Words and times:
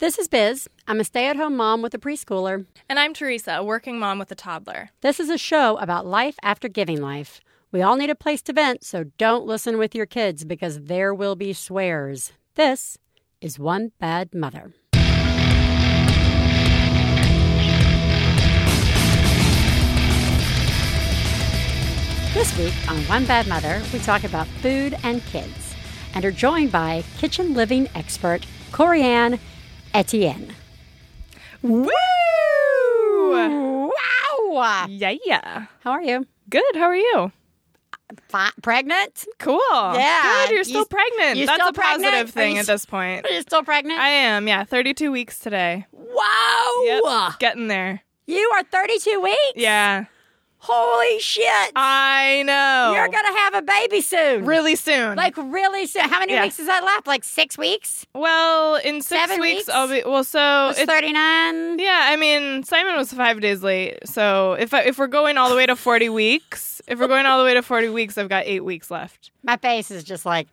This 0.00 0.18
is 0.18 0.28
Biz. 0.28 0.66
I'm 0.88 0.98
a 0.98 1.04
stay 1.04 1.26
at 1.26 1.36
home 1.36 1.58
mom 1.58 1.82
with 1.82 1.92
a 1.92 1.98
preschooler. 1.98 2.64
And 2.88 2.98
I'm 2.98 3.12
Teresa, 3.12 3.56
a 3.56 3.62
working 3.62 3.98
mom 3.98 4.18
with 4.18 4.32
a 4.32 4.34
toddler. 4.34 4.92
This 5.02 5.20
is 5.20 5.28
a 5.28 5.36
show 5.36 5.76
about 5.76 6.06
life 6.06 6.36
after 6.42 6.70
giving 6.70 7.02
life. 7.02 7.42
We 7.70 7.82
all 7.82 7.96
need 7.96 8.08
a 8.08 8.14
place 8.14 8.40
to 8.44 8.54
vent, 8.54 8.82
so 8.82 9.04
don't 9.18 9.44
listen 9.44 9.76
with 9.76 9.94
your 9.94 10.06
kids 10.06 10.46
because 10.46 10.84
there 10.84 11.12
will 11.12 11.36
be 11.36 11.52
swears. 11.52 12.32
This 12.54 12.96
is 13.42 13.58
One 13.58 13.92
Bad 14.00 14.34
Mother. 14.34 14.72
This 22.32 22.56
week 22.56 22.72
on 22.88 23.02
One 23.02 23.26
Bad 23.26 23.46
Mother, 23.46 23.82
we 23.92 23.98
talk 23.98 24.24
about 24.24 24.46
food 24.62 24.96
and 25.02 25.22
kids 25.26 25.74
and 26.14 26.24
are 26.24 26.32
joined 26.32 26.72
by 26.72 27.04
kitchen 27.18 27.52
living 27.52 27.86
expert 27.94 28.46
Corianne 28.72 29.38
Etienne. 29.94 30.54
Woo! 31.62 31.90
Wow! 33.32 34.86
Yeah. 34.88 35.14
yeah. 35.24 35.66
How 35.80 35.92
are 35.92 36.02
you? 36.02 36.26
Good. 36.48 36.62
How 36.74 36.84
are 36.84 36.96
you? 36.96 37.32
Fi- 38.28 38.50
pregnant? 38.62 39.24
Cool. 39.38 39.60
Yeah. 39.72 40.22
Good. 40.22 40.50
You're 40.50 40.58
You- 40.58 40.64
still 40.64 40.84
pregnant. 40.86 41.36
you 41.36 41.46
That's 41.46 41.58
still 41.60 41.68
a 41.68 41.72
positive 41.72 42.02
pregnant? 42.10 42.28
Are 42.28 42.32
thing 42.32 42.54
you 42.54 42.60
at 42.60 42.66
this 42.66 42.84
point. 42.86 43.24
Are 43.26 43.30
you 43.30 43.40
still 43.42 43.62
pregnant? 43.62 44.00
I 44.00 44.08
am. 44.08 44.48
Yeah. 44.48 44.64
32 44.64 45.12
weeks 45.12 45.38
today. 45.38 45.86
wow! 45.92 46.82
Yep. 46.84 47.38
Getting 47.38 47.68
there. 47.68 48.02
You 48.26 48.50
are 48.56 48.62
32 48.64 49.20
weeks? 49.20 49.38
Yeah. 49.56 50.04
Holy 50.62 51.18
shit! 51.20 51.72
I 51.74 52.42
know. 52.44 52.92
You're 52.94 53.08
gonna 53.08 53.38
have 53.40 53.54
a 53.54 53.62
baby 53.62 54.00
soon. 54.02 54.44
really 54.44 54.76
soon. 54.76 55.16
Like 55.16 55.34
really 55.36 55.86
soon. 55.86 56.02
How 56.08 56.18
many 56.20 56.34
Yeah. 56.34 56.42
weeks 56.42 56.58
is 56.60 56.66
that 56.66 56.84
left? 56.84 57.06
Like 57.06 57.24
six 57.24 57.56
weeks? 57.56 58.04
well, 58.14 58.74
in 58.76 59.00
six 59.00 59.20
Seven 59.20 59.40
weeks, 59.40 59.56
weeks? 59.60 59.68
I'll 59.70 59.88
be. 59.88 60.02
Well, 60.04 60.22
so 60.22 60.68
It's 60.70 60.80
it's 60.80 60.90
39. 60.90 61.78
Yeah, 61.78 62.08
I 62.10 62.16
mean, 62.16 62.62
Simon 62.64 62.94
was 62.96 63.10
five 63.12 63.40
days 63.40 63.62
late. 63.62 64.06
So 64.06 64.52
if 64.54 64.74
I, 64.74 64.82
if 64.82 64.98
we're 64.98 65.06
going 65.06 65.38
all 65.38 65.48
the 65.48 65.56
way 65.56 65.64
to 65.66 65.76
forty 65.76 66.08
weeks, 66.22 66.82
if 66.86 66.98
we're 66.98 67.08
going 67.08 67.24
all 67.24 67.38
the 67.38 67.44
way 67.44 67.54
to 67.54 67.62
forty 67.62 67.88
weeks, 67.88 68.18
I've 68.18 68.28
got 68.28 68.44
eight 68.46 68.64
weeks 68.64 68.90
left. 68.90 69.30
My 69.42 69.56
face 69.56 69.90
is 69.90 70.04
just 70.04 70.26
like 70.26 70.46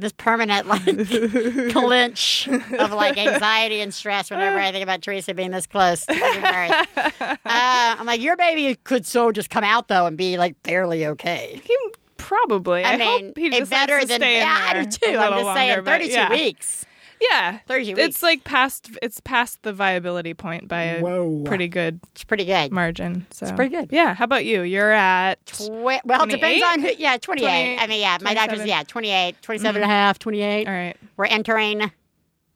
this 0.00 0.12
permanent 0.12 0.66
like 0.66 0.84
clinch 1.72 2.48
of 2.48 2.92
like 2.92 3.18
anxiety 3.18 3.80
and 3.80 3.92
stress 3.92 4.30
whenever 4.30 4.58
I 4.58 4.72
think 4.72 4.82
about 4.82 5.02
Teresa 5.02 5.34
being 5.34 5.50
this 5.50 5.66
close 5.66 6.06
to 6.06 6.14
giving 6.14 6.42
birth. 6.42 6.88
Uh, 7.44 7.96
I'm 7.98 8.06
like, 8.06 8.20
your 8.20 8.36
baby 8.36 8.76
could 8.84 9.04
so 9.04 9.32
just 9.32 9.50
come 9.50 9.64
out 9.64 9.88
though 9.88 10.06
and 10.06 10.16
be 10.16 10.38
like 10.38 10.56
fairly 10.64 11.06
okay. 11.06 11.60
He 11.62 11.76
probably. 12.16 12.84
I, 12.84 12.92
I, 12.92 12.96
mean, 12.96 13.26
hope 13.26 13.38
he 13.38 13.64
better 13.64 14.04
than 14.04 14.22
yeah, 14.22 14.68
I 14.70 14.84
do 14.84 14.90
too. 14.90 15.18
I'm 15.18 15.32
just 15.32 15.54
saying, 15.54 15.68
longer, 15.70 15.82
but 15.82 15.90
32 15.90 16.12
yeah. 16.12 16.30
weeks. 16.30 16.86
Yeah, 17.30 17.58
32 17.68 17.94
weeks. 17.94 18.06
It's 18.08 18.22
like 18.22 18.42
past. 18.44 18.90
It's 19.02 19.20
past 19.20 19.62
the 19.62 19.72
viability 19.72 20.34
point 20.34 20.66
by 20.66 20.82
a 20.82 21.00
Whoa. 21.00 21.42
pretty 21.44 21.68
good 21.68 22.00
It's 22.12 22.24
pretty 22.24 22.44
good. 22.44 22.72
margin. 22.72 23.26
So 23.30 23.46
It's 23.46 23.54
pretty 23.54 23.74
good. 23.74 23.90
Yeah. 23.92 24.14
How 24.14 24.24
about 24.24 24.44
you? 24.44 24.62
You're 24.62 24.90
at. 24.92 25.44
Tw- 25.46 25.68
well, 25.70 26.00
it 26.24 26.30
depends 26.30 26.60
28? 26.60 26.64
on 26.64 26.80
who. 26.80 26.90
Yeah, 26.98 27.16
28. 27.18 27.44
28, 27.46 27.78
I 27.78 27.86
mean, 27.86 28.00
yeah, 28.00 28.18
my 28.22 28.34
doctor's, 28.34 28.58
27. 28.58 28.68
yeah, 28.68 28.82
28, 28.84 29.36
27 29.42 29.82
and 29.82 29.90
a 29.90 29.94
half, 29.94 30.18
28. 30.18 30.66
All 30.66 30.72
right. 30.74 30.96
We're 31.16 31.26
entering 31.26 31.92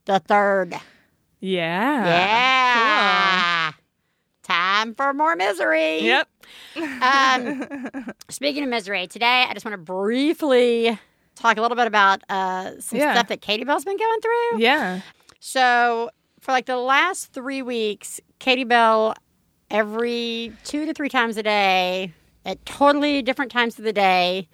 the 0.06 0.18
third. 0.20 0.74
Yeah. 1.40 2.06
Yeah. 2.06 3.72
Time 4.42 4.94
for 4.94 5.12
more 5.12 5.36
misery. 5.36 6.00
Yep. 6.00 6.28
Um, 6.76 7.66
speaking 8.30 8.62
of 8.62 8.68
misery, 8.70 9.06
today 9.06 9.44
I 9.48 9.52
just 9.54 9.64
want 9.64 9.74
to 9.74 9.78
briefly 9.78 10.98
talk 11.36 11.56
a 11.58 11.60
little 11.62 11.76
bit 11.76 11.86
about 11.86 12.22
uh, 12.28 12.72
some 12.80 12.98
Yeah. 12.98 13.14
stuff 13.14 13.28
that 13.28 13.40
Katie 13.40 13.64
Bell's 13.64 13.84
been 13.84 13.96
going 13.96 14.20
through. 14.20 14.58
Yeah. 14.60 15.00
So, 15.40 16.10
for 16.40 16.52
like 16.52 16.66
the 16.66 16.76
last 16.78 17.32
three 17.32 17.62
weeks, 17.62 18.20
Katie 18.40 18.64
Bell, 18.64 19.14
every 19.70 20.52
two 20.64 20.86
to 20.86 20.94
three 20.94 21.08
times 21.08 21.36
a 21.36 21.42
day, 21.42 22.12
at 22.44 22.64
totally 22.66 23.22
different 23.22 23.50
times 23.50 23.78
of 23.78 23.84
the 23.84 23.92
day, 23.92 24.48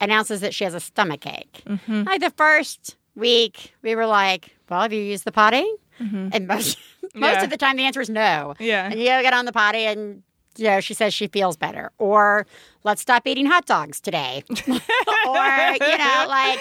announces 0.00 0.40
that 0.40 0.54
she 0.54 0.64
has 0.64 0.74
a 0.74 0.80
stomach 0.80 1.26
ache. 1.26 1.62
Mm-hmm. 1.66 2.02
Like 2.02 2.20
the 2.20 2.30
first 2.30 2.96
week, 3.14 3.72
we 3.82 3.94
were 3.94 4.06
like, 4.06 4.56
"Well, 4.68 4.82
have 4.82 4.92
you 4.92 5.02
used 5.02 5.24
the 5.24 5.32
potty?" 5.32 5.66
And 5.98 6.46
most 6.46 6.78
most 7.14 7.14
Mm-hmm. 7.14 7.22
Yeah. 7.22 7.44
of 7.44 7.50
the 7.50 7.56
time, 7.56 7.76
the 7.76 7.84
answer 7.84 8.00
is 8.02 8.10
no. 8.10 8.54
Yeah. 8.58 8.86
And 8.90 8.98
you 8.98 9.06
get 9.06 9.32
on 9.32 9.44
the 9.46 9.52
potty, 9.52 9.86
and 9.86 10.22
you 10.56 10.66
know 10.66 10.80
she 10.80 10.94
says 10.94 11.14
she 11.14 11.26
feels 11.28 11.56
better, 11.56 11.90
or 11.98 12.46
let's 12.84 13.02
stop 13.02 13.26
eating 13.26 13.46
hot 13.46 13.66
dogs 13.66 14.00
today, 14.00 14.42
or 14.50 14.76
you 14.76 15.98
know 15.98 16.26
like. 16.28 16.60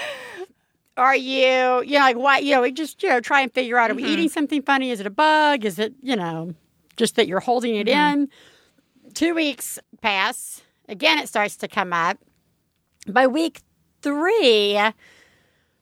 Are 0.97 1.13
you, 1.13 1.83
you 1.83 1.99
know, 1.99 2.05
like 2.05 2.15
what, 2.15 2.45
you 2.45 2.55
know, 2.55 2.61
we 2.61 2.71
just, 2.71 3.03
you 3.03 3.09
know, 3.09 3.19
try 3.19 3.41
and 3.41 3.53
figure 3.53 3.77
out, 3.77 3.91
are 3.91 3.95
we 3.95 4.03
mm-hmm. 4.03 4.11
eating 4.13 4.29
something 4.29 4.61
funny? 4.61 4.91
Is 4.91 5.01
it 5.01 5.05
a 5.05 5.09
bug? 5.09 5.65
Is 5.65 5.77
it, 5.77 5.93
you 6.01 6.15
know, 6.15 6.55
just 6.95 7.17
that 7.17 7.27
you're 7.27 7.41
holding 7.41 7.75
it 7.75 7.87
mm-hmm. 7.87 8.21
in? 8.21 8.29
Two 9.13 9.35
weeks 9.35 9.77
pass. 9.99 10.61
Again, 10.87 11.17
it 11.19 11.27
starts 11.27 11.57
to 11.57 11.67
come 11.67 11.91
up. 11.91 12.17
By 13.09 13.27
week 13.27 13.59
three, 14.01 14.79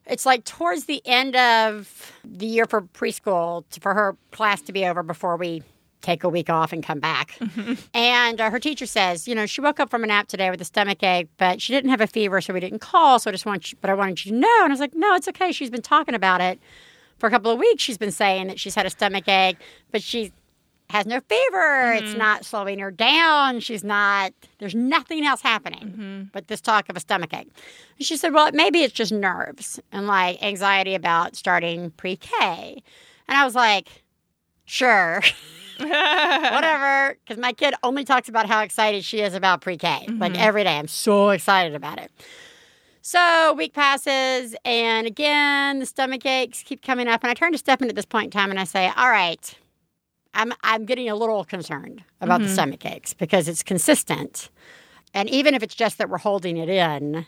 it's 0.06 0.26
like 0.26 0.44
towards 0.46 0.86
the 0.86 1.02
end 1.06 1.36
of 1.36 2.12
the 2.24 2.46
year 2.46 2.66
for 2.66 2.82
preschool 2.82 3.64
to, 3.70 3.80
for 3.80 3.94
her 3.94 4.18
class 4.32 4.62
to 4.64 4.74
be 4.74 4.86
over 4.86 5.04
before 5.04 5.38
we 5.38 5.64
take 6.04 6.24
a 6.24 6.30
week 6.30 6.50
off 6.50 6.72
and 6.72 6.84
come 6.84 7.00
back. 7.00 7.32
Mm-hmm. 7.40 7.74
And 7.96 8.40
uh, 8.40 8.52
her 8.52 8.60
teacher 8.60 8.86
says, 8.86 9.28
you 9.28 9.34
know, 9.34 9.48
she 9.48 9.62
woke 9.62 9.80
up 9.80 9.90
from 9.90 10.04
a 10.04 10.08
nap 10.08 10.28
today 10.28 10.52
with 10.52 10.62
a 10.62 10.66
stomach 10.66 11.02
ache, 11.02 11.30
but 11.38 11.62
she 11.62 11.74
didn't 11.74 11.90
have 11.90 12.02
a 12.02 12.08
fever, 12.08 12.42
so 12.42 12.54
we 12.54 12.60
didn't 12.60 12.80
call. 12.80 13.18
So 13.18 13.32
I 13.32 13.34
just 13.34 13.46
want 13.46 13.72
you, 13.72 13.78
but 13.82 13.90
I 13.90 13.96
wanted 13.96 14.24
you 14.24 14.34
to 14.34 14.38
know. 14.38 14.60
And 14.62 14.66
I 14.66 14.74
was 14.74 14.80
like, 14.80 14.94
no, 14.94 15.16
it's 15.16 15.28
okay. 15.30 15.52
She's 15.52 15.72
been 15.72 15.82
talking 15.82 16.14
about 16.14 16.42
it 16.42 16.60
for 17.18 17.28
a 17.28 17.32
couple 17.32 17.50
of 17.50 17.58
weeks. 17.58 17.82
She's 17.82 17.98
been 17.98 18.12
saying 18.12 18.48
that 18.48 18.60
she's 18.60 18.76
had 18.76 18.86
a 18.86 18.90
stomach 18.90 19.28
ache, 19.28 19.58
but 19.92 20.04
she 20.04 20.32
has 20.90 21.06
no 21.06 21.22
fever. 21.22 21.94
It's 21.94 22.10
mm-hmm. 22.10 22.20
not 22.20 22.46
slowing 22.46 22.80
her 22.80 22.92
down. 22.92 23.62
She's 23.62 23.84
not, 23.84 24.34
there's 24.60 24.76
nothing 24.76 25.26
else 25.26 25.42
happening 25.42 25.80
mm-hmm. 25.80 26.24
but 26.34 26.48
this 26.48 26.62
talk 26.62 26.90
of 26.90 26.98
a 26.98 27.00
stomach 27.00 27.34
ache. 27.34 27.50
And 27.98 28.06
she 28.06 28.18
said, 28.18 28.34
well, 28.34 28.52
maybe 28.54 28.84
it's 28.84 28.94
just 28.94 29.12
nerves 29.12 29.80
and 29.92 30.06
like 30.06 30.44
anxiety 30.44 30.94
about 30.96 31.36
starting 31.36 31.92
pre 31.92 32.18
K. 32.18 32.84
And 33.28 33.38
I 33.38 33.46
was 33.46 33.56
like, 33.56 34.04
sure. 34.66 35.24
whatever. 36.54 37.18
Because 37.24 37.42
my 37.42 37.54
kid 37.54 37.74
only 37.84 38.04
talks 38.04 38.30
about 38.30 38.48
how 38.48 38.62
excited 38.62 39.04
she 39.04 39.22
is 39.22 39.34
about 39.34 39.62
pre 39.62 39.78
K. 39.78 40.06
Like 40.08 40.34
mm-hmm. 40.34 40.42
every 40.42 40.64
day, 40.64 40.78
I'm 40.78 40.88
so 40.88 41.30
excited 41.30 41.76
about 41.76 42.00
it. 42.00 42.12
So 43.02 43.54
week 43.58 43.74
passes, 43.74 44.56
and 44.64 45.06
again, 45.06 45.80
the 45.80 45.86
stomach 45.86 46.26
aches 46.26 46.64
keep 46.64 46.82
coming 46.82 47.08
up. 47.10 47.22
And 47.22 47.30
I 47.30 47.34
turn 47.34 47.52
to 47.52 47.58
Stefan 47.58 47.90
at 47.90 47.96
this 47.96 48.06
point 48.06 48.26
in 48.26 48.32
time, 48.32 48.50
and 48.50 48.60
I 48.60 48.64
say, 48.64 48.92
"All 48.96 49.10
right, 49.10 49.54
I'm 50.34 50.54
I'm 50.64 50.86
getting 50.86 51.10
a 51.10 51.16
little 51.16 51.44
concerned 51.44 52.04
about 52.22 52.40
the 52.40 52.46
mm-hmm. 52.46 52.54
stomach 52.54 52.86
aches 52.86 53.14
because 53.14 53.50
it's 53.50 53.62
consistent, 53.62 54.50
and 55.14 55.30
even 55.30 55.54
if 55.54 55.64
it's 55.64 55.76
just 55.76 55.98
that 55.98 56.10
we're 56.10 56.18
holding 56.18 56.56
it 56.56 56.70
in, 56.70 57.26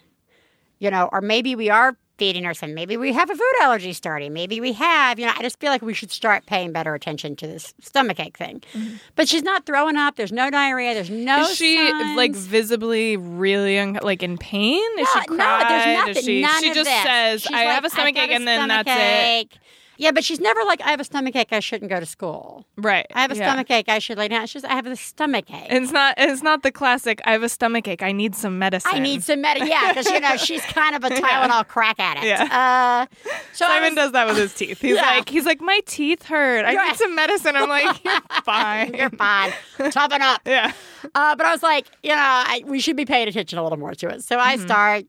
you 0.80 0.90
know, 0.90 1.10
or 1.12 1.20
maybe 1.20 1.56
we 1.56 1.70
are 1.70 1.98
feeding 2.18 2.46
ourselves. 2.46 2.74
Maybe 2.74 2.98
we 2.98 3.14
have 3.14 3.30
a 3.30 3.36
food 3.36 3.54
allergy 3.62 3.94
starting. 3.94 4.34
Maybe 4.34 4.62
we 4.62 4.74
have, 4.74 5.20
you 5.20 5.26
know, 5.26 5.34
I 5.36 5.42
just 5.42 5.60
feel 5.60 5.70
like 5.70 5.82
we 5.82 5.94
should 5.94 6.12
start 6.12 6.46
paying 6.46 6.72
better 6.72 6.94
attention 6.94 7.36
to 7.38 7.48
this 7.48 7.74
stomach 7.82 8.20
ache 8.20 8.38
thing. 8.38 8.62
Mm-hmm. 8.74 8.96
But 9.16 9.28
she's 9.28 9.44
not 9.44 9.66
throwing 9.66 9.98
up. 9.98 10.16
There's 10.16 10.32
no 10.32 10.50
diarrhea. 10.50 10.94
There's 10.94 11.10
no. 11.10 11.42
Is 11.42 11.56
she 11.56 11.78
signs. 11.90 12.16
like 12.18 12.36
visibly 12.36 13.18
really 13.18 13.78
un- 13.80 14.00
like 14.02 14.24
in 14.24 14.38
pain? 14.38 14.82
Is 15.00 15.08
no, 15.16 15.22
she 15.22 15.36
no, 15.36 15.60
there's 15.68 15.98
nothing. 15.98 16.16
Is 16.18 16.26
she 16.26 16.42
none 16.42 16.62
she 16.62 16.74
just 16.74 16.90
this. 16.90 17.04
says 17.04 17.42
She's 17.42 17.52
I 17.52 17.66
like, 17.66 17.76
have 17.76 17.86
a 17.86 17.90
stomach 17.90 18.18
ache 18.18 18.32
and 18.32 18.48
then 18.48 18.68
that's 18.68 18.90
ache." 18.90 19.58
Yeah, 19.98 20.12
but 20.12 20.24
she's 20.24 20.40
never 20.40 20.64
like, 20.64 20.82
I 20.82 20.90
have 20.92 21.00
a 21.00 21.04
stomach 21.04 21.36
ache. 21.36 21.50
I 21.52 21.60
shouldn't 21.60 21.90
go 21.90 22.00
to 22.00 22.06
school. 22.06 22.66
Right. 22.78 23.06
I 23.14 23.22
have 23.22 23.32
a 23.32 23.36
yeah. 23.36 23.50
stomach 23.50 23.72
ache. 23.72 23.90
I 23.90 24.00
should 24.00 24.18
lay 24.18 24.28
down. 24.28 24.46
She's, 24.48 24.64
I 24.64 24.74
have 24.74 24.86
a 24.86 24.96
stomach 24.96 25.46
ache. 25.52 25.68
It's 25.70 25.92
not 25.92 26.16
it's 26.18 26.44
not 26.44 26.64
the 26.64 26.72
classic 26.72 27.22
I 27.26 27.32
have 27.32 27.44
a 27.44 27.50
stomach 27.50 27.88
ache. 27.88 28.04
I 28.04 28.12
need 28.12 28.36
some 28.36 28.60
medicine. 28.60 28.92
I 28.94 29.00
need 29.00 29.24
some 29.24 29.42
medicine. 29.42 29.68
Yeah, 29.70 29.90
because 29.94 30.08
you 30.10 30.20
know 30.20 30.38
she's 30.38 30.62
kind 30.66 30.96
of 30.96 31.04
a 31.04 31.10
Tylenol 31.16 31.68
crack 31.68 32.00
addict. 32.00 32.26
Yeah. 32.26 33.08
Uh, 33.10 33.16
so 33.54 33.66
Simon 33.66 33.90
was- 33.92 33.96
does 33.96 34.12
that 34.14 34.28
with 34.28 34.38
his 34.38 34.54
teeth. 34.54 34.82
He's 34.82 34.96
Yeah. 34.96 35.02
like 35.02 35.30
he's 35.30 35.46
like 35.46 35.62
my 35.62 35.80
teeth 35.86 36.24
hurt. 36.24 36.66
I 36.66 36.74
need 36.88 36.96
some 36.98 37.16
medicine. 37.16 37.56
I'm 37.56 37.70
like 37.70 38.04
you're 38.04 38.22
fine. 38.44 38.94
You're 38.94 39.10
fine. 39.12 39.54
Toughen 39.92 40.22
up. 40.22 40.42
yeah. 40.46 40.74
Uh, 41.14 41.36
but 41.36 41.46
I 41.46 41.52
was 41.52 41.64
like, 41.64 41.88
you 42.04 42.10
know, 42.10 42.16
I, 42.18 42.64
we 42.66 42.80
should 42.80 42.96
be 42.98 43.06
paying 43.06 43.28
attention 43.28 43.60
a 43.60 43.64
little 43.64 43.78
more 43.78 43.94
to 43.94 44.10
it. 44.10 44.24
So 44.24 44.40
I 44.40 44.58
start, 44.58 45.06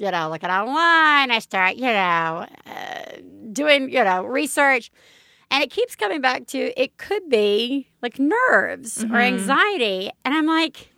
you 0.00 0.10
know, 0.10 0.30
looking 0.30 0.48
online. 0.48 1.30
I 1.30 1.38
start, 1.40 1.76
you 1.76 1.82
know, 1.82 2.46
uh, 2.66 3.02
doing, 3.52 3.90
you 3.90 4.02
know, 4.02 4.24
research. 4.24 4.90
And 5.50 5.62
it 5.62 5.70
keeps 5.70 5.94
coming 5.94 6.22
back 6.22 6.46
to 6.48 6.80
it 6.80 6.96
could 6.96 7.28
be 7.28 7.88
like 8.00 8.18
nerves 8.18 9.04
or 9.04 9.16
anxiety. 9.16 10.10
And 10.24 10.32
I'm 10.34 10.46
like, 10.46 10.88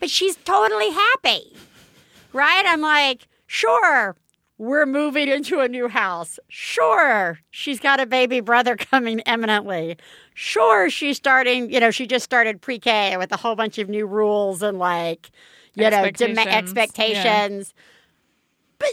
but 0.00 0.10
she's 0.10 0.36
totally 0.36 0.90
happy. 0.90 1.56
Right? 2.34 2.64
I'm 2.66 2.80
like, 2.82 3.26
sure, 3.46 4.16
we're 4.58 4.86
moving 4.86 5.28
into 5.28 5.60
a 5.60 5.68
new 5.68 5.88
house. 5.88 6.38
Sure, 6.48 7.38
she's 7.50 7.80
got 7.80 8.00
a 8.00 8.06
baby 8.06 8.40
brother 8.40 8.76
coming 8.90 9.20
imminently. 9.20 9.96
Sure, 10.34 10.90
she's 10.90 11.16
starting, 11.16 11.70
you 11.72 11.80
know, 11.80 11.90
she 11.90 12.06
just 12.06 12.24
started 12.24 12.60
pre 12.60 12.78
K 12.78 13.16
with 13.16 13.32
a 13.32 13.36
whole 13.36 13.54
bunch 13.56 13.78
of 13.78 13.88
new 13.88 14.04
rules 14.06 14.62
and 14.62 14.78
like, 14.78 15.30
you 15.74 15.88
know, 15.88 16.10
dem- 16.10 16.30
Expectations. 16.38 16.76
expectations. 16.76 17.74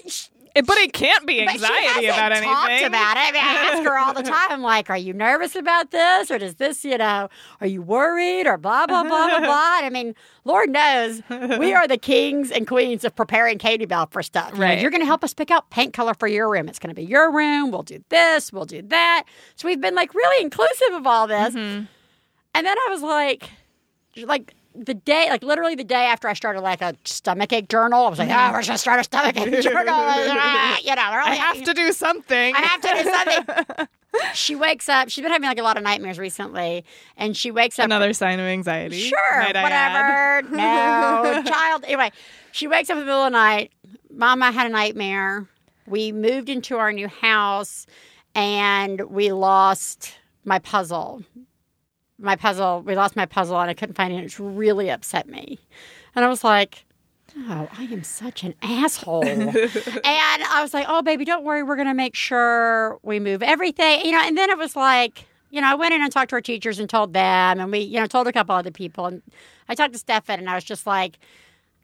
But 0.04 0.12
sh- 0.12 0.28
but 0.66 0.78
it 0.80 0.94
can't 0.94 1.26
be 1.28 1.42
anxiety 1.42 2.08
about 2.08 2.32
talked 2.34 2.70
anything. 2.72 2.88
about 2.88 3.18
it. 3.18 3.20
I 3.20 3.32
mean, 3.32 3.42
I 3.44 3.54
ask 3.72 3.84
her 3.84 3.98
all 4.00 4.14
the 4.16 4.24
time. 4.36 4.48
I'm 4.50 4.62
like, 4.64 4.90
"Are 4.90 4.98
you 4.98 5.14
nervous 5.14 5.56
about 5.56 5.92
this, 5.92 6.32
or 6.32 6.38
does 6.40 6.56
this, 6.56 6.84
you 6.84 6.98
know, 6.98 7.30
are 7.62 7.68
you 7.68 7.82
worried, 7.84 8.48
or 8.48 8.58
blah 8.58 8.88
blah 8.88 9.04
blah 9.04 9.28
blah 9.30 9.40
blah?" 9.46 9.78
And 9.78 9.86
I 9.86 9.90
mean, 9.90 10.16
Lord 10.46 10.70
knows 10.72 11.22
we 11.30 11.74
are 11.74 11.88
the 11.88 11.98
kings 12.00 12.50
and 12.52 12.68
queens 12.68 13.06
of 13.06 13.16
preparing 13.16 13.58
Katie 13.60 13.86
Bell 13.86 14.08
for 14.12 14.24
stuff. 14.24 14.50
You 14.54 14.60
know, 14.60 14.66
Right. 14.66 14.82
you're 14.82 14.92
going 14.92 15.02
to 15.02 15.06
help 15.08 15.24
us 15.24 15.34
pick 15.36 15.52
out 15.52 15.70
paint 15.70 15.94
color 15.94 16.14
for 16.16 16.28
your 16.28 16.50
room. 16.50 16.68
It's 16.68 16.80
going 16.80 16.94
to 16.94 17.00
be 17.00 17.06
your 17.06 17.32
room. 17.32 17.72
We'll 17.72 17.84
do 17.84 18.04
this. 18.10 18.52
We'll 18.52 18.66
do 18.66 18.82
that. 18.82 19.26
So 19.56 19.68
we've 19.68 19.80
been 19.80 19.96
like 19.96 20.14
really 20.16 20.44
inclusive 20.44 20.94
of 20.94 21.06
all 21.06 21.28
this. 21.28 21.54
Mm-hmm. 21.54 21.86
And 22.56 22.66
then 22.68 22.76
I 22.78 22.88
was 22.90 23.04
like, 23.04 23.52
like 24.24 24.56
the 24.86 24.94
day, 24.94 25.28
like 25.30 25.44
literally 25.44 25.76
the 25.76 25.84
day 25.84 26.06
after 26.06 26.28
I 26.28 26.34
started 26.34 26.62
like 26.62 26.82
a 26.82 26.96
stomach 27.06 27.52
ache 27.52 27.68
journal, 27.68 28.06
I 28.06 28.10
was 28.10 28.20
like, 28.20 28.30
oh, 28.30 28.52
we're 28.52 28.60
just 28.62 28.68
gonna 28.68 28.78
start 28.78 29.00
a 29.00 29.04
stomach 29.04 29.38
ache 29.38 29.62
journal. 29.64 29.96
Ah, 30.42 30.78
you 30.84 30.96
know, 30.96 31.02
I 31.02 31.36
have 31.36 31.62
to 31.64 31.74
do 31.74 31.92
something. 31.92 32.56
I 32.56 32.60
have 32.60 32.82
to 32.82 33.04
do 33.04 33.10
something. 33.10 33.88
she 34.34 34.56
wakes 34.56 34.88
up. 34.88 35.10
She's 35.10 35.22
been 35.22 35.32
having 35.32 35.48
like 35.48 35.60
a 35.60 35.64
lot 35.64 35.78
of 35.78 35.84
nightmares 35.84 36.18
recently, 36.18 36.86
and 37.18 37.36
she 37.36 37.52
wakes 37.52 37.78
up. 37.78 37.86
Another 37.86 38.14
sign 38.14 38.40
of 38.40 38.46
anxiety. 38.46 39.00
Sure, 39.00 39.40
might 39.40 39.56
I 39.56 39.62
add. 39.70 40.46
whatever. 40.46 40.56
No, 40.56 41.44
child. 41.44 41.84
Anyway, 41.86 42.12
she 42.52 42.68
wakes 42.68 42.90
up 42.90 42.96
in 42.96 43.00
the 43.00 43.06
middle 43.06 43.24
of 43.26 43.32
the 43.32 43.38
night. 43.38 43.72
Mama 44.12 44.52
had 44.52 44.68
a 44.68 44.70
nightmare. 44.70 45.48
We 45.88 46.12
moved 46.12 46.50
into 46.50 46.78
our 46.78 46.94
new 46.94 47.08
house, 47.08 47.86
and 48.36 49.02
we 49.10 49.32
lost 49.32 50.16
my 50.46 50.60
puzzle. 50.60 51.24
My 52.20 52.36
puzzle. 52.36 52.82
We 52.86 52.96
lost 52.96 53.16
my 53.16 53.26
puzzle, 53.26 53.60
and 53.60 53.70
I 53.70 53.74
couldn't 53.74 53.96
find 53.96 54.14
it. 54.14 54.24
It 54.26 54.38
really 54.40 54.90
upset 54.90 55.28
me, 55.28 55.60
and 56.16 56.24
I 56.26 56.28
was 56.28 56.44
like. 56.44 56.86
Oh, 57.48 57.70
I 57.78 57.84
am 57.84 58.04
such 58.04 58.44
an 58.44 58.56
asshole. 58.64 59.24
and 59.26 59.54
I 60.04 60.60
was 60.64 60.74
like, 60.74 60.88
oh, 60.90 61.04
baby, 61.04 61.26
don't 61.26 61.44
worry. 61.44 61.62
We're 61.62 61.76
going 61.76 61.88
to 61.88 61.94
make 61.94 62.16
sure 62.16 62.98
we 63.04 63.20
move 63.20 63.44
everything. 63.44 64.04
You 64.04 64.14
know, 64.14 64.22
and 64.24 64.36
then 64.36 64.50
it 64.50 64.58
was 64.58 64.76
like, 64.76 65.26
you 65.52 65.62
know, 65.62 65.68
I 65.68 65.76
went 65.76 65.94
in 65.94 66.02
and 66.02 66.12
talked 66.12 66.32
to 66.32 66.36
our 66.38 66.42
teachers 66.42 66.80
and 66.80 66.90
told 66.90 67.14
them, 67.14 67.60
and 67.60 67.72
we, 67.72 67.80
you 67.82 68.00
know, 68.00 68.08
told 68.08 68.26
a 68.28 68.34
couple 68.34 68.56
other 68.56 68.72
people. 68.72 69.06
And 69.06 69.22
I 69.70 69.76
talked 69.76 69.94
to 69.94 70.00
Stefan, 70.00 70.40
and 70.40 70.50
I 70.50 70.56
was 70.56 70.64
just 70.64 70.88
like, 70.88 71.20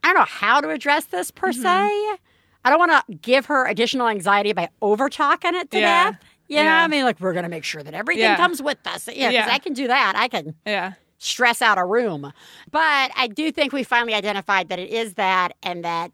I 0.02 0.08
don't 0.08 0.16
know 0.16 0.24
how 0.24 0.60
to 0.60 0.68
address 0.70 1.04
this 1.06 1.30
per 1.30 1.52
Mm-hmm. 1.52 1.62
se. 1.62 2.18
I 2.64 2.70
don't 2.70 2.80
want 2.80 3.06
to 3.06 3.14
give 3.14 3.46
her 3.46 3.68
additional 3.68 4.08
anxiety 4.08 4.52
by 4.52 4.68
over 4.82 5.08
talking 5.08 5.54
it 5.54 5.70
to 5.70 5.78
Yeah. 5.78 6.10
death. 6.10 6.20
You 6.48 6.56
know, 6.56 6.62
Yeah. 6.62 6.84
I 6.84 6.86
mean, 6.88 7.04
like, 7.04 7.18
we're 7.20 7.32
going 7.32 7.42
to 7.44 7.48
make 7.48 7.64
sure 7.64 7.82
that 7.82 7.94
everything 7.94 8.22
Yeah. 8.22 8.36
comes 8.36 8.62
with 8.62 8.78
us. 8.86 9.06
Yeah, 9.08 9.30
because 9.30 9.32
Yeah. 9.32 9.48
I 9.50 9.58
can 9.58 9.72
do 9.72 9.86
that. 9.88 10.14
I 10.16 10.28
can 10.28 10.54
Yeah. 10.66 10.92
stress 11.18 11.60
out 11.62 11.78
a 11.78 11.84
room. 11.84 12.32
But 12.70 13.10
I 13.16 13.26
do 13.26 13.50
think 13.50 13.72
we 13.72 13.82
finally 13.82 14.14
identified 14.14 14.68
that 14.68 14.78
it 14.78 14.90
is 14.90 15.14
that, 15.14 15.54
and 15.62 15.84
that 15.84 16.12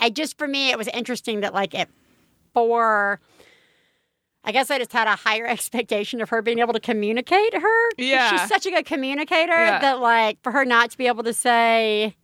I 0.00 0.10
just, 0.10 0.38
for 0.38 0.46
me, 0.48 0.70
it 0.70 0.78
was 0.78 0.88
interesting 0.88 1.40
that, 1.40 1.52
like, 1.54 1.74
at 1.74 1.88
four, 2.54 3.20
I 4.44 4.52
guess 4.52 4.70
I 4.70 4.78
just 4.78 4.92
had 4.92 5.08
a 5.08 5.16
higher 5.16 5.46
expectation 5.56 6.20
of 6.20 6.28
her 6.30 6.40
being 6.42 6.58
able 6.60 6.72
to 6.72 6.80
communicate 6.80 7.54
her. 7.54 7.90
Yeah. 7.98 8.30
She's 8.30 8.48
such 8.48 8.66
a 8.66 8.70
good 8.70 8.86
communicator 8.86 9.52
Yeah. 9.52 9.78
that, 9.80 10.00
like, 10.00 10.38
for 10.42 10.52
her 10.52 10.64
not 10.64 10.90
to 10.92 10.98
be 10.98 11.06
able 11.06 11.24
to 11.24 11.32
say, 11.34 12.14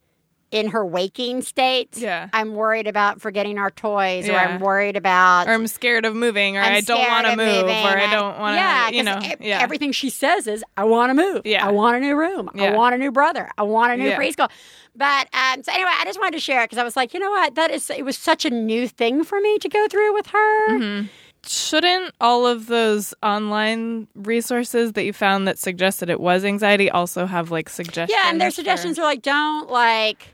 in 0.52 0.68
her 0.68 0.84
waking 0.86 1.42
state, 1.42 1.96
Yeah. 1.96 2.28
I'm 2.32 2.54
worried 2.54 2.86
about 2.86 3.20
forgetting 3.20 3.58
our 3.58 3.70
toys, 3.70 4.28
or 4.28 4.34
I'm 4.36 4.60
worried 4.60 4.96
about 4.96 5.48
Or 5.48 5.52
I'm 5.52 5.66
scared 5.66 6.04
of 6.04 6.14
moving, 6.14 6.56
or 6.56 6.60
I'm 6.60 6.74
I 6.74 6.80
don't 6.82 7.08
want 7.08 7.26
to 7.26 7.36
move, 7.36 7.64
or 7.64 7.68
I 7.98 8.08
don't 8.10 8.38
want 8.38 8.52
to, 8.54 8.56
Yeah, 8.58 8.88
you 8.90 9.02
know, 9.02 9.18
e- 9.22 9.48
yeah. 9.48 9.60
Everything 9.62 9.92
she 9.92 10.10
says 10.10 10.46
is, 10.46 10.62
"I 10.76 10.84
want 10.84 11.10
to 11.10 11.14
move. 11.14 11.42
Yeah. 11.46 11.66
I 11.66 11.70
want 11.72 11.96
a 11.96 12.00
new 12.00 12.14
room. 12.14 12.50
I 12.54 12.70
want 12.76 12.94
a 12.94 12.98
new 12.98 13.10
brother. 13.10 13.48
I 13.58 13.62
want 13.62 13.92
a 13.92 13.96
new 13.96 14.08
Yeah. 14.10 14.18
preschool." 14.18 14.50
But 14.94 15.26
um, 15.34 15.62
so 15.62 15.72
anyway, 15.72 15.90
I 15.98 16.04
just 16.04 16.20
wanted 16.20 16.34
to 16.34 16.40
share 16.40 16.60
it 16.60 16.64
because 16.66 16.76
I 16.78 16.84
was 16.84 16.96
like, 16.96 17.14
you 17.14 17.20
know 17.20 17.30
what? 17.30 17.54
That 17.54 17.70
is. 17.70 17.88
It 17.88 18.04
was 18.04 18.18
such 18.18 18.44
a 18.44 18.50
new 18.50 18.86
thing 18.86 19.24
for 19.24 19.40
me 19.40 19.58
to 19.58 19.68
go 19.70 19.88
through 19.88 20.12
with 20.12 20.26
her. 20.26 20.68
Mm-hmm. 20.78 21.06
Shouldn't 21.44 22.14
all 22.20 22.46
of 22.46 22.66
those 22.66 23.14
online 23.20 24.06
resources 24.14 24.92
that 24.92 25.04
you 25.04 25.12
found 25.12 25.48
that 25.48 25.58
suggested 25.58 26.08
it 26.08 26.20
was 26.20 26.44
anxiety 26.44 26.88
also 26.88 27.26
have 27.26 27.50
like 27.50 27.68
suggestions? 27.68 28.10
Yeah, 28.16 28.30
and 28.30 28.40
their 28.40 28.50
for- 28.50 28.54
suggestions 28.56 28.96
are 28.98 29.02
like, 29.02 29.22
don't 29.22 29.68
like, 29.68 30.28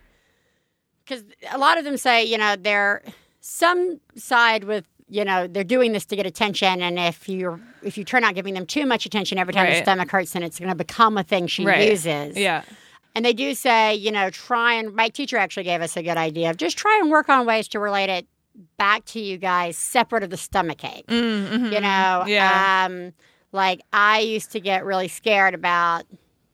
because 1.08 1.24
a 1.50 1.58
lot 1.58 1.78
of 1.78 1.84
them 1.84 1.96
say, 1.96 2.24
you 2.24 2.36
know, 2.38 2.56
they're 2.56 3.02
some 3.40 4.00
side 4.16 4.64
with, 4.64 4.84
you 5.08 5.24
know, 5.24 5.46
they're 5.46 5.64
doing 5.64 5.92
this 5.92 6.04
to 6.06 6.16
get 6.16 6.26
attention, 6.26 6.82
and 6.82 6.98
if 6.98 7.28
you 7.28 7.60
if 7.82 7.96
you 7.96 8.04
turn 8.04 8.24
out 8.24 8.34
giving 8.34 8.54
them 8.54 8.66
too 8.66 8.84
much 8.86 9.06
attention 9.06 9.38
every 9.38 9.54
time 9.54 9.70
the 9.70 9.80
stomach 9.82 10.10
hurts, 10.10 10.32
then 10.32 10.42
it's 10.42 10.58
going 10.58 10.68
to 10.68 10.74
become 10.74 11.16
a 11.16 11.22
thing 11.22 11.46
she 11.46 11.64
Right. 11.64 11.88
uses. 11.88 12.36
Yeah. 12.36 12.62
And 13.14 13.24
they 13.24 13.32
do 13.32 13.54
say, 13.54 13.94
you 13.94 14.12
know, 14.12 14.30
try 14.30 14.74
and 14.74 14.94
my 14.94 15.08
teacher 15.08 15.38
actually 15.38 15.64
gave 15.64 15.80
us 15.80 15.96
a 15.96 16.02
good 16.02 16.16
idea 16.18 16.50
of 16.50 16.56
just 16.56 16.76
try 16.76 16.98
and 17.00 17.10
work 17.10 17.28
on 17.28 17.46
ways 17.46 17.66
to 17.68 17.80
relate 17.80 18.10
it 18.10 18.26
back 18.76 19.04
to 19.06 19.20
you 19.20 19.38
guys 19.38 19.76
separate 19.78 20.22
of 20.22 20.30
the 20.30 20.36
stomach 20.36 20.84
ache. 20.84 21.06
Mm-hmm. 21.06 21.66
You 21.72 21.80
know, 21.80 22.24
Yeah. 22.26 22.86
um, 22.88 23.12
like 23.52 23.80
I 23.92 24.20
used 24.20 24.52
to 24.52 24.60
get 24.60 24.84
really 24.84 25.08
scared 25.08 25.54
about 25.54 26.04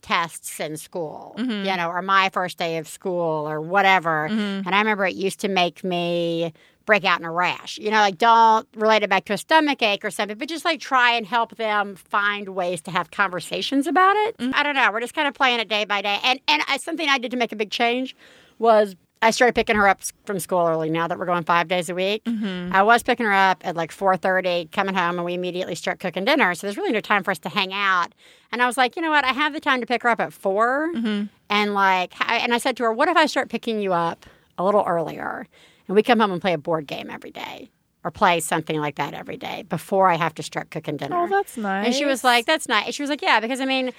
tests 0.04 0.60
in 0.60 0.76
school, 0.76 1.34
Mm-hmm. 1.38 1.66
you 1.66 1.76
know, 1.76 1.88
or 1.88 2.02
my 2.02 2.28
first 2.28 2.58
day 2.58 2.76
of 2.76 2.86
school 2.86 3.48
or 3.48 3.60
whatever. 3.60 4.26
And 4.26 4.68
I 4.68 4.78
remember 4.78 5.06
it 5.06 5.14
used 5.14 5.40
to 5.40 5.48
make 5.48 5.82
me 5.82 6.52
break 6.84 7.04
out 7.04 7.18
in 7.18 7.24
a 7.24 7.32
rash. 7.32 7.78
You 7.78 7.90
know, 7.90 8.00
like 8.00 8.18
don't 8.18 8.68
relate 8.76 9.02
it 9.02 9.08
back 9.08 9.24
to 9.26 9.32
a 9.32 9.38
stomach 9.38 9.82
ache 9.82 10.04
or 10.04 10.10
something, 10.10 10.36
but 10.36 10.48
just 10.48 10.66
like 10.66 10.78
try 10.80 11.12
and 11.12 11.24
help 11.24 11.56
them 11.56 11.96
find 11.96 12.50
ways 12.50 12.82
to 12.82 12.90
have 12.90 13.10
conversations 13.10 13.86
about 13.86 14.14
it. 14.16 14.36
Mm-hmm. 14.36 14.52
I 14.54 14.62
don't 14.62 14.74
know. 14.76 14.92
We're 14.92 15.00
just 15.00 15.14
kind 15.14 15.26
of 15.26 15.32
playing 15.32 15.60
it 15.60 15.68
day 15.68 15.86
by 15.86 16.02
day. 16.02 16.18
And 16.22 16.38
and 16.46 16.62
I, 16.68 16.76
something 16.76 17.08
I 17.08 17.16
did 17.18 17.30
to 17.30 17.38
make 17.38 17.52
a 17.52 17.56
big 17.56 17.70
change 17.70 18.14
was 18.58 18.94
I 19.24 19.30
started 19.30 19.54
picking 19.54 19.74
her 19.76 19.88
up 19.88 20.00
from 20.26 20.38
school 20.38 20.66
early 20.66 20.90
now 20.90 21.08
that 21.08 21.18
we're 21.18 21.24
going 21.24 21.44
five 21.44 21.66
days 21.66 21.88
a 21.88 21.94
week. 21.94 22.22
Mm-hmm. 22.24 22.74
I 22.74 22.82
was 22.82 23.02
picking 23.02 23.24
her 23.24 23.32
up 23.32 23.62
at 23.66 23.74
like 23.74 23.90
4.30, 23.90 24.70
coming 24.70 24.94
home, 24.94 25.16
and 25.16 25.24
we 25.24 25.32
immediately 25.32 25.74
start 25.74 25.98
cooking 25.98 26.26
dinner. 26.26 26.54
So 26.54 26.66
there's 26.66 26.76
really 26.76 26.92
no 26.92 27.00
time 27.00 27.24
for 27.24 27.30
us 27.30 27.38
to 27.40 27.48
hang 27.48 27.72
out. 27.72 28.12
And 28.52 28.60
I 28.62 28.66
was 28.66 28.76
like, 28.76 28.96
you 28.96 29.02
know 29.02 29.08
what? 29.10 29.24
I 29.24 29.32
have 29.32 29.54
the 29.54 29.60
time 29.60 29.80
to 29.80 29.86
pick 29.86 30.02
her 30.02 30.10
up 30.10 30.20
at 30.20 30.34
4. 30.34 30.92
Mm-hmm. 30.94 31.24
And 31.48 31.72
like, 31.74 32.12
I- 32.20 32.36
and 32.36 32.52
I 32.52 32.58
said 32.58 32.76
to 32.76 32.82
her, 32.84 32.92
what 32.92 33.08
if 33.08 33.16
I 33.16 33.24
start 33.24 33.48
picking 33.48 33.80
you 33.80 33.94
up 33.94 34.26
a 34.58 34.64
little 34.64 34.84
earlier? 34.86 35.46
And 35.88 35.94
we 35.96 36.02
come 36.02 36.20
home 36.20 36.30
and 36.30 36.40
play 36.42 36.52
a 36.52 36.58
board 36.58 36.86
game 36.86 37.08
every 37.10 37.30
day 37.30 37.70
or 38.04 38.10
play 38.10 38.40
something 38.40 38.78
like 38.78 38.96
that 38.96 39.14
every 39.14 39.38
day 39.38 39.64
before 39.70 40.10
I 40.10 40.16
have 40.16 40.34
to 40.34 40.42
start 40.42 40.70
cooking 40.70 40.98
dinner. 40.98 41.16
Oh, 41.18 41.28
that's 41.28 41.56
nice. 41.56 41.86
And 41.86 41.94
she 41.94 42.04
was 42.04 42.22
like, 42.22 42.44
"That's 42.44 42.68
nice." 42.68 42.94
She 42.94 43.02
was 43.02 43.08
like, 43.08 43.22
"Yeah," 43.22 43.40
because 43.40 43.60
I 43.60 43.64
mean, 43.64 43.92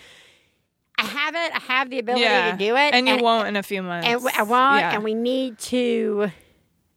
I 0.97 1.03
have 1.03 1.35
it. 1.35 1.55
I 1.55 1.59
have 1.59 1.89
the 1.89 1.99
ability 1.99 2.23
yeah. 2.23 2.51
to 2.51 2.57
do 2.57 2.75
it, 2.75 2.93
and 2.93 3.07
you 3.07 3.17
won't 3.17 3.47
in 3.47 3.55
a 3.55 3.63
few 3.63 3.83
months. 3.83 4.07
and 4.07 4.21
I 4.37 4.43
won't. 4.43 4.79
Yeah. 4.79 4.93
And 4.93 5.03
we 5.03 5.13
need 5.13 5.57
to. 5.59 6.31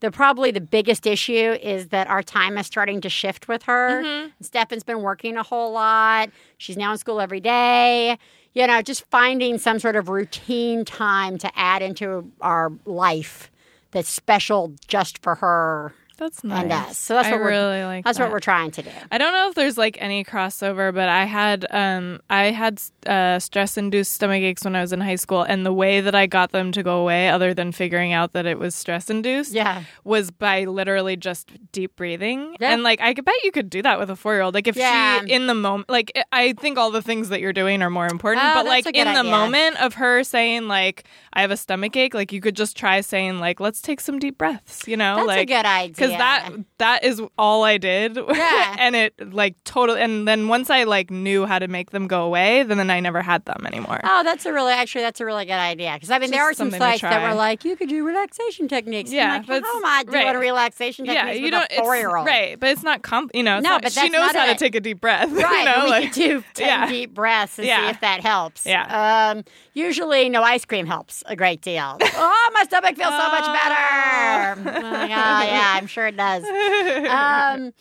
The 0.01 0.13
probably 0.13 0.53
the 0.53 0.61
biggest 0.61 1.09
issue 1.09 1.57
is 1.61 1.89
that 1.89 2.07
our 2.07 2.23
time 2.23 2.57
is 2.57 2.67
starting 2.67 3.01
to 3.01 3.09
shift 3.09 3.49
with 3.49 3.65
her. 3.65 4.05
Mm-hmm. 4.05 4.29
Stefan's 4.41 4.85
been 4.85 5.03
working 5.03 5.37
a 5.37 5.43
whole 5.43 5.73
lot. 5.73 6.31
She's 6.57 6.77
now 6.77 6.93
in 6.93 6.99
school 6.99 7.21
every 7.21 7.41
day. 7.41 8.17
You 8.55 8.69
know, 8.69 8.81
just 8.81 9.05
finding 9.11 9.59
some 9.59 9.81
sort 9.81 9.97
of 9.97 10.09
routine 10.09 10.85
time 10.85 11.37
to 11.39 11.51
add 11.59 11.83
into 11.83 12.31
our 12.41 12.71
life 12.87 13.51
that's 13.91 14.09
special 14.09 14.73
just 14.87 15.21
for 15.21 15.35
her 15.37 15.95
that's 16.19 16.45
nice. 16.45 16.63
and 16.65 16.73
us. 16.73 16.99
So 16.99 17.15
that's 17.15 17.29
I 17.29 17.33
what 17.33 17.41
we're 17.41 17.49
really 17.51 17.83
like. 17.85 18.05
that's 18.05 18.19
that. 18.19 18.25
what 18.25 18.33
we're 18.33 18.41
trying 18.41 18.71
to 18.73 18.83
do. 18.83 18.91
I 19.11 19.19
don't 19.19 19.33
know 19.33 19.49
if 19.49 19.55
there's 19.55 19.79
like 19.79 19.97
any 20.01 20.25
crossover, 20.25 20.93
but 20.95 21.09
I 21.09 21.25
had 21.25 21.67
um 21.71 22.21
I 22.29 22.51
had 22.51 22.81
uh, 23.07 23.39
stress 23.39 23.77
induced 23.79 24.13
stomach 24.13 24.43
aches 24.43 24.65
when 24.65 24.77
I 24.77 24.81
was 24.83 24.93
in 24.93 25.01
high 25.01 25.15
school, 25.17 25.43
and 25.43 25.65
the 25.65 25.73
way 25.73 26.01
that 26.01 26.15
I 26.15 26.27
got 26.27 26.53
them 26.53 26.73
to 26.73 26.83
go 26.83 26.99
away, 27.01 27.29
other 27.29 27.55
than 27.55 27.73
figuring 27.73 28.13
out 28.13 28.33
that 28.35 28.45
it 28.45 28.59
was 28.59 28.75
stress 28.75 29.09
induced, 29.09 29.53
Yeah. 29.53 29.85
was 30.05 30.31
by 30.31 30.65
literally 30.65 31.17
just 31.17 31.51
deep 31.73 31.97
breathing. 31.97 32.57
Yeah. 32.61 32.73
And 32.73 32.83
like 32.83 33.01
I 33.01 33.15
could 33.15 33.25
bet 33.25 33.35
you 33.45 33.53
could 33.53 33.71
do 33.71 33.81
that 33.83 33.99
with 33.99 34.11
a 34.11 34.17
four 34.17 34.35
year 34.35 34.43
old. 34.43 34.55
Like 34.55 34.67
if 34.69 34.77
Yeah. 34.77 35.21
she 35.25 35.33
in 35.33 35.47
the 35.47 35.55
moment, 35.55 35.89
like 35.89 36.13
I 36.33 36.53
think 36.55 36.77
all 36.79 36.91
the 36.91 37.03
things 37.03 37.29
that 37.31 37.41
you're 37.41 37.53
doing 37.53 37.83
are 37.83 37.91
more 37.91 38.07
important, 38.07 38.45
Oh, 38.45 38.55
but 38.55 38.67
like 38.67 38.87
in 38.95 39.15
the 39.15 39.25
moment 39.25 39.81
of 39.81 39.95
her 39.95 40.25
saying 40.25 40.69
like 40.69 41.05
I 41.33 41.41
have 41.43 41.51
a 41.51 41.57
stomach 41.57 41.97
ache, 41.97 42.15
like 42.15 42.33
you 42.33 42.41
could 42.41 42.57
just 42.57 42.77
try 42.77 43.01
saying 43.01 43.39
like 43.39 43.61
let's 43.61 43.81
take 43.81 44.01
some 44.01 44.19
deep 44.19 44.37
breaths, 44.39 44.87
you 44.89 44.97
know, 44.97 45.17
That's 45.17 45.27
like 45.29 45.39
a 45.41 45.45
good 45.47 45.65
idea. 45.67 46.08
Because 46.09 46.19
that 46.19 46.51
that 46.79 47.05
is 47.05 47.21
all 47.37 47.65
I 47.65 47.79
did. 47.79 48.19
Yeah. 48.39 48.77
and 48.79 48.95
it 48.95 49.33
like 49.33 49.63
totally. 49.65 50.01
And 50.01 50.27
then 50.27 50.49
once 50.49 50.71
I 50.71 50.85
like 50.85 51.11
knew 51.11 51.45
how 51.45 51.59
to 51.59 51.67
make 51.67 51.91
them 51.91 52.07
go 52.07 52.25
away, 52.25 52.63
then 52.63 52.79
then 52.79 52.91
I 52.91 53.01
never 53.01 53.21
had 53.21 53.45
them 53.47 53.67
anymore. 53.67 54.01
Oh, 54.05 54.23
that's 54.23 54.47
a 54.47 54.53
really 54.53 54.73
actually 54.73 55.03
that's 55.03 55.21
a 55.21 55.25
really 55.25 55.45
good 55.45 55.53
idea 55.53 55.95
because 55.95 56.11
I 56.11 56.19
mean 56.19 56.31
there 56.31 56.45
are 56.45 56.55
some 56.55 56.71
sites 56.71 57.03
that 57.03 57.29
were 57.29 57.35
like 57.35 57.65
you 57.65 57.77
could 57.77 57.89
do 57.89 58.07
relaxation 58.07 58.69
techniques. 58.69 59.11
Yeah, 59.11 59.33
I'm 59.33 59.39
like, 59.39 59.47
but 59.47 59.63
how 59.65 59.77
am 59.79 59.85
I 59.85 60.05
doing 60.05 60.25
right. 60.27 60.37
relaxation 60.39 61.05
techniques 61.05 61.25
yeah, 61.25 61.33
you 61.33 61.43
with 61.45 61.51
don't. 61.53 61.73
a 61.73 61.83
four 61.83 61.97
year 61.97 62.17
old? 62.17 62.27
right, 62.27 62.59
but 62.59 62.71
it's 62.71 62.83
not 62.83 63.03
comp. 63.03 63.33
You 63.35 63.43
know, 63.43 63.59
No, 63.61 63.71
not- 63.71 63.83
but 63.83 63.93
she 63.93 64.09
knows 64.09 64.33
how 64.33 64.47
it. 64.47 64.53
to 64.53 64.59
take 64.59 64.75
a 64.75 64.81
deep 64.81 65.01
breath. 65.01 65.29
Right, 65.39 65.59
you 65.61 65.65
know, 65.65 65.85
we 65.85 65.91
like, 65.91 66.13
could 66.13 66.15
do 66.15 66.45
ten 66.55 66.67
yeah. 66.67 66.89
deep 66.89 67.15
breaths 67.15 67.59
and 67.59 67.67
see 67.67 67.89
if 67.89 68.01
that 68.01 68.21
helps. 68.21 68.67
Yeah. 68.67 69.33
Um, 69.35 69.45
usually, 69.73 70.29
no 70.29 70.43
ice 70.43 70.65
cream 70.65 70.87
helps 70.87 71.23
a 71.27 71.37
great 71.37 71.61
deal. 71.61 71.97
oh, 72.03 72.51
my 72.55 72.65
stomach 72.65 72.97
feels 72.97 73.11
so 73.11 73.29
much 73.29 73.47
better. 73.47 74.71
Oh, 74.79 75.07
yeah, 75.07 75.75
I'm 75.77 75.87
sure 75.87 75.98
it 76.07 76.17
does. 76.17 76.45
Um, 77.09 77.73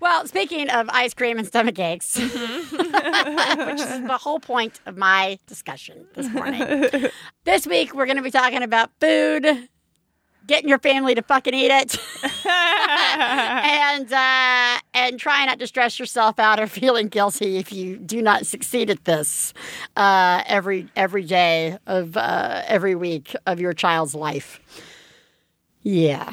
well, 0.00 0.26
speaking 0.26 0.68
of 0.70 0.88
ice 0.90 1.14
cream 1.14 1.38
and 1.38 1.46
stomach 1.46 1.78
aches, 1.78 2.16
which 2.18 2.30
is 2.30 2.72
the 2.72 4.18
whole 4.20 4.40
point 4.40 4.80
of 4.84 4.96
my 4.96 5.38
discussion 5.46 6.06
this 6.14 6.28
morning. 6.28 7.08
this 7.44 7.66
week, 7.66 7.94
we're 7.94 8.06
going 8.06 8.16
to 8.16 8.22
be 8.22 8.30
talking 8.30 8.62
about 8.62 8.90
food 9.00 9.68
getting 10.46 10.68
your 10.68 10.78
family 10.78 11.14
to 11.14 11.22
fucking 11.22 11.54
eat 11.54 11.70
it, 11.70 11.98
and 12.46 14.12
uh, 14.12 14.78
and 14.94 15.18
try 15.18 15.44
not 15.44 15.58
to 15.58 15.66
stress 15.66 15.98
yourself 15.98 16.38
out 16.38 16.60
or 16.60 16.66
feeling 16.66 17.08
guilty 17.08 17.56
if 17.56 17.72
you 17.72 17.96
do 17.96 18.22
not 18.22 18.46
succeed 18.46 18.90
at 18.90 19.04
this 19.04 19.52
uh, 19.96 20.42
every 20.46 20.88
every 20.96 21.24
day 21.24 21.78
of 21.86 22.16
uh, 22.16 22.62
every 22.66 22.94
week 22.94 23.34
of 23.46 23.60
your 23.60 23.72
child's 23.72 24.14
life. 24.14 24.60
Yeah. 25.82 26.32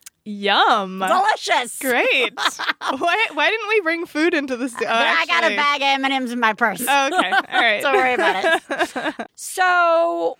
Yum. 0.25 0.99
Delicious. 0.99 1.79
Great. 1.79 2.33
why, 2.35 3.27
why 3.33 3.49
didn't 3.49 3.67
we 3.69 3.81
bring 3.81 4.05
food 4.05 4.33
into 4.33 4.55
the? 4.55 4.67
But 4.77 4.87
uh, 4.87 4.91
I 4.91 5.25
got 5.25 5.43
a 5.43 5.55
bag 5.55 5.81
of 5.81 6.03
M&Ms 6.05 6.31
in 6.31 6.39
my 6.39 6.53
purse. 6.53 6.83
Oh, 6.87 7.07
okay. 7.07 7.31
All 7.31 7.41
right. 7.61 7.81
Don't 7.81 7.95
worry 7.95 8.13
about 8.13 8.61
it. 8.69 9.27
So 9.35 10.37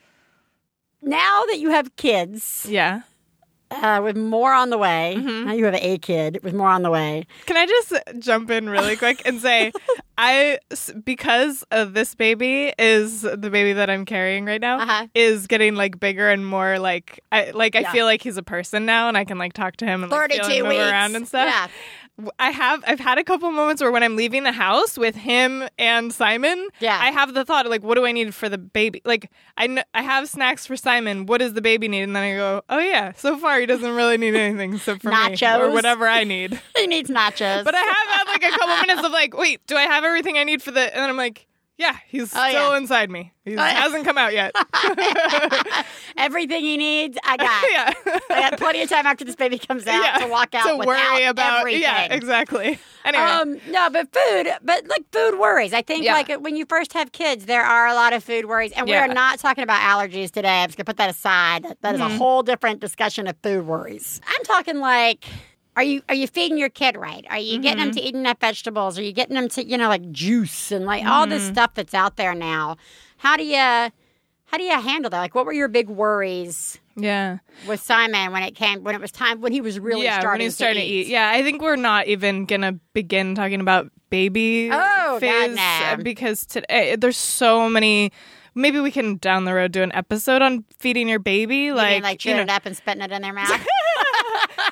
now 1.01 1.43
that 1.47 1.57
you 1.59 1.71
have 1.71 1.95
kids, 1.95 2.65
Yeah. 2.69 3.01
Uh, 3.71 4.01
with 4.03 4.17
more 4.17 4.53
on 4.53 4.69
the 4.69 4.77
way, 4.77 5.15
Mm-hmm. 5.17 5.45
now 5.47 5.53
you 5.53 5.65
have 5.65 5.75
a 5.75 5.97
kid 5.97 6.39
with 6.43 6.53
more 6.53 6.69
on 6.69 6.81
the 6.83 6.89
way. 6.91 7.25
Can 7.45 7.57
I 7.57 7.65
just 7.65 7.93
jump 8.19 8.49
in 8.51 8.69
really 8.69 8.95
quick 8.95 9.21
and 9.25 9.39
say, 9.41 9.71
I 10.17 10.59
because 11.03 11.63
of 11.71 11.93
this 11.93 12.13
baby 12.13 12.73
is 12.77 13.21
the 13.21 13.49
baby 13.49 13.73
that 13.73 13.89
I'm 13.89 14.05
carrying 14.05 14.45
right 14.45 14.61
now 14.61 14.79
Uh-huh. 14.79 15.07
is 15.15 15.47
getting 15.47 15.75
like 15.75 15.99
bigger 15.99 16.29
and 16.29 16.45
more 16.45 16.77
like 16.79 17.19
I 17.31 17.51
like 17.51 17.75
I 17.75 17.79
Yeah. 17.79 17.91
feel 17.91 18.05
like 18.05 18.21
he's 18.21 18.37
a 18.37 18.43
person 18.43 18.85
now 18.85 19.07
and 19.07 19.17
I 19.17 19.25
can 19.25 19.37
like 19.37 19.53
talk 19.53 19.77
to 19.77 19.85
him 19.85 20.03
and 20.03 20.11
like, 20.11 20.31
feel 20.31 20.43
32 20.43 20.57
him 20.59 20.63
move 20.65 20.77
weeks. 20.77 20.91
around 20.91 21.15
and 21.15 21.27
stuff. 21.27 21.47
Yeah. 21.47 21.67
I 22.37 22.51
have 22.51 22.83
I've 22.85 22.99
had 22.99 23.17
a 23.17 23.23
couple 23.23 23.49
moments 23.51 23.81
where 23.81 23.91
when 23.91 24.03
I'm 24.03 24.15
leaving 24.15 24.43
the 24.43 24.51
house 24.51 24.95
with 24.97 25.15
him 25.15 25.67
and 25.79 26.13
Simon, 26.13 26.67
Yeah. 26.79 26.99
I 27.01 27.09
have 27.11 27.33
the 27.33 27.43
thought 27.43 27.67
like, 27.67 27.81
what 27.83 27.95
do 27.95 28.05
I 28.05 28.11
need 28.11 28.35
for 28.35 28.47
the 28.47 28.59
baby? 28.59 29.01
Like 29.05 29.31
I 29.57 29.65
kn- 29.67 29.83
I 29.93 30.03
have 30.03 30.29
snacks 30.29 30.67
for 30.67 30.75
Simon. 30.75 31.25
What 31.25 31.39
does 31.39 31.53
the 31.53 31.61
baby 31.61 31.87
need? 31.87 32.03
And 32.03 32.15
then 32.15 32.23
I 32.23 32.35
go, 32.35 32.61
oh 32.69 32.79
yeah, 32.79 33.13
so 33.13 33.37
far 33.37 33.59
he 33.59 33.65
doesn't 33.65 33.95
really 33.95 34.17
need 34.17 34.35
anything 34.35 34.73
except 34.75 35.01
for 35.01 35.09
me 35.09 35.15
Nachos. 35.15 35.59
or 35.59 35.71
whatever 35.71 36.07
I 36.07 36.23
need. 36.23 36.59
He 36.75 36.87
needs 36.87 37.09
nachos. 37.09 37.63
But 37.63 37.75
I 37.75 37.79
have 37.79 38.07
had 38.09 38.23
like 38.27 38.43
a 38.43 38.49
couple 38.57 38.75
minutes 38.87 39.03
of 39.05 39.11
like, 39.11 39.35
wait, 39.35 39.65
do 39.67 39.75
I 39.75 39.83
have 39.83 40.03
everything 40.03 40.37
I 40.37 40.43
need 40.43 40.61
for 40.61 40.71
the? 40.71 40.81
And 40.81 41.01
then 41.01 41.09
I'm 41.09 41.17
like, 41.17 41.47
yeah, 41.81 41.97
he's 42.07 42.33
Oh, 42.35 42.47
still 42.49 42.71
yeah. 42.71 42.77
inside 42.77 43.09
me. 43.09 43.33
He 43.43 43.53
yeah. 43.53 43.67
hasn't 43.69 44.05
come 44.05 44.17
out 44.17 44.33
yet. 44.33 44.53
Everything 46.17 46.61
he 46.63 46.77
needs, 46.77 47.17
I 47.23 47.37
got. 47.37 47.71
yeah, 47.71 48.15
I 48.29 48.49
got 48.49 48.59
plenty 48.59 48.81
of 48.83 48.89
time 48.89 49.05
after 49.07 49.25
this 49.25 49.35
baby 49.35 49.57
comes 49.57 49.87
out 49.87 50.01
yeah. 50.03 50.17
to 50.25 50.27
walk 50.31 50.53
out 50.53 50.67
to 50.67 50.85
worry 50.85 51.23
about. 51.25 51.59
everything. 51.61 51.81
Yeah, 51.81 52.13
exactly. 52.13 52.77
Anyway, 53.03 53.23
Um, 53.23 53.59
no, 53.69 53.89
but 53.89 54.07
food, 54.13 54.47
but 54.61 54.85
like 54.87 55.05
food 55.11 55.39
worries. 55.39 55.73
I 55.73 55.81
think 55.81 56.05
like 56.05 56.29
when 56.41 56.55
you 56.55 56.65
first 56.67 56.93
have 56.93 57.11
kids, 57.11 57.45
there 57.47 57.63
are 57.63 57.87
a 57.87 57.95
lot 57.95 58.13
of 58.13 58.23
food 58.23 58.45
worries, 58.45 58.71
and 58.73 58.85
we 58.87 58.93
are 58.95 59.07
not 59.07 59.39
talking 59.39 59.63
about 59.63 59.79
allergies 59.81 60.29
today. 60.29 60.61
I'm 60.61 60.67
just 60.69 60.77
gonna 60.77 60.85
put 60.85 60.97
that 60.97 61.09
aside. 61.09 61.63
That, 61.63 61.81
that 61.81 61.95
is 61.95 62.01
Mm-hmm. 62.01 62.13
a 62.13 62.17
whole 62.17 62.43
different 62.43 62.79
discussion 62.79 63.25
of 63.27 63.35
food 63.43 63.65
worries. 63.65 64.21
I'm 64.27 64.43
talking 64.43 64.79
like. 64.79 65.25
Are 65.77 65.83
you 65.83 66.01
are 66.09 66.15
you 66.15 66.27
feeding 66.27 66.57
your 66.57 66.69
kid 66.69 66.97
right? 66.97 67.25
Are 67.29 67.37
you 67.39 67.59
getting 67.59 67.77
Mm-hmm. 67.79 67.85
them 67.87 67.95
to 67.95 68.01
eat 68.01 68.13
enough 68.15 68.39
vegetables? 68.41 68.99
Are 68.99 69.03
you 69.03 69.13
getting 69.13 69.35
them 69.35 69.47
to 69.49 69.63
you 69.65 69.77
know 69.77 69.87
like 69.87 70.11
juice 70.11 70.71
and 70.71 70.85
like 70.85 71.05
all 71.05 71.25
this 71.27 71.43
Mm-hmm. 71.43 71.53
stuff 71.53 71.73
that's 71.75 71.93
out 71.93 72.17
there 72.17 72.35
now? 72.35 72.77
How 73.17 73.37
do 73.37 73.43
you 73.45 73.55
how 73.57 74.57
do 74.57 74.63
you 74.63 74.79
handle 74.81 75.09
that? 75.09 75.19
Like, 75.19 75.33
what 75.33 75.45
were 75.45 75.53
your 75.53 75.69
big 75.69 75.87
worries 75.89 76.77
yeah, 76.97 77.37
with 77.65 77.79
Simon 77.79 78.33
when 78.33 78.43
it 78.43 78.53
came 78.53 78.83
when 78.83 78.95
it 78.95 78.99
was 79.01 79.13
time 79.13 79.39
when 79.39 79.53
he 79.53 79.61
was 79.61 79.79
really 79.79 80.03
yeah. 80.03 80.19
starting 80.19 80.39
when 80.39 80.45
he's 80.47 80.55
starting 80.55 80.81
to 80.81 80.87
to 80.87 80.93
eat. 80.93 81.07
Yeah, 81.07 81.29
I 81.33 81.41
think 81.41 81.61
we're 81.61 81.77
not 81.77 82.07
even 82.07 82.43
gonna 82.43 82.73
begin 82.93 83.33
talking 83.33 83.61
about 83.61 83.89
baby 84.09 84.69
Oh, 84.69 84.75
God, 84.75 85.19
phase 85.21 85.55
no. 85.55 85.61
uh, 85.61 85.95
because 85.95 86.45
today 86.45 86.97
there's 86.97 87.15
so 87.15 87.69
many. 87.69 88.11
Maybe 88.55 88.81
we 88.81 88.91
can 88.91 89.15
down 89.15 89.45
the 89.45 89.53
road 89.53 89.71
do 89.71 89.81
an 89.83 89.93
episode 89.95 90.41
on 90.41 90.65
feeding 90.79 91.07
your 91.07 91.19
baby, 91.19 91.55
You 91.57 91.75
like 91.75 91.93
mean, 91.93 92.03
like 92.03 92.25
you 92.25 92.31
chewing 92.33 92.37
know, 92.37 92.43
it 92.43 92.49
up 92.49 92.65
and 92.65 92.75
spitting 92.75 93.01
it 93.01 93.09
in 93.13 93.21
their 93.21 93.31
mouth. 93.41 93.49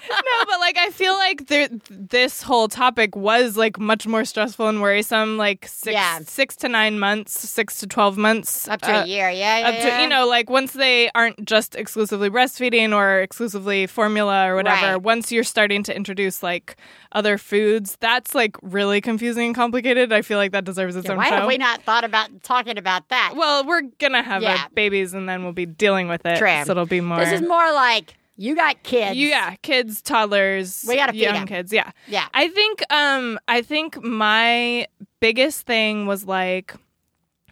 No, 0.10 0.46
but 0.46 0.60
like 0.60 0.78
I 0.78 0.90
feel 0.92 1.14
like 1.14 1.48
there, 1.48 1.70
this 1.90 2.42
whole 2.44 2.68
topic 2.68 3.16
was 3.16 3.56
like 3.58 3.80
much 3.80 4.08
more 4.08 4.26
stressful 4.26 4.68
and 4.68 4.82
worrisome. 4.82 5.38
Like 5.38 5.68
six, 5.68 5.94
Yeah. 5.94 6.20
six 6.26 6.56
to 6.58 6.70
nine 6.70 7.00
months, 7.00 7.48
six 7.50 7.80
to 7.80 7.88
twelve 7.88 8.18
months, 8.18 8.68
Up 8.68 8.82
to 8.82 8.92
uh, 9.00 9.04
a 9.04 9.06
year, 9.08 9.30
yeah, 9.30 9.60
yeah, 9.60 9.70
Up 9.70 9.76
to 9.98 10.02
you 10.02 10.08
know, 10.10 10.28
like 10.28 10.50
once 10.50 10.74
they 10.74 11.10
aren't 11.16 11.46
just 11.46 11.76
exclusively 11.76 12.30
breastfeeding 12.30 12.94
or 12.96 13.20
exclusively 13.22 13.88
formula 13.88 14.48
or 14.50 14.56
whatever. 14.56 14.94
Right. 14.94 15.02
Once 15.02 15.32
you're 15.32 15.44
starting 15.44 15.84
to 15.84 15.96
introduce 15.96 16.42
like 16.44 16.76
other 17.12 17.38
foods, 17.38 17.98
that's 18.00 18.36
like 18.36 18.56
really 18.62 19.02
confusing 19.02 19.48
and 19.48 19.56
complicated. 19.56 20.12
I 20.14 20.22
feel 20.22 20.38
like 20.38 20.52
that 20.52 20.66
deserves 20.66 20.96
its 20.96 21.06
Yeah, 21.06 21.12
own 21.14 21.18
why 21.18 21.30
show. 21.30 21.36
have 21.38 21.48
we 21.48 21.58
not 21.58 21.84
thought 21.84 22.04
about 22.04 22.30
talking 22.44 22.78
about 22.78 23.10
that? 23.10 23.34
well, 23.36 23.66
we're 23.66 23.82
gonna 24.00 24.24
have 24.24 24.42
Yeah. 24.44 24.64
our 24.64 24.70
babies, 24.74 25.14
and 25.14 25.28
then 25.28 25.44
we'll 25.44 25.54
be 25.54 25.66
dealing 25.66 26.08
with 26.08 26.26
it. 26.26 26.38
True. 26.38 26.64
So 26.66 26.72
it'll 26.72 26.86
be 26.86 27.02
more. 27.02 27.18
this 27.20 27.34
is 27.34 27.48
more 27.48 27.72
like 27.74 28.16
you 28.40 28.56
got 28.56 28.82
kids. 28.84 29.18
Yeah, 29.18 29.56
kids, 29.62 30.02
toddlers, 30.02 30.86
We 30.88 30.96
gotta 30.96 31.12
feed 31.12 31.22
young 31.22 31.46
kids. 31.46 31.74
Yeah, 31.74 31.92
Yeah. 32.08 32.28
I 32.34 32.48
think 32.48 32.82
um 32.92 33.38
I 33.48 33.62
think 33.62 34.02
my 34.04 34.88
biggest 35.20 35.66
thing 35.68 36.06
was 36.08 36.26
like 36.26 36.74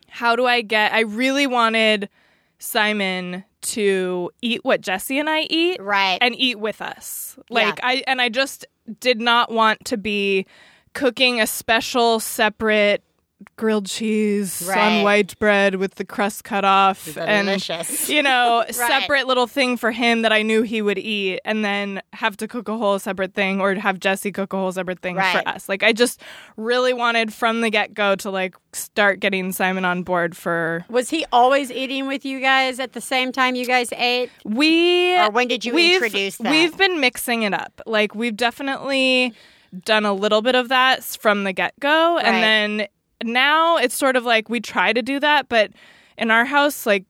how 0.09 0.35
do 0.35 0.45
I 0.45 0.61
get 0.61 0.93
I 0.93 1.01
really 1.01 1.45
wanted 1.45 2.09
Simon 2.59 3.43
to 3.61 4.31
eat 4.41 4.63
what 4.63 4.81
Jesse 4.81 5.19
and 5.19 5.29
I 5.29 5.41
eat 5.49 5.81
Right. 5.81 6.17
and 6.21 6.33
eat 6.35 6.59
with 6.59 6.81
us. 6.81 7.37
Like. 7.49 7.79
I 7.83 8.03
and 8.07 8.21
I 8.21 8.29
just 8.29 8.65
did 8.99 9.19
not 9.19 9.51
want 9.51 9.83
to 9.85 9.97
be 9.97 10.45
cooking 10.93 11.41
a 11.41 11.45
special 11.47 12.19
separate 12.19 13.03
grilled 13.57 13.87
cheese 13.87 14.63
Right. 14.67 14.77
on 14.99 15.03
white 15.03 15.37
bread 15.39 15.75
with 15.75 15.95
the 15.95 16.05
crust 16.05 16.43
cut 16.43 16.63
off 16.63 17.17
and 17.17 17.47
Delicious. 17.47 18.07
you 18.15 18.23
know, 18.23 18.63
separate 18.71 19.27
little 19.27 19.47
thing 19.47 19.75
for 19.77 19.91
him 19.91 20.21
that 20.21 20.31
I 20.31 20.43
knew 20.43 20.61
he 20.61 20.81
would 20.81 20.97
eat, 20.97 21.39
and 21.43 21.65
then 21.65 22.01
have 22.13 22.37
to 22.37 22.47
cook 22.47 22.69
a 22.69 22.77
whole 22.77 22.99
separate 22.99 23.33
thing, 23.33 23.59
or 23.59 23.75
have 23.75 23.99
Jesse 23.99 24.31
cook 24.31 24.53
a 24.53 24.57
whole 24.57 24.71
separate 24.71 24.99
thing 24.99 25.15
Right. 25.15 25.43
for 25.43 25.47
us. 25.49 25.67
Like, 25.67 25.83
I 25.83 25.91
just 25.91 26.21
really 26.55 26.93
wanted 26.93 27.33
from 27.33 27.61
the 27.61 27.69
get 27.69 27.93
go 27.93 28.15
to 28.15 28.29
like 28.29 28.55
start 28.73 29.19
getting 29.19 29.51
Simon 29.51 29.83
on 29.85 30.03
board 30.03 30.37
for 30.37 30.85
Was 30.89 31.09
he 31.09 31.25
always 31.31 31.71
eating 31.71 32.05
with 32.07 32.23
you 32.25 32.39
guys 32.39 32.79
at 32.79 32.93
the 32.93 33.01
same 33.01 33.31
time 33.31 33.55
you 33.55 33.65
guys 33.65 33.91
ate? 33.93 34.29
we. 34.45 35.17
Or 35.17 35.31
when 35.31 35.47
did 35.47 35.65
you 35.65 35.75
introduce 35.77 36.37
that? 36.37 36.51
We've 36.51 36.77
been 36.77 36.99
mixing 36.99 37.41
it 37.43 37.53
up. 37.53 37.81
Like, 37.87 38.13
we've 38.13 38.35
definitely 38.37 39.33
done 39.85 40.05
a 40.05 40.13
little 40.13 40.41
bit 40.41 40.55
of 40.55 40.69
that 40.69 41.03
from 41.03 41.43
the 41.43 41.51
get 41.53 41.73
go, 41.79 42.15
Right. 42.15 42.25
and 42.25 42.43
then 42.79 42.87
now 43.23 43.77
it's 43.77 43.95
sort 43.95 44.15
of 44.15 44.23
like 44.25 44.49
we 44.49 44.59
try 44.59 44.93
to 44.93 45.01
do 45.01 45.19
that, 45.19 45.49
but 45.49 45.71
in 46.17 46.31
our 46.31 46.45
house, 46.45 46.85
like 46.85 47.05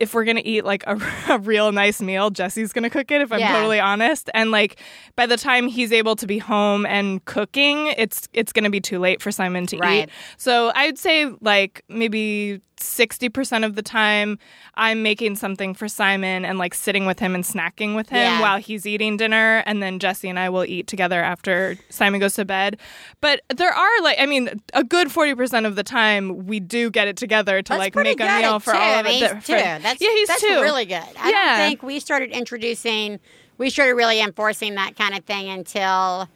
if 0.00 0.14
we're 0.14 0.24
gonna 0.24 0.42
eat 0.44 0.64
like 0.64 0.84
a, 0.86 0.96
a 1.30 1.38
real 1.38 1.72
nice 1.72 2.00
meal, 2.00 2.30
Jesse's 2.30 2.72
gonna 2.72 2.90
cook 2.90 3.10
it. 3.10 3.20
If 3.20 3.32
I'm 3.32 3.40
Yeah. 3.40 3.52
totally 3.52 3.80
honest, 3.80 4.30
and 4.34 4.50
like 4.52 4.80
by 5.16 5.26
the 5.26 5.36
time 5.36 5.66
he's 5.66 5.92
able 5.92 6.14
to 6.16 6.26
be 6.26 6.38
home 6.38 6.86
and 6.86 7.24
cooking, 7.24 7.88
it's 7.96 8.28
it's 8.32 8.52
gonna 8.52 8.70
be 8.70 8.80
too 8.80 8.98
late 9.00 9.20
for 9.20 9.32
Simon 9.32 9.66
to 9.66 9.76
Right. 9.78 10.04
eat. 10.04 10.10
So 10.36 10.70
I'd 10.74 10.98
say 10.98 11.26
like 11.40 11.82
maybe 11.88 12.60
sixty 12.80 13.28
percent 13.28 13.64
of 13.64 13.74
the 13.74 13.82
time 13.82 14.38
I'm 14.74 15.02
making 15.02 15.36
something 15.36 15.74
for 15.74 15.88
Simon 15.88 16.44
and 16.44 16.58
like 16.58 16.74
sitting 16.74 17.06
with 17.06 17.18
him 17.18 17.34
and 17.34 17.44
snacking 17.44 17.94
with 17.96 18.08
him 18.08 18.18
Yeah. 18.18 18.40
while 18.40 18.58
he's 18.58 18.86
eating 18.86 19.16
dinner, 19.16 19.62
and 19.66 19.82
then 19.82 19.98
Jesse 19.98 20.28
and 20.28 20.38
I 20.38 20.48
will 20.50 20.64
eat 20.64 20.86
together 20.86 21.22
after 21.22 21.76
Simon 21.90 22.20
goes 22.20 22.34
to 22.34 22.44
bed. 22.44 22.78
But 23.20 23.40
there 23.54 23.72
are 23.72 24.02
like 24.02 24.18
I 24.20 24.26
mean 24.26 24.60
a 24.74 24.84
good 24.84 25.10
forty 25.12 25.34
percent 25.34 25.66
of 25.66 25.76
the 25.76 25.82
time 25.84 26.46
we 26.46 26.60
do 26.60 26.90
get 26.90 27.08
it 27.08 27.16
together 27.16 27.62
to 27.62 27.68
That's 27.68 27.78
like 27.78 27.94
make 27.96 28.20
a 28.20 28.38
meal 28.40 28.60
for 28.60 28.72
two. 28.72 28.78
all 28.78 29.00
of 29.00 29.06
it. 29.06 29.12
he's. 29.12 29.20
That's, 29.20 29.48
yeah, 29.48 29.78
he's 30.10 30.28
that's 30.28 30.40
two. 30.40 30.60
really 30.60 30.84
good. 30.84 31.02
I 31.18 31.30
Yeah. 31.30 31.56
don't 31.58 31.68
think 31.68 31.82
we 31.82 32.00
started 32.00 32.30
introducing, 32.30 33.18
we 33.58 33.70
started 33.70 33.94
really 33.94 34.20
enforcing 34.20 34.74
that 34.76 34.96
kind 34.96 35.16
of 35.16 35.24
thing 35.24 35.48
until, 35.48 36.28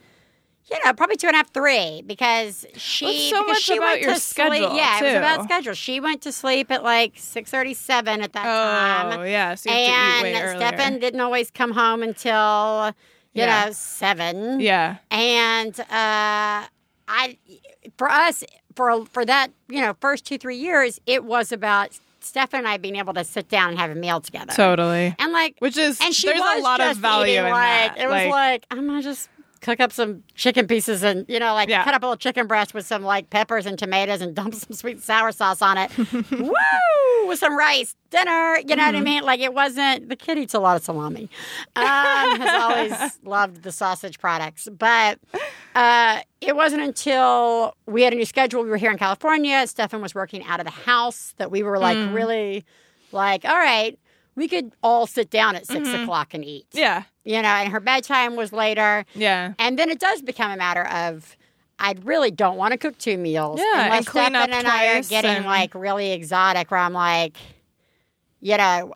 you 0.73 0.79
know, 0.85 0.93
probably 0.95 1.17
two 1.17 1.27
and 1.27 1.35
a 1.35 1.39
half, 1.39 1.53
three, 1.53 2.03
because 2.07 2.65
she, 2.77 3.05
Well, 3.05 3.15
so 3.15 3.41
because 3.43 3.47
much 3.49 3.63
she 3.63 3.77
about 3.77 3.87
went 3.87 4.01
your 4.03 4.15
to 4.15 4.21
sleep. 4.21 4.47
schedule, 4.53 4.77
Yeah, 4.77 4.99
it 5.01 5.03
was 5.05 5.15
about 5.15 5.45
schedule. 5.45 5.75
She 5.75 6.01
went 6.01 6.23
to 6.23 6.33
sleep 6.33 6.71
at 6.71 6.83
like 6.83 7.13
six 7.17 7.51
thirty-seven 7.51 8.23
at 8.23 8.33
that 8.33 8.43
time. 8.45 9.19
Oh 9.21 9.23
yeah, 9.25 9.55
so 9.55 9.71
you 9.71 9.77
have 9.77 9.85
to 9.85 10.19
eat 10.19 10.23
way 10.23 10.35
and. 10.35 10.57
Stefan 10.59 10.99
didn't 10.99 11.21
always 11.21 11.51
come 11.51 11.73
home 11.73 12.03
until 12.03 12.95
you 13.35 13.43
Yeah. 13.43 13.67
know 13.67 13.73
seven. 13.73 14.61
yeah, 14.61 14.97
And 15.11 15.79
uh, 15.81 16.67
I, 17.09 17.37
for 17.99 18.09
us, 18.09 18.45
for 18.75 19.05
for 19.07 19.25
that 19.25 19.49
you 19.69 19.81
know 19.81 19.95
first 20.01 20.25
two 20.25 20.39
three 20.39 20.57
years, 20.57 21.01
it 21.07 21.25
was 21.25 21.53
about 21.53 21.99
Stefan 22.21 22.61
and 22.61 22.69
I 22.69 22.77
being 22.77 22.97
able 22.97 23.15
to 23.15 23.25
sit 23.25 23.49
down 23.49 23.71
and 23.71 23.79
have 23.79 23.91
a 23.91 23.95
meal 23.97 24.21
together. 24.21 24.53
Totally. 24.55 25.15
and 25.19 25.33
like, 25.33 25.57
Which 25.59 25.77
is 25.77 25.99
and 26.01 26.15
she 26.15 26.29
there's 26.29 26.41
was 26.41 26.61
a 26.61 26.63
lot 26.63 26.81
of 26.81 26.87
just 26.91 27.01
value 27.01 27.33
eating, 27.33 27.45
in 27.47 27.51
like, 27.51 27.97
that. 27.97 27.99
It 27.99 28.09
was 28.09 28.31
like, 28.31 28.65
I'm 28.71 28.87
gonna 28.87 29.03
just 29.03 29.29
cook 29.63 29.81
up 29.81 29.93
some 29.93 30.23
chicken 30.35 30.67
pieces 30.67 31.03
and 31.03 31.25
you 31.29 31.39
know 31.39 31.55
like 31.55 31.69
Yeah. 31.71 31.85
cut 31.85 31.95
up 31.95 32.03
a 32.03 32.07
little 32.07 32.17
chicken 32.19 32.47
breast 32.47 32.75
with 32.75 32.85
some 32.87 33.03
like 33.03 33.31
peppers 33.31 33.65
and 33.65 33.79
tomatoes 33.79 34.21
and 34.21 34.35
dump 34.41 34.55
some 34.55 34.73
sweet 34.75 34.97
and 34.97 35.03
sour 35.03 35.33
sauce 35.33 35.63
on 35.63 35.79
it. 35.79 35.91
Woo! 36.31 37.27
With 37.29 37.39
some 37.39 37.57
rice 37.57 37.95
dinner. 38.11 38.59
You 38.67 38.77
know 38.77 38.85
what 38.85 38.95
I 38.95 38.99
Mm-hmm. 38.99 39.05
mean? 39.05 39.23
Like 39.23 39.41
it 39.41 39.55
wasn't. 39.55 40.09
The 40.09 40.17
kid 40.17 40.37
eats 40.39 40.53
a 40.55 40.59
lot 40.59 40.77
of 40.77 40.85
salami. 40.85 41.31
Um, 41.77 41.85
has 42.41 42.51
always 42.63 43.19
loved 43.25 43.63
the 43.63 43.73
sausage 43.73 44.19
products, 44.19 44.69
but 44.77 45.19
uh, 45.75 46.21
it 46.41 46.55
wasn't 46.57 46.83
until 46.83 47.75
we 47.87 48.03
had 48.03 48.13
a 48.13 48.17
new 48.17 48.25
schedule. 48.25 48.63
We 48.63 48.69
were 48.71 48.77
here 48.77 48.91
in 48.91 48.99
California. 48.99 49.67
Stefan 49.67 50.03
was 50.03 50.15
working 50.15 50.45
out 50.45 50.61
of 50.61 50.67
the 50.67 50.73
house 50.73 51.35
that 51.39 51.51
we 51.51 51.63
were 51.63 51.79
like 51.79 51.97
Mm. 51.99 52.13
really 52.15 52.65
like, 53.13 53.45
all 53.45 53.57
right, 53.57 53.99
we 54.35 54.49
could 54.49 54.73
all 54.83 55.07
sit 55.07 55.31
down 55.31 55.57
at 55.57 55.67
6 55.67 55.87
Mm-hmm. 55.89 56.03
o'clock 56.03 56.35
and 56.35 56.45
eat. 56.45 56.67
yeah. 56.73 57.05
You 57.25 57.41
know, 57.41 57.49
and 57.49 57.71
her 57.73 57.79
bedtime 57.79 58.35
was 58.35 58.53
later. 58.53 59.05
Yeah. 59.15 59.53
And 59.59 59.79
then 59.79 59.91
it 59.91 60.01
does 60.01 60.23
become 60.23 60.51
a 60.51 60.57
matter 60.57 60.85
of 60.89 61.37
I 61.79 61.95
really 62.03 62.31
don't 62.33 62.57
want 62.57 62.73
to 62.73 62.79
cook 62.79 62.99
two 62.99 63.17
meals. 63.19 63.61
Yeah, 63.61 63.85
unless 63.85 63.99
and 63.99 64.07
clean 64.07 64.27
Stefan 64.31 64.53
and 64.53 64.67
I 64.67 64.99
are 64.99 65.03
getting 65.03 65.31
and- 65.31 65.45
like 65.47 65.75
really 65.75 66.13
exotic 66.13 66.71
where 66.71 66.81
I'm 66.81 66.93
like, 66.93 67.37
you 68.41 68.57
know, 68.57 68.95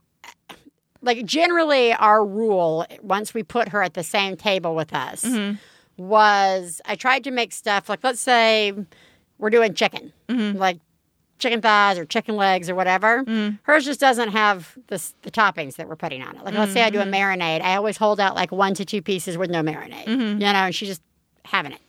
like 1.02 1.24
generally 1.24 1.92
our 1.92 2.24
rule 2.24 2.84
once 3.00 3.32
we 3.34 3.42
put 3.44 3.68
her 3.68 3.82
at 3.82 3.94
the 3.94 4.02
same 4.02 4.36
table 4.36 4.74
with 4.74 4.92
us 4.94 5.24
Mm-hmm. 5.24 5.56
was 6.02 6.80
I 6.84 6.94
tried 6.96 7.24
to 7.24 7.30
make 7.30 7.52
stuff 7.52 7.88
like 7.88 8.00
let's 8.02 8.20
say 8.20 8.72
we're 9.38 9.50
doing 9.50 9.74
chicken, 9.74 10.12
Mm-hmm. 10.28 10.58
like 10.58 10.78
chicken 11.38 11.60
thighs 11.60 11.98
or 11.98 12.04
chicken 12.04 12.36
legs 12.36 12.68
or 12.70 12.74
whatever. 12.74 13.24
Mm. 13.24 13.58
Hers 13.62 13.84
just 13.84 14.00
doesn't 14.00 14.30
have 14.30 14.76
the 14.88 15.02
the 15.22 15.30
toppings 15.30 15.76
that 15.76 15.88
we're 15.88 15.96
putting 15.96 16.22
on 16.22 16.36
it. 16.36 16.44
Like 16.44 16.54
let's 16.54 16.72
say 16.72 16.82
I 16.82 16.90
do 16.90 16.98
a 17.00 17.04
Mm-hmm. 17.04 17.14
marinade, 17.14 17.60
I 17.62 17.76
always 17.76 17.96
hold 17.96 18.18
out 18.20 18.34
like 18.34 18.50
one 18.52 18.74
to 18.74 18.84
two 18.84 19.02
pieces 19.02 19.36
with 19.38 19.50
no 19.50 19.62
marinade. 19.62 20.06
Mm-hmm. 20.06 20.40
You 20.40 20.52
know, 20.52 20.66
and 20.66 20.74
she's 20.74 20.88
just 20.88 21.02
having 21.44 21.72
it. 21.72 21.80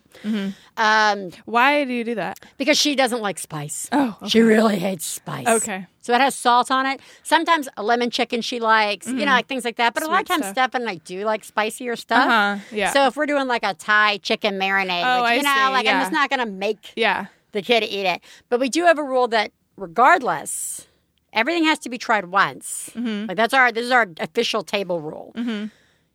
Um, 0.77 1.29
Why 1.45 1.83
do 1.83 1.93
you 1.93 2.03
do 2.03 2.15
that? 2.15 2.39
because 2.57 2.77
she 2.77 2.95
doesn't 2.95 3.21
like 3.21 3.37
spice. 3.39 3.87
Oh, 3.91 4.17
She 4.27 4.41
really 4.41 4.77
hates 4.79 5.05
spice. 5.05 5.47
Okay. 5.47 5.85
So 6.01 6.13
it 6.13 6.21
has 6.21 6.33
salt 6.35 6.71
on 6.71 6.85
it. 6.85 6.99
Sometimes 7.23 7.67
a 7.77 7.83
lemon 7.83 8.09
chicken 8.09 8.41
she 8.41 8.59
likes, 8.59 9.07
you 9.07 9.13
know, 9.25 9.25
like 9.31 9.47
things 9.47 9.63
like 9.65 9.75
that. 9.77 9.93
But 9.93 10.03
a 10.03 10.07
lot 10.07 10.21
of 10.21 10.27
Mm-hmm. 10.27 10.33
Times 10.41 10.45
stuff. 10.45 10.71
Steph 10.71 10.75
and 10.75 10.89
I 10.89 10.95
do 10.95 11.23
like 11.23 11.43
spicier 11.43 11.95
stuff. 11.95 12.25
Uh-huh. 12.27 12.57
Yeah. 12.71 12.91
So 12.91 13.07
if 13.07 13.15
we're 13.15 13.25
doing 13.27 13.47
like 13.47 13.63
a 13.63 13.73
Thai 13.73 14.17
chicken 14.17 14.55
marinade, 14.59 15.03
Oh, 15.03 15.23
I 15.23 15.35
you 15.35 15.43
know, 15.43 15.49
see, 15.53 15.71
like 15.73 15.85
I'm 15.87 16.01
just 16.01 16.11
not 16.11 16.29
going 16.29 16.39
to 16.39 16.45
make 16.51 16.93
Yeah. 16.95 17.27
The 17.51 17.61
kid 17.61 17.83
eat 17.83 18.05
it. 18.05 18.21
But 18.49 18.59
we 18.59 18.69
do 18.69 18.85
have 18.85 18.97
a 18.99 19.03
rule 19.03 19.27
that 19.29 19.51
regardless, 19.75 20.87
everything 21.33 21.65
has 21.65 21.79
to 21.79 21.89
be 21.89 21.97
tried 21.97 22.25
once. 22.25 22.91
Mm-hmm. 22.95 23.27
Like 23.27 23.37
that's 23.37 23.53
our 23.53 23.71
this 23.71 23.85
is 23.85 23.91
our 23.91 24.07
official 24.19 24.63
table 24.63 25.01
rule. 25.01 25.33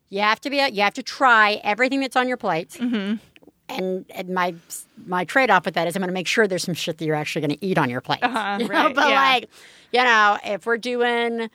You 0.09 0.21
have 0.21 0.39
to 0.41 0.49
be 0.49 0.57
you 0.71 0.81
have 0.83 0.93
to 0.95 1.03
try 1.03 1.59
everything 1.63 1.99
that's 2.01 2.15
on 2.15 2.27
your 2.27 2.37
plate. 2.37 2.69
Mm-hmm. 2.71 3.15
And, 3.69 4.05
and 4.13 4.29
my 4.29 4.53
my 5.05 5.23
trade 5.23 5.49
off 5.49 5.65
with 5.65 5.73
that 5.75 5.87
is 5.87 5.95
I'm 5.95 6.01
going 6.01 6.09
to 6.09 6.13
make 6.13 6.27
sure 6.27 6.47
there's 6.47 6.63
some 6.63 6.75
shit 6.75 6.97
that 6.97 7.05
you're 7.05 7.15
actually 7.15 7.47
going 7.47 7.57
to 7.57 7.65
eat 7.65 7.77
on 7.77 7.89
your 7.89 8.01
plate. 8.01 8.19
Uh-huh, 8.21 8.57
You 8.61 8.67
know? 8.67 8.73
right, 8.73 8.93
But 8.95 9.09
yeah. 9.09 9.15
like, 9.15 9.49
you 9.91 10.03
know, 10.03 10.37
if 10.43 10.65
we're 10.65 10.77
doing 10.77 11.49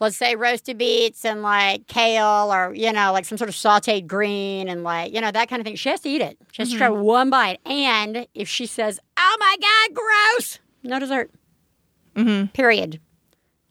let's 0.00 0.16
say 0.16 0.34
roasted 0.36 0.78
beets 0.78 1.24
and 1.24 1.42
like 1.42 1.86
kale 1.86 2.52
or 2.52 2.74
you 2.74 2.92
know 2.92 3.12
like 3.12 3.24
some 3.24 3.38
sort 3.38 3.48
of 3.48 3.54
sautéed 3.54 4.06
green 4.06 4.68
and 4.68 4.82
like 4.84 5.12
you 5.12 5.20
know 5.20 5.30
that 5.30 5.48
kind 5.48 5.60
of 5.60 5.64
thing. 5.66 5.76
She 5.76 5.88
has 5.88 6.00
to 6.00 6.08
eat 6.08 6.20
it. 6.20 6.36
She 6.52 6.62
has 6.62 6.70
to 6.70 6.76
try 6.76 6.88
Mm-hmm. 6.88 7.02
one 7.02 7.30
bite. 7.30 7.60
And 7.66 8.26
if 8.34 8.48
she 8.48 8.66
says 8.66 8.98
oh 9.16 9.36
my 9.38 9.56
god 9.60 9.94
gross 9.94 10.58
no 10.82 10.98
dessert. 10.98 11.30
Mm-hmm. 12.14 12.46
period. 12.48 13.00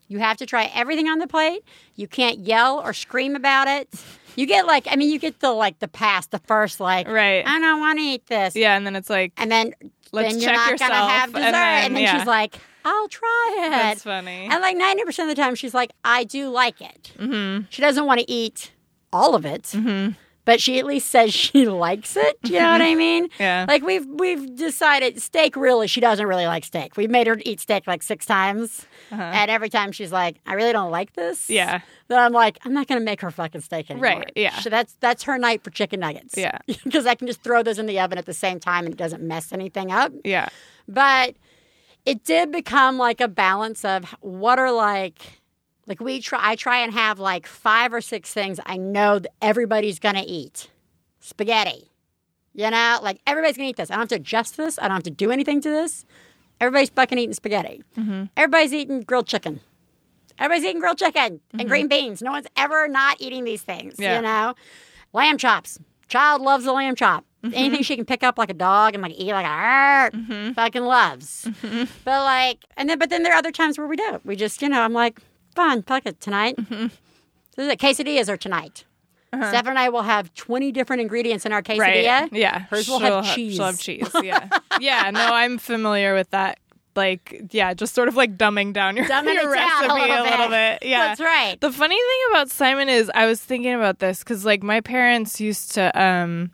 You 0.07 0.19
have 0.19 0.37
to 0.37 0.45
try 0.45 0.69
everything 0.73 1.07
on 1.07 1.19
the 1.19 1.27
plate. 1.27 1.63
You 1.95 2.07
can't 2.07 2.39
yell 2.39 2.79
or 2.79 2.91
scream 2.91 3.35
about 3.35 3.67
it. 3.67 3.87
You 4.35 4.45
get 4.45 4.65
like 4.65 4.87
i 4.89 4.95
mean 4.95 5.09
you 5.11 5.19
get 5.19 5.39
the 5.41 5.51
like 5.51 5.79
the 5.79 5.87
past, 5.87 6.31
the 6.31 6.39
first 6.39 6.79
like 6.79 7.07
Right. 7.07 7.45
i 7.45 7.59
don't 7.59 7.79
want 7.79 7.99
to 7.99 8.03
eat 8.03 8.27
this. 8.27 8.55
Yeah, 8.55 8.75
and 8.77 8.85
then 8.87 8.95
it's 8.95 9.09
like 9.09 9.33
and 9.37 9.51
then 9.51 9.73
Let's 10.13 10.33
then 10.33 10.41
you're 10.41 10.49
check 10.49 10.55
not 10.57 10.71
yourself, 10.71 10.91
gonna 10.91 11.09
have 11.11 11.23
and 11.27 11.33
dessert. 11.35 11.51
then- 11.51 11.93
then, 11.93 12.01
yeah. 12.03 12.17
she's 12.17 12.27
like 12.27 12.59
i'll 12.85 13.07
try 13.07 13.55
it 13.65 13.69
that's 13.69 14.03
funny. 14.03 14.47
and 14.51 14.61
like 14.61 14.75
90% 14.77 15.19
of 15.23 15.27
the 15.27 15.35
time, 15.35 15.55
she's 15.55 15.73
like, 15.73 15.91
I 16.03 16.23
do 16.23 16.49
like 16.49 16.81
it. 16.81 17.13
Mm-hmm. 17.19 17.65
She 17.69 17.81
doesn't 17.81 18.05
want 18.05 18.19
to 18.21 18.29
eat 18.31 18.71
all 19.13 19.35
of 19.35 19.45
it, 19.45 19.63
Mm-hmm. 19.63 20.11
but 20.45 20.59
she 20.61 20.79
at 20.79 20.85
least 20.85 21.09
says 21.09 21.33
she 21.43 21.67
likes 21.67 22.15
it. 22.17 22.37
You 22.43 22.59
know 22.59 22.71
what 22.71 22.81
I 22.81 22.95
mean? 22.95 23.27
Yeah. 23.39 23.65
Like 23.67 23.83
we've 23.83 24.05
we've 24.07 24.55
decided 24.55 25.21
steak 25.21 25.55
really, 25.55 25.87
she 25.87 25.99
doesn't 26.01 26.25
really 26.25 26.45
like 26.47 26.63
steak. 26.65 26.97
We've 26.97 27.09
made 27.09 27.27
her 27.27 27.37
eat 27.45 27.59
steak 27.59 27.87
like 27.87 28.03
six 28.03 28.25
times. 28.25 28.85
And 29.11 29.51
every 29.51 29.67
time 29.69 29.91
she's 29.91 30.13
like, 30.13 30.37
I 30.45 30.53
really 30.53 30.71
don't 30.71 30.89
like 30.89 31.13
this. 31.13 31.49
Uh-huh. 31.49 31.53
Yeah. 31.53 31.79
Then 32.07 32.17
I'm 32.19 32.31
like, 32.31 32.59
I'm 32.63 32.73
not 32.73 32.87
going 32.87 32.99
to 32.99 33.03
make 33.03 33.19
her 33.19 33.29
fucking 33.29 33.59
steak 33.59 33.91
anymore. 33.91 34.09
Right, 34.09 34.31
yeah. 34.37 34.57
So 34.59 34.69
that's 34.69 34.95
that's 35.01 35.23
her 35.23 35.37
night 35.37 35.65
for 35.65 35.69
chicken 35.69 35.99
nuggets. 35.99 36.35
Yeah. 36.37 36.57
Because 36.85 37.05
I 37.05 37.15
can 37.15 37.27
just 37.27 37.43
throw 37.43 37.61
those 37.61 37.77
in 37.77 37.87
the 37.87 37.99
oven 37.99 38.17
at 38.17 38.25
the 38.25 38.33
same 38.33 38.57
time 38.61 38.85
and 38.85 38.93
it 38.93 38.97
doesn't 38.97 39.21
mess 39.21 39.51
anything 39.51 39.91
up. 39.91 40.13
yeah. 40.23 40.47
But 40.87 41.35
it 42.05 42.23
did 42.23 42.51
become 42.51 42.97
like 42.97 43.21
a 43.21 43.27
balance 43.27 43.85
of 43.85 44.15
what 44.21 44.59
are 44.59 44.71
like 44.71 45.41
like 45.87 45.99
we 45.99 46.21
try 46.21 46.39
I 46.41 46.55
try 46.55 46.79
and 46.79 46.93
have 46.93 47.19
like 47.19 47.45
five 47.47 47.93
or 47.93 48.01
six 48.01 48.33
things 48.33 48.59
I 48.65 48.77
know 48.77 49.19
that 49.19 49.31
everybody's 49.41 49.99
gonna 49.99 50.23
eat. 50.25 50.69
Spaghetti. 51.19 51.89
You 52.53 52.69
know, 52.69 52.99
like 53.01 53.21
everybody's 53.25 53.57
gonna 53.57 53.69
eat 53.69 53.77
this. 53.77 53.89
I 53.89 53.95
don't 53.95 54.01
have 54.01 54.09
to 54.09 54.15
adjust 54.15 54.57
this. 54.57 54.77
I 54.79 54.83
don't 54.83 54.95
have 54.95 55.03
to 55.03 55.11
do 55.11 55.31
anything 55.31 55.61
to 55.61 55.69
this. 55.69 56.05
Everybody's 56.59 56.89
fucking 56.89 57.17
eating 57.17 57.33
spaghetti. 57.33 57.83
Mm-hmm. 57.97 58.25
Everybody's 58.37 58.73
eating 58.73 59.01
grilled 59.01 59.27
chicken. 59.27 59.61
Everybody's 60.37 60.65
eating 60.65 60.79
grilled 60.79 60.97
chicken 60.97 61.39
and 61.57 61.67
green 61.67 61.87
mm-hmm. 61.87 62.05
beans. 62.05 62.21
No 62.21 62.31
one's 62.31 62.47
ever 62.55 62.87
not 62.87 63.17
eating 63.19 63.43
these 63.43 63.61
things. 63.61 63.95
Yeah. 63.97 64.17
You 64.17 64.21
know, 64.21 64.55
lamb 65.13 65.37
chops. 65.37 65.79
Child 66.07 66.41
loves 66.41 66.65
a 66.65 66.71
lamb 66.71 66.95
chop. 66.95 67.25
Mm-hmm. 67.43 67.55
Anything 67.55 67.83
she 67.83 67.95
can 67.95 68.05
pick 68.05 68.23
up 68.23 68.37
like 68.37 68.51
a 68.51 68.53
dog 68.53 68.93
and 68.93 69.01
like 69.01 69.13
eat 69.17 69.31
like 69.31 69.45
a 69.45 69.49
"Arr," 69.49 70.11
mm-hmm. 70.11 70.51
fucking 70.51 70.83
loves. 70.83 71.45
Mm-hmm. 71.45 71.85
But 72.03 72.23
like, 72.23 72.59
and 72.77 72.87
then 72.87 72.99
but 72.99 73.09
then 73.09 73.23
there 73.23 73.33
are 73.33 73.37
other 73.37 73.51
times 73.51 73.77
where 73.77 73.87
we 73.87 73.95
don't. 73.95 74.23
We 74.25 74.35
just 74.35 74.61
you 74.61 74.69
know 74.69 74.81
I'm 74.81 74.93
like, 74.93 75.19
fun, 75.55 75.81
fuck 75.83 76.05
it 76.05 76.21
tonight. 76.21 76.57
This 77.55 77.65
is 77.65 77.67
it. 77.67 77.79
Quesadillas 77.79 78.29
are 78.29 78.37
tonight. 78.37 78.85
Uh-huh. 79.33 79.49
Steph 79.49 79.67
and 79.67 79.79
I 79.79 79.89
will 79.89 80.01
have 80.01 80.33
20 80.33 80.71
different 80.71 81.01
ingredients 81.01 81.45
in 81.45 81.53
our 81.53 81.61
quesadilla. 81.61 81.79
Right. 81.79 82.33
Yeah. 82.33 82.59
Hers 82.69 82.87
will 82.87 82.99
She'll 82.99 83.21
have 83.21 83.35
cheese. 83.35 83.55
She'll 83.55 83.65
have 83.65 83.79
cheese. 83.79 84.09
Yeah. 84.21 84.49
yeah. 84.79 85.09
No, 85.11 85.33
I'm 85.33 85.57
familiar 85.57 86.13
with 86.13 86.29
that. 86.31 86.59
Like, 86.93 87.47
yeah, 87.51 87.73
just 87.73 87.95
sort 87.95 88.09
of 88.09 88.17
like 88.17 88.37
dumbing 88.37 88.73
down 88.73 88.97
your, 88.97 89.05
Dumbing 89.05 89.35
your 89.35 89.55
down 89.55 89.89
a 89.89 89.93
little 89.93 90.23
little 90.25 90.49
bit. 90.49 90.81
bit. 90.81 90.89
Yeah. 90.89 91.07
That's 91.07 91.21
right. 91.21 91.59
The 91.61 91.71
funny 91.71 91.95
thing 91.95 92.19
about 92.31 92.49
Simon 92.49 92.89
is 92.89 93.09
I 93.15 93.25
was 93.25 93.39
thinking 93.39 93.73
about 93.73 93.99
this 93.99 94.19
because 94.19 94.43
like 94.43 94.61
my 94.61 94.81
parents 94.81 95.39
used 95.39 95.71
to 95.75 95.97
um 96.01 96.51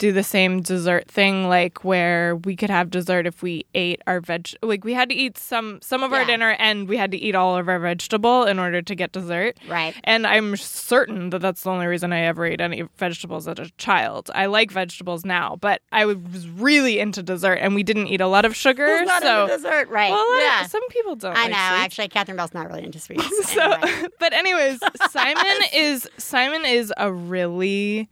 do 0.00 0.10
the 0.12 0.24
same 0.24 0.62
dessert 0.62 1.06
thing 1.08 1.46
like 1.48 1.84
where 1.84 2.34
we 2.34 2.56
could 2.56 2.70
have 2.70 2.90
dessert 2.90 3.26
if 3.26 3.42
we 3.42 3.64
ate 3.74 4.00
our 4.06 4.18
veg 4.20 4.48
like 4.62 4.82
we 4.82 4.94
had 4.94 5.08
to 5.10 5.14
eat 5.14 5.36
some 5.38 5.78
some 5.82 6.02
of 6.02 6.12
our 6.12 6.24
dinner 6.24 6.56
and 6.58 6.88
we 6.88 6.96
had 6.96 7.10
to 7.12 7.18
eat 7.18 7.34
all 7.34 7.56
of 7.56 7.68
our 7.68 7.78
vegetable 7.78 8.44
in 8.44 8.58
order 8.58 8.80
to 8.82 8.94
get 8.94 9.12
dessert 9.12 9.56
Right. 9.68 9.94
and 10.04 10.26
i'm 10.26 10.56
certain 10.56 11.30
that 11.30 11.40
that's 11.40 11.62
the 11.62 11.70
only 11.70 11.86
reason 11.86 12.12
i 12.12 12.20
ever 12.22 12.46
ate 12.46 12.60
any 12.60 12.82
vegetables 12.96 13.46
as 13.46 13.58
a 13.58 13.70
child 13.76 14.30
i 14.34 14.46
like 14.46 14.70
vegetables 14.72 15.24
now 15.24 15.56
but 15.60 15.82
i 15.92 16.04
was 16.06 16.48
really 16.48 16.98
into 16.98 17.22
dessert 17.22 17.56
and 17.60 17.74
we 17.74 17.82
didn't 17.82 18.06
eat 18.08 18.22
a 18.22 18.26
lot 18.26 18.44
of 18.46 18.56
sugar 18.56 18.86
Who's 18.98 19.06
not 19.06 19.22
so 19.22 19.42
into 19.42 19.56
dessert, 19.58 19.88
right? 19.90 20.10
well 20.10 20.40
yeah. 20.42 20.66
some 20.66 20.86
people 20.88 21.14
don't 21.14 21.36
I 21.36 21.42
like 21.42 21.50
know. 21.50 21.56
sweets. 21.56 21.84
Actually, 21.84 22.08
Catherine 22.08 22.36
Bell's 22.38 22.54
not 22.54 22.66
really 22.68 22.84
into 22.84 22.98
sweets. 22.98 23.28
So, 23.50 23.60
Anyway. 23.72 24.08
but 24.18 24.32
anyways, 24.32 24.80
Simon 25.10 25.46
is 25.74 26.08
Simon 26.16 26.64
is 26.64 26.92
a 26.96 27.12
really 27.12 28.08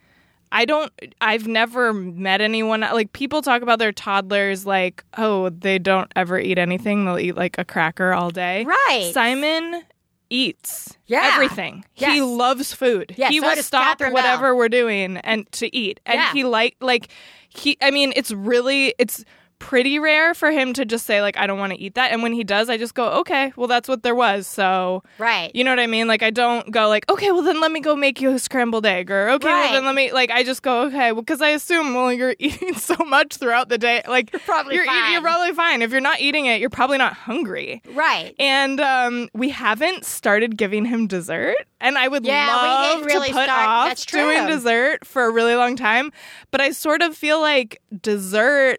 I 0.53 0.65
don't 0.65 0.93
I've 1.21 1.47
never 1.47 1.93
met 1.93 2.41
anyone 2.41 2.81
like 2.81 3.13
people 3.13 3.43
talk 3.43 3.63
about 3.63 3.79
their 3.79 3.93
toddlers 3.93 4.65
like 4.67 5.05
oh 5.17 5.51
they 5.51 5.79
don't 5.79 6.11
ever 6.17 6.39
eat 6.39 6.59
anything 6.59 7.05
they'll 7.05 7.19
eat 7.19 7.37
like 7.37 7.59
a 7.59 7.65
cracker 7.65 8.13
all 8.13 8.31
day. 8.31 8.65
Right. 8.65 9.11
Simon 9.13 9.83
eats 10.31 10.97
Yeah. 11.07 11.31
everything. 11.35 11.85
He 11.95 12.21
loves 12.23 12.73
food. 12.75 13.15
Yeah, 13.17 13.29
he 13.31 13.39
so 13.41 13.47
will 13.49 13.55
does 13.57 13.67
stop 13.67 13.85
Catherine 13.99 14.11
Bell. 14.15 14.23
whatever 14.23 14.55
we're 14.55 14.69
doing 14.69 15.17
and 15.19 15.51
to 15.53 15.75
eat. 15.75 16.01
And 16.07 16.17
Yeah. 16.19 16.33
he 16.33 16.45
like 16.45 16.77
like 16.81 17.09
he 17.49 17.77
I 17.81 17.91
mean 17.91 18.13
it's 18.17 18.31
really 18.31 18.95
it's 18.99 19.25
pretty 19.59 19.99
rare 19.99 20.35
for 20.35 20.51
him 20.51 20.73
to 20.75 20.85
just 20.85 21.05
say 21.07 21.21
like 21.21 21.37
I 21.37 21.47
don't 21.47 21.59
want 21.59 21.73
to 21.73 21.79
eat 21.81 21.95
that 21.95 22.13
and 22.13 22.23
when 22.23 22.33
he 22.33 22.45
does 22.45 22.71
I 22.71 22.77
just 22.77 22.95
go 22.95 23.09
okay, 23.21 23.53
well 23.57 23.67
that's 23.67 23.89
what 23.89 24.03
there 24.03 24.15
was. 24.15 24.47
So 24.47 25.03
right. 25.19 25.51
you 25.55 25.65
know 25.65 25.73
what 25.73 25.81
I 25.81 25.87
mean? 25.87 26.07
Like 26.07 26.23
I 26.23 26.31
don't 26.31 26.71
go 26.71 26.89
like, 26.89 27.11
okay, 27.11 27.33
well 27.33 27.43
then 27.43 27.61
let 27.61 27.73
me 27.73 27.81
go 27.81 27.97
make 27.97 28.21
you 28.21 28.31
a 28.31 28.39
scrambled 28.39 28.87
egg, 28.87 29.11
or 29.11 29.31
okay, 29.31 29.49
well 29.49 29.73
then 29.73 29.85
let 29.85 29.95
me 29.95 30.13
like. 30.13 30.31
I 30.31 30.43
just 30.45 30.63
go 30.63 30.83
okay, 30.87 31.13
well 31.13 31.23
because 31.23 31.41
I 31.43 31.51
assume 31.51 31.95
well 31.95 32.13
you're 32.13 32.35
eating 32.39 32.75
so 32.75 32.95
much 33.05 33.37
throughout 33.37 33.69
the 33.69 33.79
day, 33.79 34.03
like 34.09 34.33
you're 34.33 34.41
probably 34.41 34.77
you're, 34.77 34.85
fine. 34.85 35.13
you're 35.13 35.23
probably 35.23 35.53
fine. 35.55 35.83
If 35.83 35.91
you're 35.91 36.01
not 36.01 36.21
eating 36.21 36.47
it, 36.47 36.61
you're 36.61 36.71
probably 36.71 36.99
not 36.99 37.13
hungry. 37.15 37.83
right. 37.95 38.35
And 38.39 38.81
um, 38.81 39.29
we 39.35 39.49
haven't 39.51 40.05
started 40.05 40.57
giving 40.57 40.85
him 40.85 41.07
dessert, 41.07 41.57
and 41.81 41.99
I 41.99 42.09
would 42.09 42.25
Yeah, 42.25 42.55
love 42.55 43.05
really 43.05 43.29
to 43.29 43.35
put 43.35 43.45
start- 43.45 43.69
off 43.69 44.07
doing 44.07 44.47
dessert 44.47 45.05
for 45.07 45.25
a 45.25 45.31
really 45.31 45.55
long 45.57 45.77
time. 45.77 46.13
But 46.51 46.61
I 46.61 46.71
sort 46.71 47.03
of 47.03 47.17
feel 47.17 47.41
like 47.41 47.81
dessert 48.01 48.79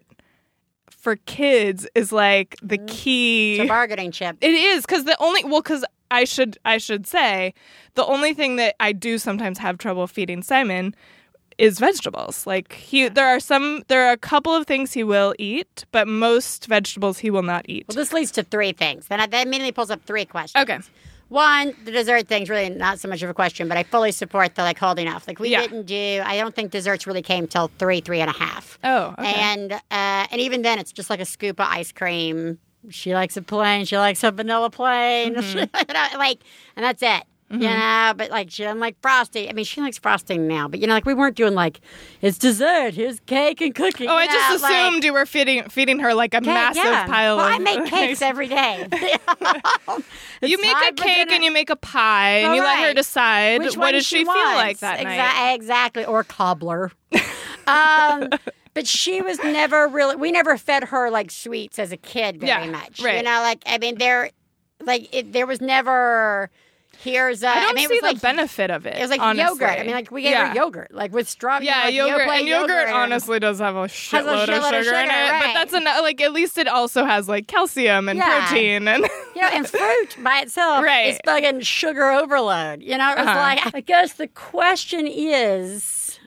for 1.00 1.16
kids 1.16 1.86
is 1.94 2.12
like 2.12 2.56
the 2.62 2.78
mm. 2.78 2.88
key. 2.88 3.54
It's 3.56 3.64
a 3.64 3.68
bargaining 3.68 4.12
chip. 4.12 4.36
It 4.40 4.52
is 4.52 4.84
because 4.84 5.04
the 5.04 5.16
only 5.20 5.42
well, 5.44 5.62
because 5.62 5.84
I 6.10 6.24
should 6.24 6.58
I 6.64 6.78
should 6.78 7.06
say 7.06 7.54
the 7.94 8.04
only 8.06 8.34
thing 8.34 8.56
that 8.56 8.76
I 8.80 8.92
do 8.92 9.18
sometimes 9.18 9.58
have 9.58 9.78
trouble 9.78 10.06
feeding 10.06 10.42
Simon 10.42 10.94
is 11.60 11.78
vegetables. 11.78 12.46
Like 12.46 12.72
he, 12.72 13.08
there 13.08 13.26
are 13.26 13.38
some, 13.38 13.82
there 13.88 14.08
are 14.08 14.12
a 14.12 14.16
couple 14.16 14.54
of 14.54 14.66
things 14.66 14.92
he 14.92 15.04
will 15.04 15.34
eat, 15.38 15.84
but 15.92 16.08
most 16.08 16.66
vegetables 16.66 17.18
he 17.18 17.30
will 17.30 17.42
not 17.42 17.66
eat. 17.68 17.84
Well, 17.88 17.96
this 17.96 18.12
leads 18.12 18.32
to 18.32 18.42
three 18.42 18.72
things. 18.72 19.08
Then 19.08 19.18
that 19.18 19.46
immediately 19.46 19.72
pulls 19.72 19.90
up 19.90 20.02
three 20.04 20.24
questions. 20.24 20.62
Okay. 20.62 20.78
One, 21.30 21.74
the 21.84 21.92
dessert 21.92 22.26
thing's 22.28 22.50
really 22.50 22.68
not 22.68 22.98
so 22.98 23.08
much 23.08 23.22
of 23.22 23.30
a 23.30 23.34
question, 23.34 23.68
but 23.68 23.78
I 23.78 23.84
fully 23.84 24.10
support 24.12 24.56
the 24.56 24.62
like 24.62 24.78
holding 24.78 25.08
off. 25.08 25.26
Like 25.28 25.38
we 25.38 25.48
Yeah. 25.50 25.62
didn't 25.62 25.86
do. 25.86 26.20
I 26.24 26.36
don't 26.36 26.54
think 26.54 26.70
desserts 26.72 27.06
really 27.06 27.22
came 27.22 27.46
till 27.46 27.70
three, 27.78 28.00
three 28.00 28.20
and 28.20 28.28
a 28.28 28.32
half. 28.32 28.78
Oh, 28.84 29.14
okay. 29.18 29.32
And 29.34 29.72
uh, 29.72 29.78
and 29.90 30.40
even 30.40 30.62
then, 30.62 30.78
it's 30.80 30.92
just 30.92 31.08
like 31.08 31.20
a 31.20 31.24
scoop 31.24 31.60
of 31.60 31.66
ice 31.70 31.92
cream. 31.92 32.58
She 32.88 33.14
likes 33.14 33.36
a 33.36 33.42
plain. 33.42 33.84
She 33.84 33.96
likes 33.96 34.24
a 34.24 34.30
vanilla 34.32 34.70
plain. 34.70 35.34
Mm-hmm. 35.36 36.18
Like, 36.18 36.40
and 36.76 36.84
that's 36.84 37.02
it. 37.02 37.22
You 37.52 37.58
know, 37.58 38.12
but 38.16 38.30
like 38.30 38.48
she 38.52 38.62
doesn't 38.62 38.78
like 38.78 38.94
frosting. 39.02 39.48
I 39.48 39.52
mean, 39.52 39.64
she 39.64 39.80
likes 39.80 39.98
frosting 39.98 40.46
now, 40.46 40.68
but 40.68 40.78
you 40.78 40.86
know, 40.86 40.92
like 40.94 41.04
we 41.04 41.14
weren't 41.14 41.34
doing 41.34 41.54
like 41.54 41.80
it's 42.22 42.38
dessert. 42.38 42.94
Here's 42.94 43.18
cake 43.26 43.60
and 43.60 43.74
cookie. 43.74 44.06
Oh, 44.06 44.14
I 44.16 44.26
know, 44.26 44.32
just 44.32 44.62
like- 44.62 44.72
assumed 44.72 45.02
you 45.02 45.12
were 45.12 45.26
feeding 45.26 45.68
feeding 45.68 45.98
her 45.98 46.14
like 46.14 46.32
a 46.32 46.38
Cake, 46.38 46.46
massive 46.46 46.84
yeah. 46.84 47.06
pile 47.06 47.38
well, 47.38 47.46
of. 47.46 47.52
I 47.52 47.58
make 47.58 47.84
cakes 47.90 48.22
every 48.22 48.46
day. 48.46 48.86
you 50.42 50.60
make 50.60 50.76
a 50.76 50.92
cake 50.92 51.32
and 51.32 51.42
you 51.42 51.50
make 51.50 51.70
a 51.70 51.76
pie, 51.76 52.38
and 52.38 52.54
you 52.54 52.62
let 52.62 52.78
her 52.86 52.94
decide 52.94 53.62
Which 53.62 53.76
what 53.76 53.92
does 53.92 54.06
she, 54.06 54.18
feel 54.18 54.26
wants. 54.28 54.54
like 54.56 54.78
that 54.78 55.00
Exa- 55.00 55.04
night. 55.04 55.54
Exactly, 55.54 56.04
or 56.04 56.22
cobbler. 56.22 56.92
um, 57.66 58.28
but 58.74 58.86
she 58.86 59.22
was 59.22 59.38
never 59.38 59.88
really. 59.88 60.14
We 60.16 60.30
never 60.30 60.56
fed 60.56 60.84
her 60.84 61.10
like 61.10 61.30
sweets 61.32 61.78
as 61.80 61.90
a 61.90 61.96
kid 61.96 62.38
very 62.40 62.48
Yeah, 62.66 62.70
much. 62.70 63.00
You 63.00 63.22
know, 63.22 63.40
like 63.40 63.62
I 63.66 63.78
mean, 63.78 63.98
there, 63.98 64.30
like 64.84 65.12
it, 65.12 65.32
there 65.32 65.46
was 65.46 65.60
never. 65.60 66.48
Here's 67.02 67.42
a. 67.42 67.48
I 67.48 67.60
don't 67.60 67.74
mean, 67.74 67.84
it 67.86 67.88
see 67.88 67.94
was 67.94 68.00
the 68.02 68.06
like, 68.08 68.20
benefit 68.20 68.70
of 68.70 68.84
it. 68.86 68.94
It 68.96 69.00
was 69.00 69.10
like 69.10 69.20
honestly. 69.20 69.42
yogurt. 69.44 69.78
I 69.78 69.82
mean, 69.84 69.92
like 69.92 70.10
we 70.10 70.22
gave 70.22 70.32
yeah. 70.32 70.48
her 70.50 70.54
yogurt, 70.54 70.92
like 70.92 71.12
with 71.12 71.28
strawberry. 71.28 71.66
Yeah, 71.66 71.84
like, 71.84 71.94
yogurt 71.94 72.28
and 72.28 72.46
yogurt 72.46 72.86
and- 72.88 72.92
honestly 72.94 73.38
does 73.40 73.58
have 73.58 73.74
a 73.76 73.84
shitload, 73.86 74.44
shitload 74.46 74.48
of, 74.48 74.50
of 74.50 74.64
sugar 74.64 74.78
in 74.78 74.84
sugar, 74.84 74.96
it. 75.00 75.40
But 75.40 75.52
that's 75.54 75.72
enough. 75.72 76.02
Like 76.02 76.20
at 76.20 76.32
least 76.32 76.58
it 76.58 76.68
also 76.68 77.04
has 77.06 77.26
like 77.28 77.46
calcium 77.46 78.08
and 78.08 78.18
Yeah. 78.18 78.46
protein 78.48 78.86
and 78.88 79.02
know, 79.36 79.48
and 79.52 79.66
fruit 79.66 80.16
by 80.22 80.40
itself 80.40 80.84
Right. 80.84 81.14
is 81.14 81.20
fucking 81.24 81.60
sugar 81.60 82.10
overload. 82.10 82.82
You 82.82 82.98
know, 82.98 83.12
it 83.12 83.18
was 83.18 83.26
Uh-huh. 83.26 83.38
like, 83.38 83.74
I 83.74 83.80
guess 83.80 84.12
the 84.14 84.28
question 84.28 85.06
is, 85.06 86.18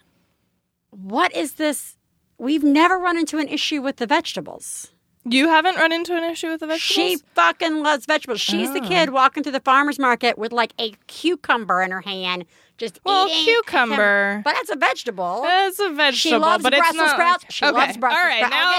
what 0.90 1.36
is 1.36 1.54
this? 1.54 1.98
We've 2.40 2.64
never 2.64 2.98
run 2.98 3.18
into 3.18 3.38
an 3.38 3.48
issue 3.48 3.82
with 3.82 3.98
the 3.98 4.08
vegetables. 4.08 4.92
You 5.26 5.48
haven't 5.50 5.76
run 5.78 5.92
into 5.92 6.16
an 6.16 6.24
issue 6.24 6.50
with 6.50 6.60
the 6.60 6.68
vegetables? 6.68 6.82
She 7.10 7.18
fucking 7.36 7.82
loves 7.84 8.06
vegetables. 8.06 8.42
She's 8.42 8.72
the 8.74 8.82
Oh. 8.84 8.88
kid 8.88 9.10
walking 9.12 9.44
through 9.44 9.52
the 9.54 9.60
farmer's 9.62 10.00
market 10.00 10.38
with 10.38 10.52
like 10.52 10.74
a 10.80 10.94
cucumber 11.08 11.82
in 11.82 11.92
her 11.92 12.02
hand, 12.02 12.46
just 12.78 13.00
well, 13.06 13.28
eating. 13.28 13.44
cucumber. 13.46 14.42
But 14.44 14.54
that's 14.56 14.70
a 14.72 14.76
vegetable. 14.76 15.44
It's 15.46 15.80
a 15.80 15.90
vegetable, 15.90 16.12
She 16.18 16.36
loves 16.36 16.64
but 16.64 16.74
it's 16.74 16.80
Brussels 16.82 16.98
not. 16.98 17.12
sprouts. 17.12 17.46
She 17.50 17.66
okay. 17.66 17.76
loves 17.76 17.98
Brussels 17.98 18.20
All 18.20 18.28
right, 18.28 18.38
sprouts. 18.46 18.54
Now 18.56 18.70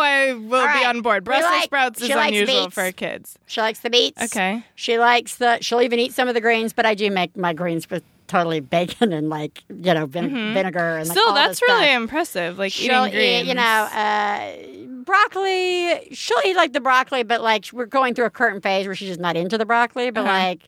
I, 0.00 0.24
it. 0.26 0.30
I 0.30 0.34
will 0.34 0.60
All 0.68 0.78
be 0.78 0.84
on 0.84 1.00
board. 1.02 1.24
Brussels 1.24 1.50
like- 1.50 1.64
sprouts 1.64 2.02
is 2.02 2.10
unusual 2.10 2.64
beets. 2.64 2.74
for 2.74 2.92
kids. 2.92 3.38
She 3.46 3.60
likes 3.60 3.80
the 3.80 3.90
beets. 3.90 4.20
Okay. 4.22 4.64
She 4.74 4.98
likes 4.98 5.36
the. 5.36 5.58
She'll 5.60 5.80
even 5.82 5.98
eat 5.98 6.12
some 6.12 6.28
of 6.28 6.34
the 6.34 6.40
greens, 6.40 6.72
but 6.72 6.84
I 6.86 6.94
do 6.94 7.10
make 7.10 7.36
my 7.36 7.52
greens 7.52 7.88
with 7.88 8.02
totally 8.26 8.60
bacon 8.60 9.12
and 9.12 9.28
like 9.28 9.62
you 9.68 9.92
know 9.94 10.06
vine- 10.06 10.54
vinegar 10.54 10.96
and 10.98 11.08
like, 11.08 11.16
Still, 11.18 11.34
that's 11.34 11.60
really 11.62 11.84
stuff. 11.84 11.96
impressive. 11.96 12.58
Like 12.58 12.72
She'll 12.72 13.06
eating 13.06 13.12
greens. 13.18 13.42
eat, 13.44 13.48
you 13.48 13.54
know, 13.54 13.62
uh, 13.62 15.02
broccoli. 15.04 16.08
She'll 16.12 16.40
eat 16.44 16.56
like 16.56 16.72
the 16.72 16.80
broccoli, 16.80 17.22
but 17.22 17.42
like 17.42 17.66
we're 17.72 17.86
going 17.86 18.14
through 18.14 18.26
a 18.26 18.30
curtain 18.30 18.60
phase 18.60 18.86
where 18.86 18.94
she's 18.94 19.08
just 19.08 19.20
not 19.20 19.36
into 19.36 19.58
the 19.58 19.66
broccoli. 19.66 20.10
But 20.10 20.22
Uh-huh. 20.24 20.32
like, 20.32 20.62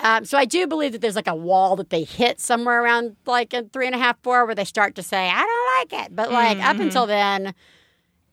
um, 0.00 0.24
so 0.24 0.38
I 0.38 0.44
do 0.44 0.66
believe 0.66 0.92
that 0.92 1.00
there's 1.00 1.16
like 1.16 1.28
a 1.28 1.34
wall 1.34 1.76
that 1.76 1.90
they 1.90 2.04
hit 2.04 2.40
somewhere 2.40 2.82
around 2.82 3.16
like 3.26 3.52
a 3.54 3.64
three 3.72 3.86
and 3.86 3.94
a 3.94 3.98
half, 3.98 4.16
four, 4.22 4.46
where 4.46 4.54
they 4.54 4.64
start 4.64 4.94
to 4.96 5.02
say, 5.02 5.28
"I 5.28 5.42
don't 5.42 5.92
like 5.98 6.04
it." 6.06 6.16
But 6.16 6.30
like 6.32 6.58
up 6.58 6.74
Mm-hmm. 6.76 6.80
until 6.82 7.06
then. 7.06 7.54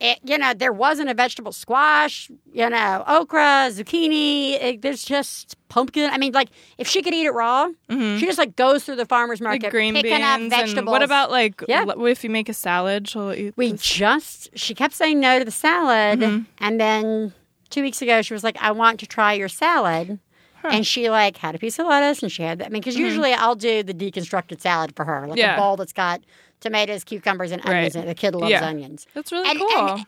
It, 0.02 0.20
you 0.24 0.38
know, 0.38 0.54
there 0.54 0.72
wasn't 0.72 1.10
a 1.10 1.14
vegetable 1.14 1.52
squash, 1.52 2.32
you 2.54 2.70
know, 2.70 3.04
okra, 3.06 3.68
zucchini. 3.70 4.52
It, 4.54 4.82
there's 4.82 5.04
just 5.04 5.58
pumpkin. 5.68 6.10
I 6.10 6.18
mean, 6.18 6.32
like, 6.32 6.50
if 6.78 6.88
she 6.88 7.02
could 7.02 7.14
eat 7.14 7.26
it 7.26 7.32
raw, 7.32 7.68
she 7.90 8.22
just 8.22 8.38
like 8.38 8.56
goes 8.56 8.86
through 8.86 8.96
the 8.96 9.06
farmer's 9.06 9.42
market, 9.42 9.58
Mm-hmm. 9.60 9.66
like 9.66 9.72
green 9.72 9.94
picking 9.96 10.12
beans 10.12 10.24
up 10.24 10.40
and 10.40 10.50
vegetables. 10.50 10.92
what 10.92 11.04
about 11.04 11.32
like 11.32 11.62
Yeah. 11.68 11.84
if 11.86 12.24
you 12.24 12.30
make 12.30 12.48
a 12.48 12.54
salad? 12.54 13.10
She'll 13.10 13.34
eat. 13.34 13.54
We 13.58 13.74
this- 13.74 13.82
just, 13.82 14.50
she 14.58 14.74
kept 14.74 14.94
saying 14.94 15.20
no 15.20 15.38
to 15.40 15.44
the 15.44 15.52
salad. 15.52 16.20
Mm-hmm. 16.22 16.44
And 16.60 16.80
then 16.80 17.34
two 17.70 17.82
weeks 17.82 18.02
ago, 18.02 18.22
she 18.22 18.34
was 18.34 18.44
like, 18.44 18.56
I 18.62 18.72
want 18.72 19.02
to 19.02 19.06
try 19.06 19.34
your 19.34 19.50
salad. 19.50 20.20
And 20.64 20.86
she 20.86 21.10
like 21.10 21.38
had 21.38 21.56
a 21.56 21.58
piece 21.58 21.80
of 21.80 21.88
lettuce 21.88 22.22
and 22.22 22.30
she 22.32 22.44
had 22.44 22.60
that. 22.60 22.68
I 22.68 22.70
mean, 22.70 22.82
because 22.82 22.98
usually 22.98 23.32
I'll 23.34 23.56
do 23.56 23.82
the 23.82 23.94
deconstructed 23.94 24.60
salad 24.62 24.94
for 24.96 25.04
her, 25.06 25.22
like 25.22 25.32
Mm-hmm. 25.32 25.38
Yeah. 25.40 25.56
a 25.56 25.58
bowl 25.58 25.76
that's 25.78 25.94
got 25.94 26.22
tomatoes, 26.60 27.04
cucumbers, 27.04 27.52
and 27.52 27.66
onions. 27.66 27.96
Right. 27.96 28.02
in. 28.04 28.08
The 28.08 28.16
kid 28.16 28.36
loves 28.36 28.52
Yeah. 28.52 28.66
onions. 28.66 29.08
That's 29.14 29.32
really 29.32 29.50
And- 29.50 29.60
cool. 29.60 29.88
and- 29.98 30.06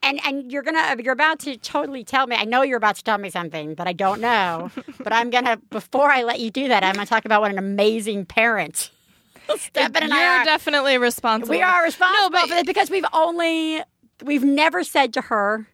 And 0.00 0.20
and 0.24 0.52
you're 0.52 0.62
gonna 0.62 0.94
you're 1.02 1.12
about 1.12 1.40
to 1.40 1.56
totally 1.56 2.04
tell 2.04 2.28
me. 2.28 2.36
I 2.36 2.44
know 2.44 2.62
you're 2.62 2.76
about 2.78 2.94
to 2.96 3.02
tell 3.02 3.18
me 3.18 3.30
something 3.30 3.74
but 3.74 3.88
I 3.88 3.92
don't 3.92 4.20
know, 4.20 4.70
but 5.02 5.12
I'm 5.12 5.28
gonna 5.28 5.56
before 5.70 6.08
I 6.10 6.22
let 6.22 6.38
you 6.38 6.50
do 6.52 6.68
that, 6.68 6.84
I'm 6.84 6.94
gonna 6.94 7.04
talk 7.06 7.24
about 7.24 7.40
what 7.40 7.50
an 7.50 7.58
amazing 7.58 8.24
parent. 8.24 8.90
Stefan 9.56 10.04
and 10.04 10.14
I 10.14 10.40
are. 10.40 10.44
definitely 10.44 10.98
responsible. 10.98 11.50
We 11.50 11.62
are 11.62 11.82
responsible 11.82 12.30
no, 12.30 12.46
but- 12.46 12.64
because 12.66 12.90
we've 12.90 13.04
only 13.12 13.82
we've 14.24 14.44
never 14.44 14.84
said 14.84 15.12
to 15.14 15.20
her 15.22 15.66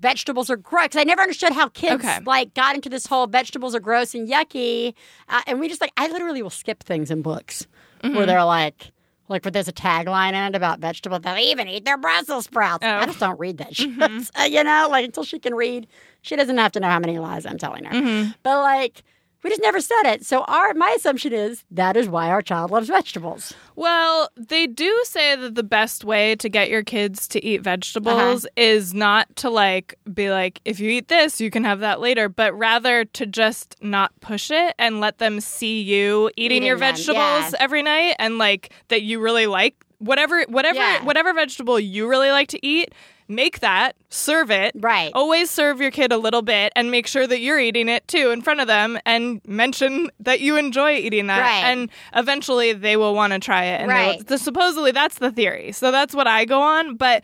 vegetables 0.00 0.48
are 0.48 0.56
gross. 0.56 0.88
'Cause 0.90 1.00
I 1.00 1.04
never 1.04 1.22
understood 1.22 1.52
how 1.52 1.68
kids 1.68 2.04
Okay. 2.04 2.18
like 2.24 2.54
got 2.54 2.76
into 2.76 2.88
this 2.88 3.06
whole 3.06 3.26
vegetables 3.26 3.74
are 3.74 3.80
gross 3.80 4.14
and 4.14 4.28
yucky, 4.28 4.94
uh, 5.28 5.42
and 5.48 5.58
we 5.58 5.68
just 5.68 5.80
like 5.80 5.92
I 5.96 6.06
literally 6.06 6.40
will 6.42 6.50
skip 6.50 6.84
things 6.84 7.10
in 7.10 7.20
books 7.22 7.66
Mm-hmm. 8.04 8.14
where 8.16 8.26
they're 8.26 8.44
like. 8.44 8.92
Like, 9.32 9.44
where 9.44 9.50
there's 9.50 9.68
a 9.68 9.72
tagline 9.72 10.34
in 10.34 10.44
it 10.44 10.54
about 10.54 10.78
vegetables, 10.78 11.22
they'll 11.22 11.38
even 11.38 11.66
eat 11.68 11.84
their 11.84 11.98
Brussels 11.98 12.44
sprouts. 12.44 12.84
Oh. 12.84 12.88
I 12.88 13.06
just 13.06 13.18
don't 13.18 13.40
read 13.40 13.58
that 13.58 13.74
shit. 13.74 13.90
Mm-hmm. 13.90 14.52
You 14.52 14.62
know, 14.62 14.88
like 14.90 15.06
until 15.06 15.24
she 15.24 15.38
can 15.38 15.54
read, 15.54 15.86
she 16.20 16.36
doesn't 16.36 16.58
have 16.58 16.72
to 16.72 16.80
know 16.80 16.88
how 16.88 16.98
many 16.98 17.18
lies 17.18 17.46
I'm 17.46 17.58
telling 17.58 17.84
her. 17.84 17.92
Mm-hmm. 17.94 18.32
But 18.42 18.60
like, 18.60 19.02
we 19.42 19.50
just 19.50 19.62
never 19.62 19.80
said 19.80 20.04
it. 20.04 20.24
So 20.24 20.42
our 20.44 20.74
my 20.74 20.90
assumption 20.96 21.32
is 21.32 21.64
that 21.70 21.96
is 21.96 22.08
why 22.08 22.28
our 22.30 22.42
child 22.42 22.70
loves 22.70 22.88
vegetables. 22.88 23.54
Well, 23.76 24.28
they 24.36 24.66
do 24.66 25.02
say 25.04 25.34
that 25.36 25.54
the 25.54 25.62
best 25.62 26.04
way 26.04 26.36
to 26.36 26.48
get 26.48 26.68
your 26.70 26.82
kids 26.82 27.26
to 27.28 27.44
eat 27.44 27.60
Uh-huh. 27.60 27.62
vegetables 27.76 28.46
is 28.56 28.94
not 28.94 29.34
to 29.36 29.50
like 29.50 29.94
be 30.12 30.30
like, 30.30 30.60
if 30.64 30.78
you 30.80 30.90
eat 30.90 31.08
this, 31.08 31.40
you 31.40 31.50
can 31.50 31.64
have 31.64 31.80
that 31.80 32.00
later, 32.00 32.28
but 32.28 32.56
rather 32.56 33.04
to 33.06 33.26
just 33.26 33.76
not 33.82 34.12
push 34.20 34.50
it 34.50 34.74
and 34.78 35.00
let 35.00 35.18
them 35.18 35.40
see 35.40 35.80
you 35.82 36.30
eating, 36.36 36.56
Eating 36.58 36.66
your 36.66 36.76
them, 36.76 36.94
vegetables 36.94 37.16
yeah. 37.16 37.50
every 37.58 37.82
night 37.82 38.16
and 38.18 38.38
like 38.38 38.72
that 38.88 39.02
you 39.02 39.20
really 39.20 39.46
like 39.46 39.74
whatever 39.98 40.42
whatever 40.48 40.78
Yeah. 40.78 41.04
whatever 41.04 41.32
vegetable 41.32 41.78
you 41.80 42.08
really 42.08 42.30
like 42.30 42.48
to 42.48 42.64
eat. 42.66 42.92
Make 43.28 43.60
that, 43.60 43.96
serve 44.10 44.50
it. 44.50 44.72
Right. 44.74 45.10
Always 45.14 45.50
serve 45.50 45.80
your 45.80 45.90
kid 45.90 46.12
a 46.12 46.18
little 46.18 46.42
bit 46.42 46.72
and 46.76 46.90
make 46.90 47.06
sure 47.06 47.26
that 47.26 47.40
you're 47.40 47.58
eating 47.58 47.88
it 47.88 48.06
too 48.08 48.30
in 48.30 48.42
front 48.42 48.60
of 48.60 48.66
them 48.66 48.98
and 49.06 49.40
mention 49.46 50.10
that 50.20 50.40
you 50.40 50.56
enjoy 50.56 50.96
eating 50.96 51.28
that. 51.28 51.40
Right. 51.40 51.64
And 51.64 51.90
eventually 52.14 52.72
they 52.72 52.96
will 52.96 53.14
want 53.14 53.32
to 53.32 53.38
try 53.38 53.64
it. 53.64 53.80
And 53.80 53.88
Right. 53.88 54.38
supposedly 54.38 54.90
that's 54.90 55.18
the 55.18 55.30
theory. 55.30 55.72
So 55.72 55.90
that's 55.90 56.14
what 56.14 56.26
I 56.26 56.44
go 56.44 56.60
on. 56.60 56.96
But 56.96 57.22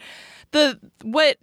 the 0.53 0.79
what 1.03 1.37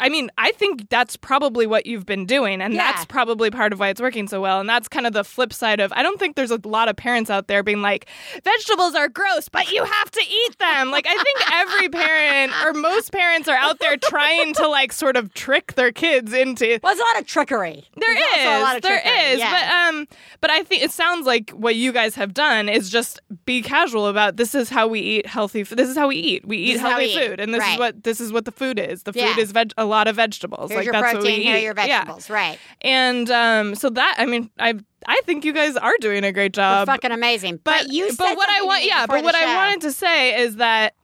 I 0.00 0.08
mean, 0.08 0.30
I 0.38 0.52
think 0.52 0.88
that's 0.90 1.16
probably 1.16 1.66
what 1.66 1.86
you've 1.86 2.06
been 2.06 2.26
doing, 2.26 2.60
and 2.60 2.74
Yeah. 2.74 2.90
that's 2.92 3.04
probably 3.04 3.50
part 3.50 3.72
of 3.72 3.80
why 3.80 3.88
it's 3.88 4.00
working 4.00 4.28
so 4.28 4.40
well. 4.40 4.60
And 4.60 4.68
that's 4.68 4.88
kind 4.88 5.06
of 5.06 5.12
the 5.12 5.24
flip 5.24 5.52
side 5.52 5.80
of 5.80 5.92
I 5.92 6.02
don't 6.02 6.18
think 6.18 6.36
there's 6.36 6.50
a 6.50 6.60
lot 6.64 6.88
of 6.88 6.96
parents 6.96 7.30
out 7.30 7.48
there 7.48 7.62
being 7.62 7.82
like, 7.82 8.06
vegetables 8.44 8.94
are 8.94 9.08
gross, 9.08 9.48
but 9.48 9.70
you 9.72 9.84
have 9.84 10.10
to 10.10 10.20
eat 10.20 10.58
them. 10.58 10.90
Like 10.90 11.06
I 11.08 11.16
think 11.16 11.52
every 11.52 11.88
parent 11.88 12.52
or 12.64 12.72
most 12.72 13.12
parents 13.12 13.48
are 13.48 13.56
out 13.56 13.78
there 13.80 13.96
trying 13.96 14.54
to 14.54 14.68
like 14.68 14.92
sort 14.92 15.16
of 15.16 15.34
trick 15.34 15.74
their 15.74 15.92
kids 15.92 16.32
into 16.32 16.78
Well, 16.82 16.94
there's 16.94 17.00
a 17.00 17.14
lot 17.14 17.20
of 17.20 17.26
trickery. 17.26 17.84
there 17.96 18.14
There's 18.14 18.18
is, 18.18 18.46
also 18.46 18.48
a 18.48 18.62
lot 18.62 18.76
of 18.76 18.82
there 18.82 19.00
trickery, 19.00 19.18
is, 19.32 19.38
yeah. 19.38 19.50
but 19.52 19.94
um, 19.94 20.08
but 20.40 20.50
I 20.50 20.62
think 20.62 20.82
it 20.82 20.90
sounds 20.90 21.26
like 21.26 21.50
what 21.50 21.74
you 21.76 21.92
guys 21.92 22.14
have 22.14 22.34
done 22.34 22.68
is 22.68 22.90
just 22.90 23.20
be 23.44 23.62
casual 23.62 24.06
about 24.06 24.36
this 24.36 24.54
is 24.54 24.68
how 24.70 24.86
we 24.86 25.00
eat 25.00 25.26
healthy. 25.26 25.60
f- 25.62 25.70
This 25.70 25.88
is 25.88 25.96
how 25.96 26.08
we 26.08 26.16
eat. 26.16 26.46
We 26.46 26.56
eat 26.58 26.74
is 26.76 26.80
how 26.80 26.90
healthy 26.90 27.06
we 27.06 27.10
eat, 27.12 27.28
food, 27.30 27.40
and 27.40 27.52
this 27.54 27.60
right. 27.60 27.72
is 27.74 27.78
what 27.78 28.04
this 28.04 28.20
is 28.20 28.32
what 28.32 28.44
the 28.44 28.52
food 28.52 28.78
is. 28.78 29.02
The 29.02 29.12
food 29.12 29.20
Yeah. 29.22 29.38
is 29.38 29.52
veg- 29.52 29.72
lot 29.88 30.06
of 30.06 30.14
vegetables. 30.16 30.70
Here's 30.70 30.76
like 30.78 30.84
your 30.84 30.92
that's 30.92 31.14
what 31.14 31.22
we 31.22 31.28
protein, 31.30 31.42
here 31.42 31.56
eat. 31.56 31.62
your 31.64 31.74
Yeah. 31.76 31.98
vegetables. 32.04 32.30
Right. 32.30 32.58
And 32.82 33.28
um, 33.30 33.74
so 33.74 33.90
that 33.90 34.14
I 34.18 34.26
mean, 34.26 34.50
I 34.60 34.74
I 35.06 35.20
think 35.24 35.44
you 35.44 35.52
guys 35.52 35.76
are 35.76 35.94
doing 36.00 36.22
a 36.24 36.32
great 36.32 36.52
job. 36.52 36.86
fucking 36.86 37.10
amazing. 37.12 37.56
But, 37.64 37.84
but 37.86 37.92
you 37.92 38.10
but 38.16 38.36
what 38.36 38.48
I 38.48 38.62
want, 38.62 38.84
yeah, 38.84 39.06
but 39.06 39.24
what 39.24 39.34
I 39.34 39.54
wanted 39.56 39.80
to 39.82 39.92
say 39.92 40.40
is 40.40 40.56
that 40.56 40.94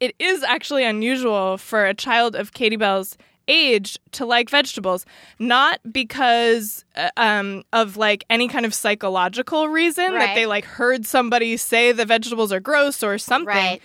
it 0.00 0.14
is 0.18 0.42
actually 0.42 0.84
unusual 0.84 1.56
for 1.58 1.86
a 1.86 1.94
child 1.94 2.36
of 2.36 2.52
Katie 2.52 2.76
Bell's 2.76 3.16
age 3.48 3.96
to 4.10 4.26
like 4.26 4.50
vegetables, 4.50 5.06
not 5.38 5.78
because 5.92 6.84
uh, 6.96 7.10
um, 7.16 7.62
of 7.72 7.96
like 7.96 8.24
any 8.28 8.48
kind 8.48 8.66
of 8.66 8.74
psychological 8.74 9.68
reason 9.68 10.12
Right. 10.12 10.26
that 10.26 10.34
they 10.34 10.46
like 10.46 10.64
heard 10.64 11.06
somebody 11.06 11.56
say 11.56 11.92
the 11.92 12.04
vegetables 12.04 12.52
are 12.52 12.58
gross 12.60 13.02
or 13.04 13.18
something. 13.18 13.46
Right. 13.46 13.80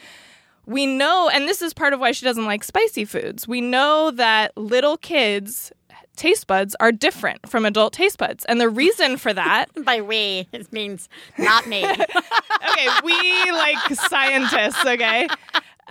We 0.65 0.85
know, 0.85 1.29
and 1.29 1.47
this 1.47 1.61
is 1.61 1.73
part 1.73 1.93
of 1.93 1.99
why 1.99 2.11
she 2.11 2.25
doesn't 2.25 2.45
like 2.45 2.63
spicy 2.63 3.05
foods. 3.05 3.47
We 3.47 3.61
know 3.61 4.11
that 4.11 4.55
little 4.55 4.97
kids' 4.97 5.71
taste 6.15 6.45
buds 6.47 6.75
are 6.79 6.91
different 6.91 7.49
from 7.49 7.65
adult 7.65 7.93
taste 7.93 8.17
buds. 8.17 8.45
And 8.45 8.61
the 8.61 8.69
reason 8.69 9.17
for 9.17 9.33
that, 9.33 9.67
By 9.83 10.01
we, 10.01 10.47
it 10.51 10.71
means 10.71 11.09
not 11.37 11.67
me. 11.67 11.83
okay, 11.89 12.87
we 13.03 13.51
like 13.51 13.95
scientists, 13.95 14.85
okay? 14.85 15.27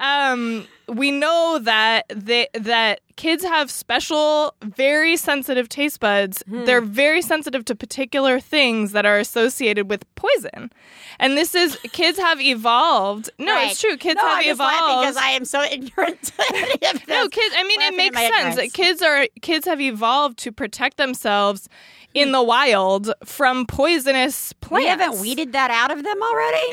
Um, 0.01 0.67
we 0.89 1.13
know 1.13 1.61
that 1.63 2.07
they, 2.09 2.49
that 2.55 3.01
kids 3.17 3.45
have 3.45 3.71
special, 3.71 4.55
very 4.65 5.17
sensitive 5.17 5.69
taste 5.69 6.01
buds. 6.01 6.43
Hmm. 6.49 6.65
They're 6.65 6.81
very 6.81 7.23
sensitive 7.23 7.65
to 7.67 7.75
particular 7.77 8.41
things 8.41 8.91
that 8.93 9.07
are 9.07 9.19
associated 9.19 9.89
with 9.91 10.05
poison. 10.17 10.73
And 11.21 11.37
this 11.37 11.55
is 11.55 11.77
kids 11.93 12.19
have 12.19 12.41
evolved. 12.41 13.31
No, 13.39 13.53
Right. 13.55 13.71
it's 13.71 13.81
true. 13.81 13.97
Kids 13.99 14.17
no, 14.21 14.27
have 14.29 14.39
I'm 14.45 14.51
evolved. 14.51 15.03
because 15.07 15.17
I 15.17 15.29
am 15.31 15.45
so 15.45 15.63
ignorant. 15.71 16.23
to 16.23 16.33
any 16.55 16.73
of 16.95 17.07
No, 17.07 17.29
kids. 17.29 17.55
I 17.57 17.63
mean, 17.63 17.81
it 17.83 17.95
makes 17.97 18.17
sense. 18.17 18.33
ignorance. 18.57 18.73
Kids 18.73 19.03
are 19.03 19.27
kids 19.43 19.67
have 19.67 19.81
evolved 19.81 20.39
to 20.39 20.51
protect 20.51 20.97
themselves 20.97 21.69
in 22.13 22.33
the 22.33 22.43
wild 22.43 23.13
from 23.25 23.67
poisonous 23.67 24.53
plants. 24.55 24.85
We 24.85 24.89
haven't 24.89 25.21
weeded 25.21 25.53
that 25.53 25.71
out 25.71 25.91
of 25.91 26.03
them 26.03 26.23
already. 26.23 26.73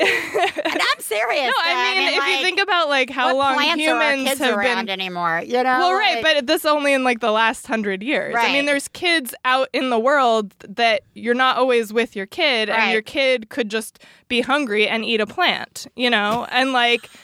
and 0.64 0.82
I'm 0.82 1.00
serious. 1.00 1.46
No, 1.46 1.52
I 1.64 1.94
mean, 1.94 2.08
if 2.08 2.14
you 2.26 2.42
think 2.44 2.60
about 2.60 2.88
like 2.88 3.08
how 3.10 3.36
long 3.36 3.54
plants 3.54 3.86
are 3.86 3.94
our 3.94 4.12
humans 4.12 4.28
kids 4.28 4.40
have 4.40 4.56
around 4.56 4.86
been. 4.86 5.00
anymore, 5.00 5.42
you 5.46 5.54
know? 5.62 5.62
Well, 5.78 5.92
right, 5.94 6.22
like- 6.22 6.36
but 6.36 6.46
this 6.46 6.64
only 6.64 6.92
in 6.92 7.04
like 7.04 7.20
the 7.20 7.30
last 7.30 7.66
hundred 7.66 8.02
years. 8.02 8.34
I 8.36 8.52
mean, 8.52 8.66
there's 8.66 8.88
kids 8.88 9.34
out 9.44 9.68
in 9.72 9.90
the 9.90 9.98
world 9.98 10.54
that 10.68 11.02
you're 11.14 11.34
not 11.34 11.56
always 11.56 11.92
with 11.92 12.16
your 12.16 12.26
kid, 12.26 12.68
and 12.68 12.92
your 12.92 13.02
kid 13.02 13.48
could 13.48 13.68
just 13.70 14.00
be 14.28 14.40
hungry 14.40 14.88
and 14.88 15.04
eat 15.04 15.20
a 15.20 15.26
plant, 15.26 15.86
you 15.96 16.10
know, 16.10 16.46
and 16.50 16.72
like. 16.72 17.08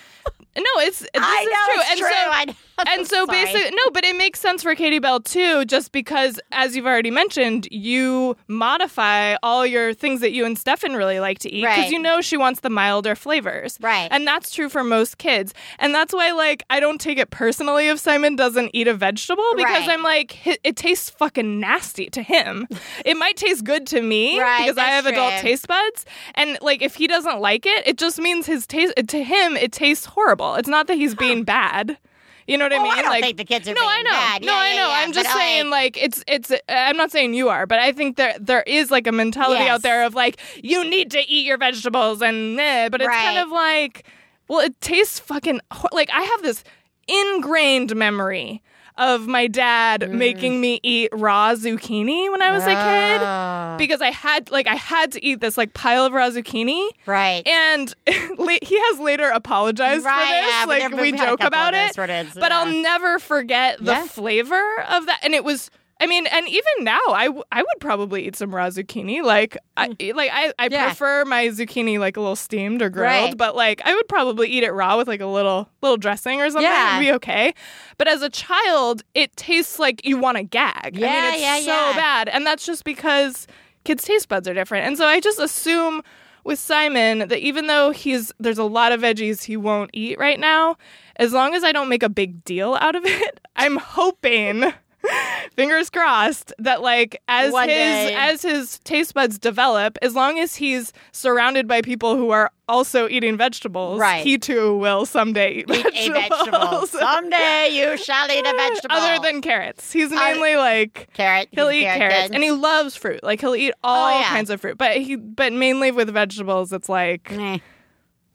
No, 0.57 0.63
it's 0.77 1.01
this 1.01 1.09
I 1.17 1.41
is 1.41 1.47
know 1.49 1.73
true. 1.73 1.81
it's 1.81 1.91
and 1.91 1.99
true. 1.99 2.09
so 2.09 2.15
I. 2.15 2.57
and 2.87 3.07
so 3.07 3.25
Sorry. 3.27 3.45
basically 3.45 3.71
no 3.77 3.91
but 3.91 4.05
it 4.05 4.17
makes 4.17 4.41
sense 4.41 4.63
for 4.63 4.75
katie 4.75 4.99
bell 4.99 5.21
too 5.21 5.65
just 5.65 5.93
because 5.93 6.41
as 6.53 6.75
you've 6.75 6.87
already 6.87 7.11
mentioned 7.11 7.69
you 7.71 8.37
modify 8.49 9.37
all 9.43 9.65
your 9.67 9.95
things 9.95 10.21
that 10.21 10.33
you 10.33 10.45
and 10.45 10.59
stefan 10.59 10.95
really 10.95 11.21
like 11.21 11.39
to 11.39 11.53
eat 11.53 11.61
because 11.63 11.79
Right. 11.85 11.91
you 11.93 11.99
know 12.01 12.21
she 12.21 12.37
wants 12.37 12.61
the 12.61 12.71
milder 12.71 13.15
flavors 13.15 13.79
Right. 13.81 14.09
and 14.11 14.27
that's 14.27 14.51
true 14.51 14.69
for 14.69 14.83
most 14.83 15.19
kids 15.19 15.55
and 15.79 15.95
that's 15.95 16.13
why 16.13 16.33
like 16.33 16.65
i 16.71 16.81
don't 16.81 17.01
take 17.01 17.19
it 17.19 17.31
personally 17.31 17.89
if 17.89 17.99
simon 18.01 18.35
doesn't 18.37 18.71
eat 18.75 18.89
a 18.89 18.95
vegetable 18.95 19.45
because 19.57 19.87
Right. 19.87 19.91
i'm 19.91 20.03
like 20.03 20.45
it 20.65 20.77
tastes 20.77 21.11
fucking 21.11 21.61
nasty 21.61 22.11
to 22.11 22.23
him 22.23 22.67
it 23.05 23.17
might 23.17 23.37
taste 23.37 23.65
good 23.65 23.87
to 23.89 24.01
me 24.03 24.41
Right, 24.41 24.63
because 24.67 24.79
i 24.79 24.87
have 24.87 25.07
adult 25.07 25.35
taste 25.41 25.69
buds 25.69 26.05
and 26.35 26.59
like 26.61 26.83
if 26.83 26.97
he 26.97 27.07
doesn't 27.07 27.41
like 27.41 27.67
it 27.67 27.87
it 27.87 27.99
just 27.99 28.19
means 28.19 28.47
his 28.47 28.67
taste 28.67 28.95
to 29.09 29.23
him 29.23 29.57
it 29.57 29.71
tastes 29.73 30.07
horrible 30.07 30.55
it's 30.57 30.69
not 30.69 30.87
that 30.89 30.97
he's 30.97 31.15
being 31.15 31.45
bad 31.45 31.99
you 32.47 32.59
know 32.59 32.65
what 32.67 32.73
I 32.73 32.77
Oh, 32.79 32.83
mean? 32.83 32.93
I 32.93 33.03
don't 33.03 33.11
like, 33.11 33.25
think 33.25 33.37
the 33.37 33.45
kids 33.45 33.69
are 33.69 33.75
no, 33.75 33.81
I 33.83 34.03
know. 34.03 34.11
bad. 34.11 34.43
No, 34.43 34.53
Yeah, 34.53 34.59
I 34.59 34.71
know. 34.73 34.89
yeah, 34.89 34.95
I'm 35.03 35.13
just 35.13 35.33
saying, 35.33 35.71
like, 35.71 35.97
it's 35.97 36.23
it's. 36.27 36.53
I'm 36.69 36.97
not 36.97 37.11
saying 37.11 37.35
you 37.35 37.49
are, 37.49 37.67
but 37.67 37.79
I 37.79 37.93
think 37.93 38.17
there 38.17 38.35
there 38.41 38.63
is 38.67 38.91
like 38.91 39.07
a 39.07 39.13
mentality 39.13 39.65
Yes. 39.65 39.71
out 39.71 39.83
there 39.83 40.05
of 40.05 40.15
like 40.15 40.39
you 40.63 40.85
need 40.89 41.11
to 41.13 41.21
eat 41.21 41.47
your 41.47 41.59
vegetables 41.59 42.23
and 42.23 42.59
eh, 42.61 42.89
but 42.91 43.01
it's 43.01 43.09
kind 43.11 43.39
of 43.39 43.51
like, 43.51 44.05
well, 44.49 44.61
it 44.61 44.79
tastes 44.81 45.19
fucking 45.19 45.61
like 45.93 46.11
I 46.13 46.23
have 46.23 46.43
this 46.43 46.65
ingrained 47.09 47.95
memory 47.97 48.63
of 48.97 49.27
my 49.27 49.49
dad 49.49 50.03
Mm. 50.03 50.11
making 50.13 50.61
me 50.61 50.79
eat 50.85 51.09
raw 51.13 51.53
zucchini 51.55 52.31
when 52.31 52.41
I 52.41 52.53
was 52.53 52.63
a 52.65 52.75
Ah. 52.77 53.75
kid 53.77 53.85
because 53.85 54.01
I 54.01 54.13
had 54.13 54.53
like 54.53 54.69
I 54.69 54.77
had 54.77 55.11
to 55.13 55.25
eat 55.25 55.41
this 55.41 55.59
like 55.59 55.75
pile 55.75 56.05
of 56.07 56.13
raw 56.13 56.29
zucchini. 56.31 56.89
Right. 57.05 57.45
And 57.45 57.93
he 58.07 58.79
has 58.83 59.01
later 59.01 59.29
apologized 59.31 60.05
Right, 60.05 60.15
for 60.15 60.47
this. 60.47 60.49
yeah, 60.49 60.65
like 60.93 61.03
we 61.03 61.09
a 61.13 61.17
joke 61.17 61.43
about 61.43 61.75
it. 61.75 61.97
but 61.97 62.53
I'll 62.53 62.71
never 62.71 63.19
forget 63.19 63.79
the 63.79 63.93
Yeah. 63.93 64.07
flavor 64.07 64.63
of 64.89 65.07
that. 65.07 65.19
And 65.25 65.35
it 65.35 65.43
was, 65.43 65.73
I 66.05 66.07
mean, 66.07 66.27
and 66.27 66.47
even 66.49 66.85
now, 66.85 67.01
I, 67.09 67.25
w- 67.27 67.43
I 67.51 67.63
would 67.63 67.81
probably 67.81 68.27
eat 68.27 68.37
some 68.37 68.55
raw 68.55 68.67
zucchini. 68.69 69.23
Like, 69.23 69.57
I, 69.77 69.89
like 70.15 70.31
I, 70.33 70.53
I 70.59 70.69
Mm. 70.69 70.73
Yeah. 70.73 70.85
prefer 70.87 71.25
my 71.25 71.47
zucchini 71.49 71.99
like 71.99 72.17
a 72.17 72.21
little 72.21 72.37
steamed 72.37 72.83
or 72.83 72.91
grilled. 72.91 73.07
Right. 73.11 73.37
But 73.37 73.57
like, 73.57 73.81
I 73.85 73.95
would 73.95 74.09
probably 74.09 74.49
eat 74.49 74.63
it 74.65 74.73
raw 74.73 74.97
with 74.97 75.09
like 75.09 75.21
a 75.21 75.27
little 75.27 75.69
little 75.83 75.97
dressing 75.97 76.41
or 76.41 76.49
something. 76.51 76.63
Yeah. 76.63 76.97
It'd 76.99 77.07
be 77.09 77.13
okay. 77.15 77.55
But 77.99 78.09
as 78.09 78.23
a 78.23 78.31
child, 78.31 79.03
it 79.15 79.35
tastes 79.37 79.79
like 79.79 80.05
you 80.07 80.19
want 80.19 80.37
to 80.37 80.43
gag. 80.45 80.97
I 80.97 81.01
Yeah, 81.01 81.23
mean, 81.23 81.33
it's 81.35 81.43
yeah, 81.43 81.57
so 81.61 81.67
yeah. 81.91 81.93
bad, 81.97 82.29
and 82.29 82.47
that's 82.47 82.65
just 82.67 82.85
because 82.85 83.47
kids' 83.85 84.05
taste 84.05 84.29
buds 84.29 84.47
are 84.49 84.55
different. 84.55 84.87
And 84.87 84.97
so 84.99 85.07
I 85.07 85.21
just 85.21 85.39
assume 85.39 86.03
with 86.45 86.59
Simon 86.59 87.21
that 87.29 87.39
even 87.39 87.69
though 87.69 87.91
he's 87.91 88.31
there's 88.39 88.59
a 88.59 88.65
lot 88.65 88.93
of 88.93 89.01
veggies 89.01 89.45
he 89.45 89.57
won't 89.57 89.91
eat 89.95 90.19
right 90.19 90.39
now, 90.39 90.77
as 91.17 91.33
long 91.33 91.55
as 91.55 91.65
I 91.65 91.73
don't 91.73 91.89
make 91.89 92.03
a 92.03 92.09
big 92.11 92.45
deal 92.45 92.75
out 92.81 92.95
of 92.95 93.05
it, 93.07 93.41
I'm 93.57 93.77
hoping 93.77 94.73
fingers 95.55 95.91
crossed 95.91 96.53
that 96.59 96.83
like 96.83 97.21
as 97.29 97.53
One 97.53 97.69
his 97.69 97.77
day. 97.77 98.15
as 98.15 98.43
his 98.43 98.79
taste 98.81 99.15
buds 99.15 99.39
develop, 99.39 99.99
as 100.03 100.15
long 100.15 100.39
as 100.39 100.57
he's 100.57 100.93
surrounded 101.13 101.67
by 101.69 101.83
people 101.83 102.17
who 102.17 102.31
are 102.31 102.51
also 102.69 103.09
eating 103.09 103.37
vegetables, 103.37 103.99
Right. 104.01 104.25
he 104.25 104.39
too 104.39 104.77
will 104.79 105.05
someday 105.07 105.57
eat, 105.59 105.71
Eat 105.71 106.11
a 106.11 106.13
vegetable. 106.13 106.87
Someday 106.87 107.69
you 107.73 107.97
shall 107.99 108.31
eat 108.31 108.45
a 108.47 108.53
vegetable. 108.57 108.97
Other 108.97 109.23
than 109.23 109.43
carrots. 109.43 109.93
He's 109.93 110.11
mainly 110.11 110.57
like 110.57 111.09
carrot. 111.13 111.49
He'll 111.53 111.71
eat 111.71 111.83
carrot 111.83 111.99
carrots, 111.99 112.23
kid. 112.29 112.35
and 112.35 112.43
he 112.43 112.51
loves 112.51 112.97
fruit. 112.97 113.23
Like 113.23 113.41
he'll 113.41 113.55
eat 113.57 113.75
oh, 113.85 113.89
all 113.89 114.15
Oh, 114.15 114.19
yeah. 114.21 114.29
kinds 114.29 114.51
of 114.51 114.61
fruit, 114.61 114.79
but 114.79 114.97
he 114.97 115.17
but 115.17 115.53
mainly 115.53 115.91
with 115.91 116.09
vegetables, 116.11 116.73
it's 116.73 116.89
like 116.89 117.33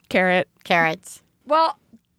carrot. 0.09 0.47
carrots. 0.63 1.21
Well, 1.45 1.77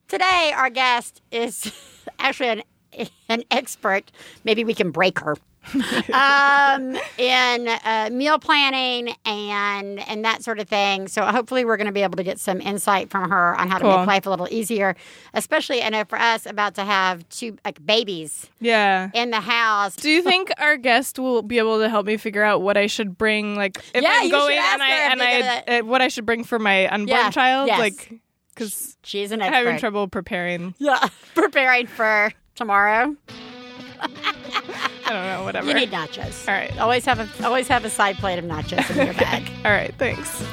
today 0.08 0.52
our 0.56 0.70
guest 0.70 1.22
is 1.30 1.72
actually 2.18 2.48
an 2.48 2.62
an 3.28 3.42
expert. 3.50 4.10
Maybe 4.44 4.64
we 4.64 4.74
can 4.74 4.90
break 4.90 5.18
her. 5.20 5.36
um, 6.14 6.96
in 7.18 7.68
uh, 7.68 8.08
meal 8.10 8.38
planning 8.38 9.14
and 9.26 9.98
and 10.08 10.24
that 10.24 10.42
sort 10.42 10.58
of 10.58 10.68
thing. 10.68 11.06
So 11.06 11.22
hopefully 11.26 11.66
we're 11.66 11.76
going 11.76 11.86
to 11.86 11.92
be 11.92 12.02
able 12.02 12.16
to 12.16 12.22
get 12.22 12.40
some 12.40 12.62
insight 12.62 13.10
from 13.10 13.28
her 13.30 13.54
on 13.60 13.68
how 13.68 13.76
to 13.76 13.84
Cool. 13.84 13.98
make 13.98 14.06
life 14.06 14.26
a 14.26 14.30
little 14.30 14.48
easier, 14.50 14.96
especially 15.34 15.82
I 15.82 15.90
know 15.90 16.04
for 16.08 16.18
us 16.18 16.46
about 16.46 16.74
to 16.76 16.84
have 16.84 17.28
two 17.28 17.58
like 17.64 17.84
babies 17.84 18.48
Yeah. 18.60 19.10
in 19.12 19.30
the 19.30 19.40
house. 19.40 19.96
Do 19.96 20.08
you 20.10 20.22
think 20.22 20.50
our 20.58 20.78
guest 20.78 21.18
will 21.18 21.42
be 21.42 21.58
able 21.58 21.78
to 21.80 21.90
help 21.90 22.06
me 22.06 22.16
figure 22.16 22.42
out 22.42 22.62
what 22.62 22.78
I 22.78 22.86
should 22.86 23.18
bring? 23.18 23.54
Like, 23.54 23.76
if 23.94 24.02
Yeah, 24.02 24.10
I'm 24.14 24.30
going 24.30 24.58
and 24.58 24.82
I 24.82 24.88
and 24.88 25.22
I 25.22 25.78
uh, 25.78 25.84
what 25.84 26.00
I 26.00 26.08
should 26.08 26.24
bring 26.24 26.42
for 26.44 26.58
my 26.58 26.88
unborn 26.88 27.08
Yeah, 27.08 27.30
child, 27.30 27.66
yes. 27.68 27.78
like, 27.78 28.14
because 28.54 28.96
She's 29.02 29.30
an 29.32 29.40
expert. 29.40 29.56
having 29.56 29.78
trouble 29.78 30.08
preparing. 30.08 30.74
Yeah, 30.78 31.06
preparing 31.34 31.86
for 31.86 32.32
tomorrow. 32.60 33.16
I 34.00 35.12
don't 35.12 35.24
know, 35.24 35.44
whatever. 35.44 35.66
You 35.66 35.72
need 35.72 35.90
nachos. 35.90 36.46
All 36.46 36.52
right. 36.54 36.78
Always 36.78 37.06
have 37.06 37.18
a 37.18 37.26
always 37.44 37.66
have 37.68 37.86
a 37.86 37.90
side 37.90 38.16
plate 38.16 38.38
of 38.38 38.44
nachos 38.44 38.88
in 38.90 39.06
your 39.06 39.14
bag. 39.14 39.50
All 39.64 39.72
right, 39.72 39.94
thanks. 39.96 40.44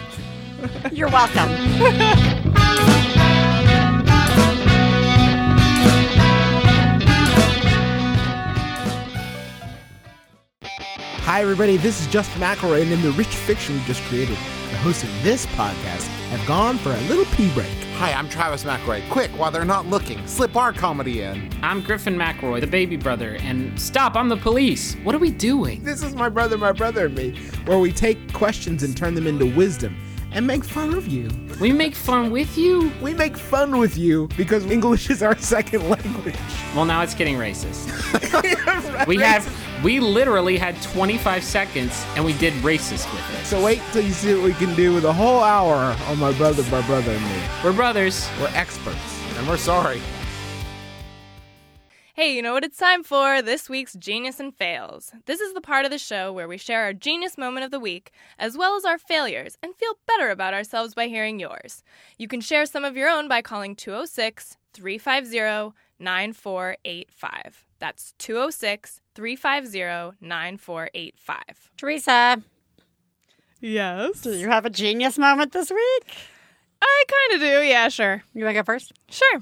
You're 0.93 1.09
welcome. 1.09 1.49
Hi, 11.27 11.41
everybody. 11.41 11.75
This 11.75 11.99
is 11.99 12.07
Justin 12.07 12.41
McElroy, 12.41 12.83
and 12.83 12.91
in 12.93 13.01
the 13.01 13.11
rich 13.11 13.27
fiction 13.27 13.75
we 13.75 13.83
just 13.83 14.01
created, 14.03 14.37
the 14.37 14.77
hosts 14.77 15.03
of 15.03 15.09
this 15.23 15.45
podcast 15.47 16.07
have 16.29 16.47
gone 16.47 16.77
for 16.77 16.93
a 16.93 17.01
little 17.01 17.25
pee 17.35 17.51
break. 17.53 17.86
Hi, 17.97 18.13
I'm 18.13 18.29
Travis 18.29 18.63
McElroy. 18.63 19.09
Quick, 19.09 19.31
while 19.31 19.49
they're 19.49 19.65
not 19.65 19.87
looking, 19.87 20.25
slip 20.27 20.55
our 20.55 20.71
comedy 20.71 21.23
in. 21.23 21.49
I'm 21.63 21.81
Griffin 21.81 22.15
McElroy, 22.15 22.61
the 22.61 22.67
baby 22.67 22.95
brother, 22.95 23.37
and 23.39 23.81
stop, 23.81 24.15
I'm 24.15 24.29
the 24.29 24.37
police. 24.37 24.93
What 24.97 25.15
are 25.15 25.17
we 25.17 25.31
doing? 25.31 25.81
This 25.83 26.03
is 26.03 26.13
my 26.13 26.29
brother, 26.29 26.59
my 26.59 26.71
brother, 26.73 27.07
and 27.07 27.15
me, 27.15 27.35
where 27.65 27.79
we 27.79 27.91
take 27.91 28.31
questions 28.33 28.83
and 28.83 28.95
turn 28.95 29.15
them 29.15 29.25
into 29.25 29.47
wisdom 29.47 29.97
and 30.31 30.45
make 30.45 30.63
fun 30.63 30.93
of 30.93 31.07
you. 31.07 31.27
We 31.59 31.71
make 31.71 31.95
fun 31.95 32.29
with 32.29 32.55
you? 32.55 32.91
We 33.01 33.15
make 33.15 33.35
fun 33.35 33.79
with 33.79 33.97
you 33.97 34.29
because 34.37 34.63
English 34.67 35.09
is 35.09 35.23
our 35.23 35.35
second 35.39 35.89
language. 35.89 36.35
Well, 36.75 36.85
now 36.85 37.01
it's 37.01 37.15
getting 37.15 37.35
racist. 37.37 37.87
We 39.07 39.17
have, 39.17 39.66
we 39.83 39.99
literally 39.99 40.57
had 40.57 40.81
25 40.81 41.43
seconds 41.43 42.05
and 42.15 42.25
we 42.25 42.33
did 42.33 42.53
racist 42.63 43.11
with 43.13 43.39
it. 43.39 43.45
So 43.45 43.63
wait 43.63 43.81
till 43.91 44.03
you 44.03 44.11
see 44.11 44.33
what 44.33 44.43
we 44.43 44.53
can 44.53 44.75
do 44.75 44.93
with 44.93 45.05
a 45.05 45.13
whole 45.13 45.41
hour 45.41 45.95
on 46.07 46.19
my 46.19 46.33
brother, 46.33 46.63
my 46.71 46.85
brother, 46.87 47.11
and 47.11 47.23
me. 47.23 47.41
We're 47.63 47.73
brothers. 47.73 48.27
We're 48.39 48.51
experts. 48.53 49.23
And 49.37 49.47
we're 49.47 49.57
sorry. 49.57 50.01
Hey, 52.15 52.35
you 52.35 52.41
know 52.41 52.53
what 52.53 52.63
it's 52.63 52.79
time 52.79 53.03
for? 53.03 53.43
This 53.43 53.69
week's 53.69 53.93
Genius 53.93 54.39
and 54.39 54.51
Fails. 54.55 55.11
This 55.27 55.39
is 55.39 55.53
the 55.53 55.61
part 55.61 55.85
of 55.85 55.91
the 55.91 55.99
show 55.99 56.33
where 56.33 56.47
we 56.47 56.57
share 56.57 56.81
our 56.81 56.93
genius 56.93 57.37
moment 57.37 57.63
of 57.63 57.69
the 57.69 57.79
week, 57.79 58.09
as 58.39 58.57
well 58.57 58.75
as 58.75 58.85
our 58.85 58.97
failures, 58.97 59.55
and 59.61 59.75
feel 59.75 59.93
better 60.07 60.31
about 60.31 60.55
ourselves 60.55 60.95
by 60.95 61.05
hearing 61.09 61.39
yours. 61.39 61.83
You 62.17 62.27
can 62.27 62.41
share 62.41 62.65
some 62.65 62.83
of 62.83 62.97
your 62.97 63.07
own 63.07 63.27
by 63.27 63.43
calling 63.43 63.75
206 63.75 64.57
350 64.73 65.75
9485. 65.99 67.65
That's 67.77 68.13
206 68.17 69.01
350 69.17 70.15
9485. 70.21 71.71
Teresa, 71.75 72.43
Yes. 73.59 74.21
do 74.21 74.33
you 74.37 74.47
have 74.49 74.63
a 74.65 74.69
genius 74.69 75.17
moment 75.17 75.51
this 75.53 75.71
week? 75.71 76.03
I 76.79 77.03
kind 77.09 77.33
of 77.33 77.39
do, 77.47 77.63
yeah, 77.67 77.89
sure. 77.89 78.21
You 78.35 78.43
want 78.45 78.55
to 78.55 78.61
go 78.61 78.63
first? 78.63 78.93
Sure. 79.09 79.41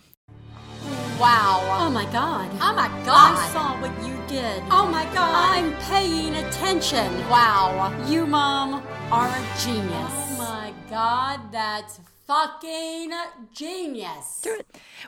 Wow. 1.20 1.60
Oh 1.80 1.90
my 1.90 2.06
god. 2.06 2.50
Oh 2.62 2.74
my 2.74 2.88
god. 3.06 3.38
I 3.38 3.50
saw 3.52 3.82
what 3.82 3.92
you 4.08 4.16
did. 4.28 4.64
Oh 4.72 4.88
my 4.90 5.04
god. 5.14 5.58
I'm 5.58 5.74
paying 5.90 6.36
attention. 6.36 7.12
Wow. 7.30 7.94
You, 8.08 8.26
Mom, 8.26 8.76
are 9.12 9.28
a 9.28 9.46
genius. 9.62 9.92
Oh 9.92 10.36
my 10.38 10.74
god, 10.90 11.52
that's 11.52 12.00
fucking 12.26 13.12
genius. 13.54 14.46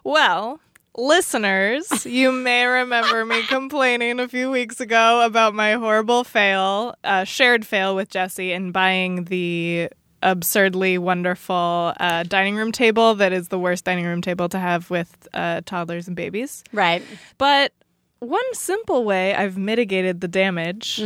Well, 0.03 0.59
listeners, 0.97 2.05
you 2.05 2.31
may 2.31 2.65
remember 2.65 3.23
me 3.25 3.43
complaining 3.43 4.19
a 4.19 4.27
few 4.27 4.49
weeks 4.51 4.79
ago 4.79 5.25
about 5.25 5.53
my 5.53 5.73
horrible 5.73 6.23
fail, 6.23 6.95
uh, 7.03 7.23
shared 7.23 7.65
fail 7.65 7.95
with 7.95 8.09
Jesse 8.09 8.51
in 8.51 8.71
buying 8.71 9.25
the 9.25 9.89
absurdly 10.23 10.97
wonderful 10.97 11.93
uh, 11.99 12.23
dining 12.23 12.55
room 12.55 12.71
table 12.71 13.13
that 13.15 13.31
is 13.31 13.49
the 13.49 13.59
worst 13.59 13.85
dining 13.85 14.05
room 14.05 14.21
table 14.21 14.49
to 14.49 14.57
have 14.59 14.89
with 14.89 15.27
uh, 15.33 15.61
toddlers 15.65 16.07
and 16.07 16.15
babies. 16.15 16.63
Right. 16.73 17.03
But 17.37 17.71
one 18.19 18.53
simple 18.53 19.05
way 19.05 19.35
I've 19.35 19.57
mitigated 19.57 20.21
the 20.21 20.27
damage 20.27 20.99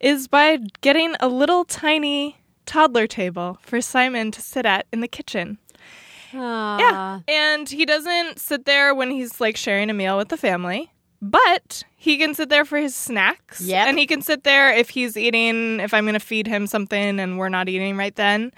is 0.00 0.28
by 0.28 0.58
getting 0.82 1.14
a 1.18 1.28
little 1.28 1.64
tiny 1.64 2.36
toddler 2.66 3.06
table 3.06 3.58
for 3.62 3.80
Simon 3.80 4.30
to 4.32 4.42
sit 4.42 4.66
at 4.66 4.86
in 4.92 5.00
the 5.00 5.08
kitchen. 5.08 5.58
Yeah. 6.32 7.20
And 7.28 7.68
he 7.68 7.84
doesn't 7.86 8.38
sit 8.38 8.64
there 8.64 8.94
when 8.94 9.10
he's 9.10 9.40
like 9.40 9.56
sharing 9.56 9.90
a 9.90 9.94
meal 9.94 10.16
with 10.16 10.28
the 10.28 10.36
family, 10.36 10.90
but 11.20 11.82
he 11.96 12.16
can 12.18 12.34
sit 12.34 12.48
there 12.48 12.64
for 12.64 12.78
his 12.78 12.94
snacks. 12.94 13.60
Yep. 13.60 13.86
And 13.88 13.98
he 13.98 14.06
can 14.06 14.22
sit 14.22 14.44
there 14.44 14.72
if 14.72 14.90
he's 14.90 15.16
eating, 15.16 15.80
if 15.80 15.92
I'm 15.94 16.04
going 16.04 16.14
to 16.14 16.20
feed 16.20 16.46
him 16.46 16.66
something 16.66 17.20
and 17.20 17.38
we're 17.38 17.48
not 17.48 17.68
eating 17.68 17.96
right 17.96 18.14
then. 18.16 18.52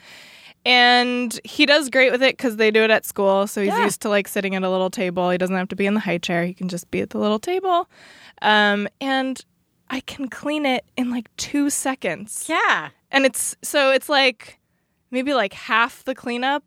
And 0.67 1.39
he 1.45 1.67
does 1.67 1.91
great 1.91 2.11
with 2.11 2.23
it 2.23 2.37
because 2.37 2.57
they 2.57 2.71
do 2.71 2.83
it 2.85 2.91
at 2.91 3.05
school. 3.05 3.47
So 3.47 3.61
he's 3.61 3.69
Yeah. 3.69 3.85
used 3.85 4.01
to 4.03 4.09
like 4.09 4.27
sitting 4.29 4.55
at 4.55 4.63
a 4.63 4.71
little 4.71 4.89
table. 4.91 5.29
He 5.31 5.37
doesn't 5.39 5.55
have 5.57 5.69
to 5.69 5.77
be 5.77 5.85
in 5.87 5.95
the 5.95 6.01
high 6.01 6.19
chair. 6.19 6.45
He 6.47 6.55
can 6.55 6.69
just 6.69 6.91
be 6.91 7.01
at 7.03 7.11
the 7.11 7.19
little 7.19 7.39
table. 7.39 7.89
Um, 8.41 8.89
and 9.01 9.45
I 9.91 10.01
can 10.01 10.29
clean 10.29 10.65
it 10.65 10.85
in 10.97 11.11
like 11.11 11.35
two 11.37 11.69
seconds. 11.69 12.47
Yeah. 12.49 12.89
And 13.11 13.27
it's 13.27 13.55
so 13.63 13.91
it's 13.93 14.09
like 14.09 14.59
maybe 15.11 15.35
like 15.35 15.53
half 15.53 16.03
the 16.05 16.15
cleanup 16.15 16.65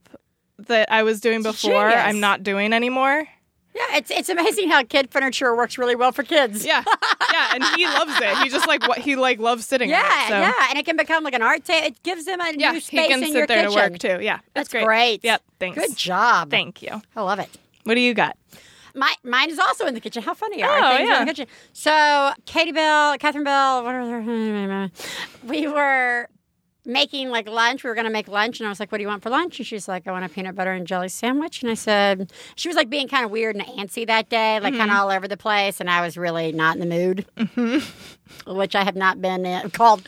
that 0.59 0.91
I 0.91 1.03
was 1.03 1.19
doing 1.21 1.43
before, 1.43 1.71
genius. 1.89 1.95
I'm 2.05 2.19
not 2.19 2.43
doing 2.43 2.73
anymore. 2.73 3.27
Yeah, 3.75 3.97
it's 3.97 4.09
it's 4.09 4.29
amazing 4.29 4.69
how 4.69 4.83
kid 4.83 5.11
furniture 5.11 5.55
works 5.55 5.77
really 5.77 5.95
well 5.95 6.11
for 6.11 6.23
kids. 6.23 6.65
Yeah. 6.65 6.83
Yeah. 7.31 7.49
And 7.53 7.63
he 7.75 7.85
loves 7.85 8.19
it. 8.19 8.37
He 8.39 8.49
just 8.49 8.67
like 8.67 8.87
what 8.87 8.97
he 8.97 9.15
like 9.15 9.37
loves 9.39 9.65
sitting 9.67 9.89
in 9.89 9.95
Yeah, 9.95 10.23
it. 10.23 10.27
So. 10.29 10.39
yeah, 10.39 10.53
and 10.69 10.79
it 10.79 10.85
can 10.85 10.97
become 10.97 11.23
like 11.23 11.35
an 11.35 11.43
art 11.43 11.63
table. 11.63 11.85
It 11.87 12.01
gives 12.01 12.25
them 12.25 12.41
a 12.41 12.51
Yeah, 12.57 12.71
new 12.71 12.75
he 12.75 12.79
space 12.81 13.07
can 13.09 13.19
in 13.19 13.25
sit 13.29 13.37
your 13.37 13.45
there 13.47 13.67
kitchen. 13.67 13.71
to 13.77 13.89
work 13.91 13.99
too. 13.99 14.23
Yeah, 14.25 14.39
That's 14.55 14.69
great. 14.69 14.85
great. 14.85 15.23
Yep, 15.23 15.43
thanks. 15.59 15.77
Good 15.77 15.95
job. 15.95 16.49
Thank 16.49 16.81
you. 16.81 17.01
I 17.15 17.21
love 17.21 17.37
it. 17.39 17.49
What 17.83 17.93
do 17.93 17.99
you 18.01 18.15
got? 18.15 18.35
My 18.95 19.13
mine 19.23 19.51
is 19.51 19.59
also 19.59 19.85
in 19.85 19.93
the 19.93 19.99
kitchen. 19.99 20.23
How 20.23 20.33
funny 20.33 20.63
are 20.63 20.69
Oh, 20.79 20.97
things 20.97 21.09
yeah. 21.09 21.19
in 21.21 21.27
the 21.27 21.31
kitchen? 21.33 21.47
So 21.73 22.31
Katie 22.47 22.71
Bell, 22.71 23.15
Catherine 23.19 23.43
Bell, 23.43 23.83
what 23.83 23.93
are 23.93 24.05
their, 24.07 24.89
we 25.43 25.67
were 25.67 26.27
making 26.87 27.29
like 27.29 27.47
lunch. 27.47 27.83
We 27.83 27.89
were 27.89 27.93
going 27.95 28.05
to 28.07 28.11
make 28.11 28.27
lunch, 28.27 28.59
and 28.59 28.65
I 28.65 28.69
was 28.69 28.79
like, 28.79 28.91
"What 28.91 28.97
do 28.97 29.03
you 29.03 29.07
want 29.07 29.21
for 29.21 29.29
lunch?" 29.29 29.59
And 29.59 29.67
she's 29.67 29.87
like, 29.87 30.07
"I 30.07 30.11
want 30.11 30.25
a 30.25 30.29
peanut 30.29 30.55
butter 30.55 30.71
and 30.73 30.87
jelly 30.87 31.09
sandwich." 31.09 31.61
And 31.61 31.69
I 31.69 31.75
said, 31.75 32.31
she 32.55 32.67
was 32.69 32.75
like 32.75 32.89
being 32.89 33.07
kind 33.07 33.23
of 33.25 33.29
weird 33.31 33.55
and 33.55 33.65
antsy 33.65 34.07
that 34.07 34.29
day, 34.29 34.59
like 34.59 34.73
Mm-hmm. 34.73 34.79
kind 34.79 34.91
of 34.91 34.97
all 34.97 35.09
over 35.11 35.27
the 35.27 35.37
place, 35.37 35.79
and 35.79 35.89
I 35.89 36.01
was 36.01 36.17
really 36.17 36.51
not 36.51 36.75
in 36.77 36.79
the 36.79 36.95
mood. 36.95 37.25
Which 38.47 38.75
I 38.75 38.83
have 38.83 38.95
not 38.95 39.21
been 39.21 39.45
in, 39.45 39.69
called 39.71 40.01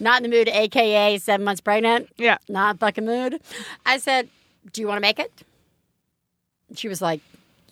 not 0.00 0.22
in 0.22 0.30
the 0.30 0.36
mood, 0.36 0.48
aka 0.48 1.16
seven 1.18 1.44
months 1.44 1.60
pregnant 1.60 2.08
Yeah. 2.18 2.38
not 2.48 2.78
fucking 2.78 3.04
mood. 3.06 3.40
I 3.86 3.98
said, 3.98 4.28
Do 4.72 4.80
you 4.80 4.86
want 4.88 4.98
to 4.98 5.02
make 5.02 5.18
it? 5.18 5.32
She 6.76 6.88
was 6.88 7.00
like, 7.02 7.20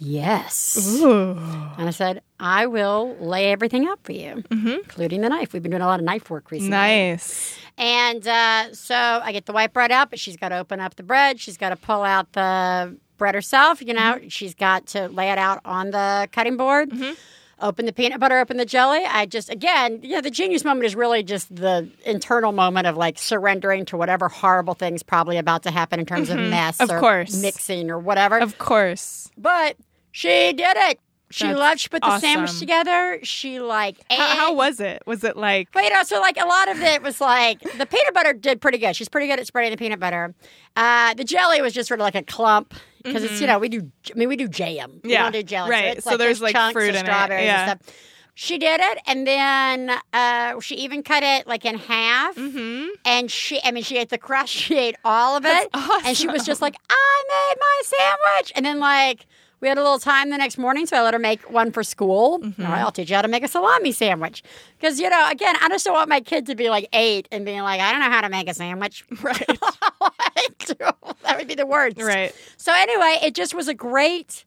Yes. 0.05 0.99
Ooh. 1.01 1.39
And 1.79 1.89
I 1.89 1.91
said, 1.91 2.23
I 2.41 2.67
will 2.67 3.17
lay 3.21 3.53
everything 3.53 3.87
out 3.87 4.01
for 4.03 4.13
you, 4.13 4.43
mm-hmm. 4.51 4.69
including 4.69 5.21
the 5.21 5.29
knife. 5.29 5.53
We've 5.53 5.63
been 5.63 5.71
doing 5.71 5.83
a 5.83 5.87
lot 5.87 6.01
of 6.01 6.05
knife 6.05 6.29
work 6.29 6.51
recently. 6.51 6.71
Nice. 6.71 7.57
And 7.79 8.27
uh, 8.27 8.75
so 8.75 8.97
I 8.97 9.31
get 9.33 9.47
the 9.47 9.53
white 9.53 9.73
bread 9.73 9.93
out, 9.93 10.11
but 10.11 10.19
she's 10.19 10.37
got 10.37 10.49
to 10.49 10.59
open 10.59 10.81
up 10.81 10.97
the 10.97 11.05
bread. 11.05 11.39
She's 11.39 11.57
got 11.57 11.69
to 11.71 11.77
pull 11.77 12.03
out 12.03 12.33
the 12.33 12.97
bread 13.17 13.35
herself. 13.37 13.81
You 13.81 13.95
know, 13.95 14.01
mm-hmm. 14.17 14.29
she's 14.29 14.55
got 14.55 14.87
to 14.89 15.09
lay 15.09 15.31
it 15.31 15.39
out 15.39 15.61
on 15.65 15.93
the 15.93 16.29
cutting 16.33 16.57
board. 16.57 16.91
Mm-hmm. 16.91 17.13
Open 17.61 17.87
the 17.87 17.93
peanut 17.93 18.19
butter, 18.19 18.41
open 18.41 18.57
the 18.57 18.65
jelly. 18.65 19.05
I 19.05 19.25
just, 19.25 19.49
again, 19.49 20.01
yeah, 20.03 20.21
the 20.21 20.33
genius 20.33 20.65
moment 20.65 20.85
is 20.85 20.97
really 20.97 21.23
just 21.23 21.55
the 21.55 21.89
internal 22.05 22.51
moment 22.51 22.89
of 22.89 22.97
like 22.97 23.21
surrendering 23.21 23.85
to 23.85 23.97
whatever 23.97 24.29
horrible 24.29 24.75
thing's 24.75 25.05
probably 25.05 25.37
about 25.37 25.63
to 25.63 25.71
happen 25.71 26.01
in 26.01 26.07
terms 26.07 26.29
of 26.29 26.39
mess 26.39 26.81
Of 26.81 26.91
or 26.91 26.99
course. 26.99 27.41
mixing 27.41 27.89
or 27.89 28.01
whatever. 28.01 28.41
Of 28.41 28.59
course. 28.59 29.31
but 29.39 29.77
she 30.13 30.53
did 30.53 30.77
it. 30.77 31.01
She 31.31 31.47
That's 31.47 31.59
loved, 31.59 31.81
she 31.81 31.89
put 31.89 32.03
the 32.03 32.19
sandwich 32.19 32.59
together. 32.59 33.19
She 33.23 33.59
like, 33.59 33.97
How, 34.11 34.37
how 34.37 34.55
was 34.55 34.81
it? 34.81 35.03
Was 35.07 35.25
it 35.25 35.35
like 35.35 35.69
but 35.73 35.83
you 35.83 35.89
know, 35.89 36.03
so 36.03 36.21
like 36.21 36.37
a 36.37 36.47
lot 36.47 36.69
of 36.69 36.79
it 36.83 37.03
was 37.03 37.23
like 37.23 37.59
the 37.61 37.87
peanut 37.87 38.13
butter 38.13 38.35
did 38.35 38.61
pretty 38.61 38.77
good. 38.77 38.95
She's 38.95 39.09
pretty 39.09 39.29
good 39.29 39.41
at 39.41 39.47
spreading 39.47 39.71
the 39.71 39.79
peanut 39.79 39.99
butter. 39.99 40.35
Uh, 40.77 41.15
the 41.15 41.25
jelly 41.25 41.63
was 41.63 41.73
just 41.73 41.89
sort 41.89 42.01
of 42.01 42.05
like 42.05 42.15
a 42.15 42.23
clump 42.23 42.75
because 43.03 43.25
it's 43.25 43.41
you 43.41 43.47
know 43.47 43.59
we 43.59 43.71
do. 43.71 43.91
I 44.15 44.19
mean 44.19 44.29
we 44.29 44.37
do 44.37 44.47
jam. 44.47 45.01
We 45.03 45.13
Yeah, 45.13 45.23
don't 45.23 45.33
do 45.33 45.43
jelly. 45.43 45.71
right. 45.71 45.85
So, 45.85 45.91
it's 45.93 46.05
So 46.05 46.11
like 46.11 46.19
there's, 46.19 46.41
there's 46.41 46.55
like, 46.55 46.73
fruit 46.75 46.95
and 46.95 46.99
strawberries 46.99 47.47
yeah. 47.47 47.71
and 47.71 47.81
stuff. 47.81 47.97
She 48.35 48.59
did 48.59 48.81
it, 48.83 48.99
and 49.07 49.27
then 49.27 49.91
uh, 50.13 50.61
she 50.61 50.75
even 50.77 51.03
cut 51.03 51.23
it 51.23 51.47
like 51.47 51.65
in 51.65 51.77
half. 51.79 52.35
Mm-hmm. 52.37 52.89
And 53.07 53.31
she, 53.31 53.61
I 53.63 53.71
mean, 53.73 53.83
she 53.83 53.97
ate 53.99 54.09
the 54.11 54.19
crust. 54.19 54.53
She 54.53 54.77
ate 54.79 54.97
all 55.05 55.37
of 55.37 55.45
it, 55.47 55.69
That's 55.73 56.07
and 56.07 56.17
she 56.17 56.29
was 56.29 56.45
just 56.45 56.61
like, 56.61 56.77
"I 56.91 57.25
made 57.29 57.55
my 57.59 57.83
sandwich." 57.85 58.53
And 58.55 58.67
then 58.67 58.81
like. 58.81 59.27
We 59.63 59.69
had 59.69 59.79
a 59.79 59.83
little 59.83 60.01
time 60.01 60.31
the 60.31 60.39
next 60.39 60.59
morning, 60.59 60.87
so 60.87 60.97
I 60.97 61.03
let 61.03 61.15
her 61.15 61.21
make 61.21 61.49
one 61.49 61.71
for 61.71 61.85
school. 61.85 62.41
Mm-hmm. 62.41 62.63
All 62.67 62.73
right, 62.73 62.81
I'll 62.81 62.91
teach 62.91 63.11
you 63.11 63.15
how 63.17 63.23
to 63.23 63.29
make 63.29 63.45
a 63.45 63.49
salami 63.49 63.93
sandwich. 63.93 64.43
Because, 64.77 64.99
you 64.99 65.09
know, 65.09 65.29
again, 65.31 65.55
I 65.63 65.69
just 65.69 65.85
don't 65.85 65.95
want 65.95 66.09
my 66.09 66.21
kid 66.21 66.47
to 66.47 66.57
be 66.57 66.69
like 66.69 66.89
eight 66.93 67.29
and 67.31 67.45
being 67.45 67.63
like, 67.63 67.81
I 67.81 67.93
don't 67.93 68.01
know 68.01 68.11
how 68.11 68.23
to 68.23 68.29
make 68.29 68.51
a 68.51 68.55
sandwich. 68.55 69.05
Right. 69.23 69.47
that 70.67 71.37
would 71.39 71.47
be 71.47 71.55
the 71.55 71.65
worst. 71.65 71.97
Right. 72.03 72.35
So, 72.57 72.73
anyway, 72.75 73.19
it 73.23 73.35
just 73.37 73.55
was 73.55 73.69
a 73.69 73.75
great. 73.75 74.45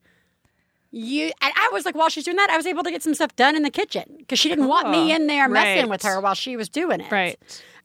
You 0.92 1.26
and 1.42 1.54
I 1.56 1.70
was 1.72 1.86
like, 1.86 1.96
while 1.96 2.10
she's 2.10 2.26
doing 2.26 2.38
that, 2.38 2.50
I 2.50 2.58
was 2.58 2.66
able 2.66 2.84
to 2.84 2.92
get 2.92 3.02
some 3.02 3.14
stuff 3.14 3.34
done 3.38 3.56
in 3.56 3.64
the 3.64 3.70
kitchen 3.70 4.16
because 4.18 4.38
she 4.40 4.50
didn't 4.50 4.68
want 4.68 4.90
me 4.90 5.14
in 5.14 5.28
there 5.28 5.48
messing 5.48 5.84
Right. 5.84 5.90
with 5.90 6.04
her 6.04 6.20
while 6.20 6.36
she 6.36 6.58
was 6.58 6.68
doing 6.70 7.00
it. 7.02 7.12
Right. 7.12 7.40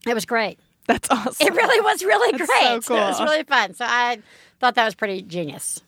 It 0.07 0.14
was 0.14 0.25
great. 0.25 0.59
That's 0.87 1.09
awesome. 1.11 1.47
It 1.47 1.55
really 1.55 1.81
was 1.81 2.03
really 2.05 2.37
That's 2.37 2.47
great. 2.51 2.61
so 2.62 2.81
cool. 2.83 2.97
It 2.97 3.07
was 3.11 3.21
really 3.21 3.43
fun. 3.45 3.75
So 3.75 3.85
I 3.88 4.19
thought 4.61 4.75
that 4.75 4.85
was 4.85 4.95
pretty 4.97 5.23
genius. 5.23 5.81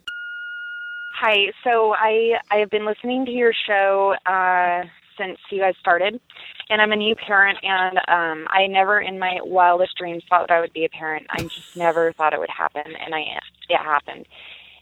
Hi. 1.14 1.52
So 1.64 1.94
I 1.94 2.34
I 2.50 2.56
have 2.56 2.70
been 2.70 2.86
listening 2.86 3.24
to 3.26 3.30
your 3.30 3.52
show 3.66 4.14
uh, 4.26 4.82
since 5.18 5.38
you 5.50 5.60
guys 5.60 5.74
started, 5.78 6.20
and 6.68 6.80
I'm 6.80 6.92
a 6.92 6.96
new 6.96 7.14
parent. 7.14 7.58
And 7.62 7.98
um, 8.08 8.46
I 8.50 8.66
never, 8.66 9.00
in 9.00 9.18
my 9.18 9.38
wildest 9.44 9.96
dreams, 9.96 10.24
thought 10.28 10.48
that 10.48 10.54
I 10.54 10.60
would 10.60 10.72
be 10.72 10.84
a 10.84 10.88
parent. 10.88 11.26
I 11.30 11.42
just 11.42 11.76
never 11.76 12.12
thought 12.14 12.32
it 12.32 12.40
would 12.40 12.50
happen, 12.50 12.84
and 12.86 13.14
I 13.14 13.20
it 13.68 13.78
happened. 13.78 14.26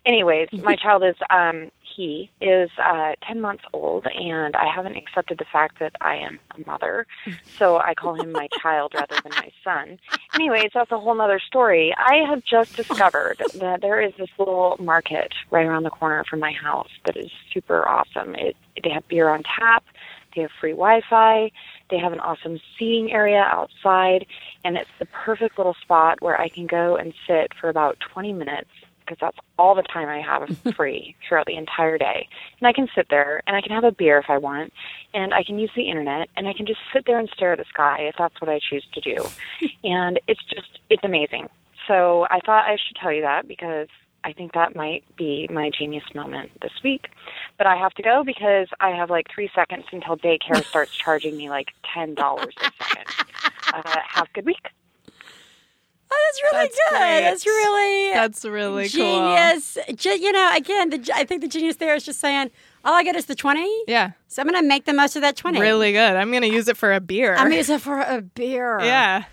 Anyways, 0.07 0.49
my 0.62 0.77
child 0.83 1.03
is 1.05 1.16
um, 1.31 1.71
he 1.94 2.31
is 2.40 2.70
uh, 2.83 3.12
ten 3.26 3.40
months 3.40 3.64
old, 3.72 4.07
and 4.07 4.57
I 4.57 4.66
haven't 4.74 4.96
accepted 4.96 5.38
the 5.38 5.44
fact 5.44 5.79
that 5.81 5.92
I 6.00 6.16
am 6.16 6.38
a 6.57 6.68
mother, 6.68 7.07
so 7.59 7.79
I 7.79 7.94
call 7.94 8.14
him 8.14 8.33
my 8.33 8.48
child 8.61 8.92
rather 8.94 9.16
than 9.22 9.33
my 9.37 9.50
son. 9.64 9.98
Anyways, 10.35 10.70
that's 10.74 10.90
a 10.90 10.98
whole 10.98 11.20
other 11.20 11.40
story. 11.40 11.94
I 11.96 12.29
have 12.29 12.44
just 12.44 12.76
discovered 12.76 13.42
that 13.55 13.81
there 13.81 14.00
is 14.00 14.12
this 14.18 14.31
little 14.38 14.76
market 14.81 15.33
right 15.50 15.66
around 15.66 15.83
the 15.83 15.90
corner 15.90 16.24
from 16.29 16.40
my 16.40 16.53
house 16.53 16.90
that 17.05 17.16
is 17.16 17.31
super 17.53 17.87
awesome. 17.87 18.35
It 18.35 18.57
they 18.83 18.90
have 18.90 19.07
beer 19.09 19.29
on 19.29 19.42
tap, 19.42 19.85
they 20.35 20.42
have 20.42 20.50
free 20.61 20.72
Wi-Fi, 20.72 21.50
they 21.90 21.98
have 21.98 22.12
an 22.12 22.20
awesome 22.20 22.61
seating 22.79 23.12
area 23.12 23.40
outside, 23.40 24.26
and 24.64 24.76
it's 24.76 24.90
the 24.98 25.07
perfect 25.07 25.59
little 25.59 25.76
spot 25.83 26.22
where 26.22 26.40
I 26.40 26.48
can 26.48 26.66
go 26.66 26.96
and 26.96 27.12
sit 27.26 27.53
for 27.61 27.68
about 27.68 27.98
20 28.12 28.33
minutes 28.33 28.70
because 29.11 29.20
that's 29.20 29.46
all 29.59 29.75
the 29.75 29.83
time 29.83 30.09
I 30.09 30.20
have 30.20 30.57
free 30.77 31.16
throughout 31.27 31.46
the 31.46 31.57
entire 31.57 31.99
day. 31.99 32.29
And 32.61 32.68
I 32.68 32.73
can 32.73 32.88
sit 32.94 33.09
there 33.11 33.42
and 33.46 33.57
I 33.57 33.61
can 33.61 33.73
have 33.73 33.85
a 33.85 33.90
beer 33.90 34.18
if 34.18 34.31
I 34.31 34.38
want, 34.38 34.73
and 35.12 35.35
I 35.35 35.42
can 35.42 35.59
use 35.59 35.70
the 35.75 35.88
internet 35.88 36.29
and 36.37 36.46
I 36.46 36.53
can 36.53 36.66
just 36.66 36.81
sit 36.92 37.05
there 37.07 37.18
and 37.18 37.29
stare 37.35 37.53
at 37.53 37.59
the 37.59 37.64
sky 37.64 38.03
if 38.03 38.14
that's 38.16 38.40
what 38.40 38.49
I 38.49 38.61
choose 38.61 38.87
to 38.94 39.01
do. 39.01 39.27
and 39.85 40.20
it's 40.29 40.42
just 40.44 40.79
it's 40.88 41.03
amazing. 41.05 41.49
So 41.88 42.27
I 42.31 42.38
thought 42.46 42.66
I 42.66 42.77
should 42.77 42.96
tell 42.96 43.12
you 43.12 43.23
that 43.23 43.49
because 43.49 43.88
I 44.23 44.33
think 44.33 44.53
that 44.53 44.77
might 44.77 45.03
be 45.16 45.49
my 45.51 45.70
genius 45.77 46.05
moment 46.14 46.53
this 46.61 46.73
week. 46.85 47.09
But 47.59 47.67
I 47.67 47.77
have 47.77 47.94
to 47.94 48.02
go 48.02 48.23
because 48.25 48.69
I 48.79 48.90
have 48.90 49.11
like 49.11 49.27
three 49.35 49.50
seconds 49.54 49.87
until 49.90 50.17
daycare 50.17 50.65
starts 50.65 50.94
charging 50.96 51.37
me 51.37 51.50
like 51.50 51.73
ten 51.92 52.15
dollars 52.15 52.54
a 52.61 52.71
second. 52.79 53.06
Uh, 53.73 53.96
have 54.08 54.29
a 54.29 54.33
good 54.35 54.46
week. 54.46 54.69
Oh, 56.13 56.17
that's 56.27 56.42
really 56.42 56.65
That's 56.65 56.77
good. 56.90 56.98
great. 56.98 57.21
That's 57.21 57.46
really 57.46 58.11
That's 58.13 58.44
really 58.44 58.88
cool. 58.88 59.00
genius. 59.00 59.79
Ge- 59.94 60.21
you 60.21 60.33
know, 60.33 60.50
again, 60.56 60.90
the, 60.90 61.11
I 61.15 61.25
think 61.25 61.40
the 61.40 61.48
genius 61.48 61.77
there 61.77 61.94
is 61.94 62.02
just 62.04 62.19
saying, 62.21 62.50
all 62.85 62.94
I 62.94 63.04
get 63.04 63.15
is 63.15 63.27
the 63.27 63.35
20. 63.37 63.85
Yeah. 63.87 64.13
So 64.27 64.42
I'm 64.42 64.48
going 64.48 64.61
to 64.61 64.67
make 64.67 64.87
the 64.87 64.92
most 64.92 65.15
of 65.15 65.23
that 65.23 65.37
20. 65.37 65.61
Really 65.61 65.92
good. 65.92 66.17
I'm 66.17 66.31
going 66.31 66.42
to 66.42 66.48
use 66.48 66.67
it 66.69 66.77
for 66.77 66.92
a 66.92 67.00
beer. 67.00 67.37
I'm 67.37 67.50
to 67.50 67.56
use 67.56 67.69
it 67.69 67.81
for 67.81 68.00
a 68.00 68.23
beer. 68.23 68.81
yeah. 68.81 69.25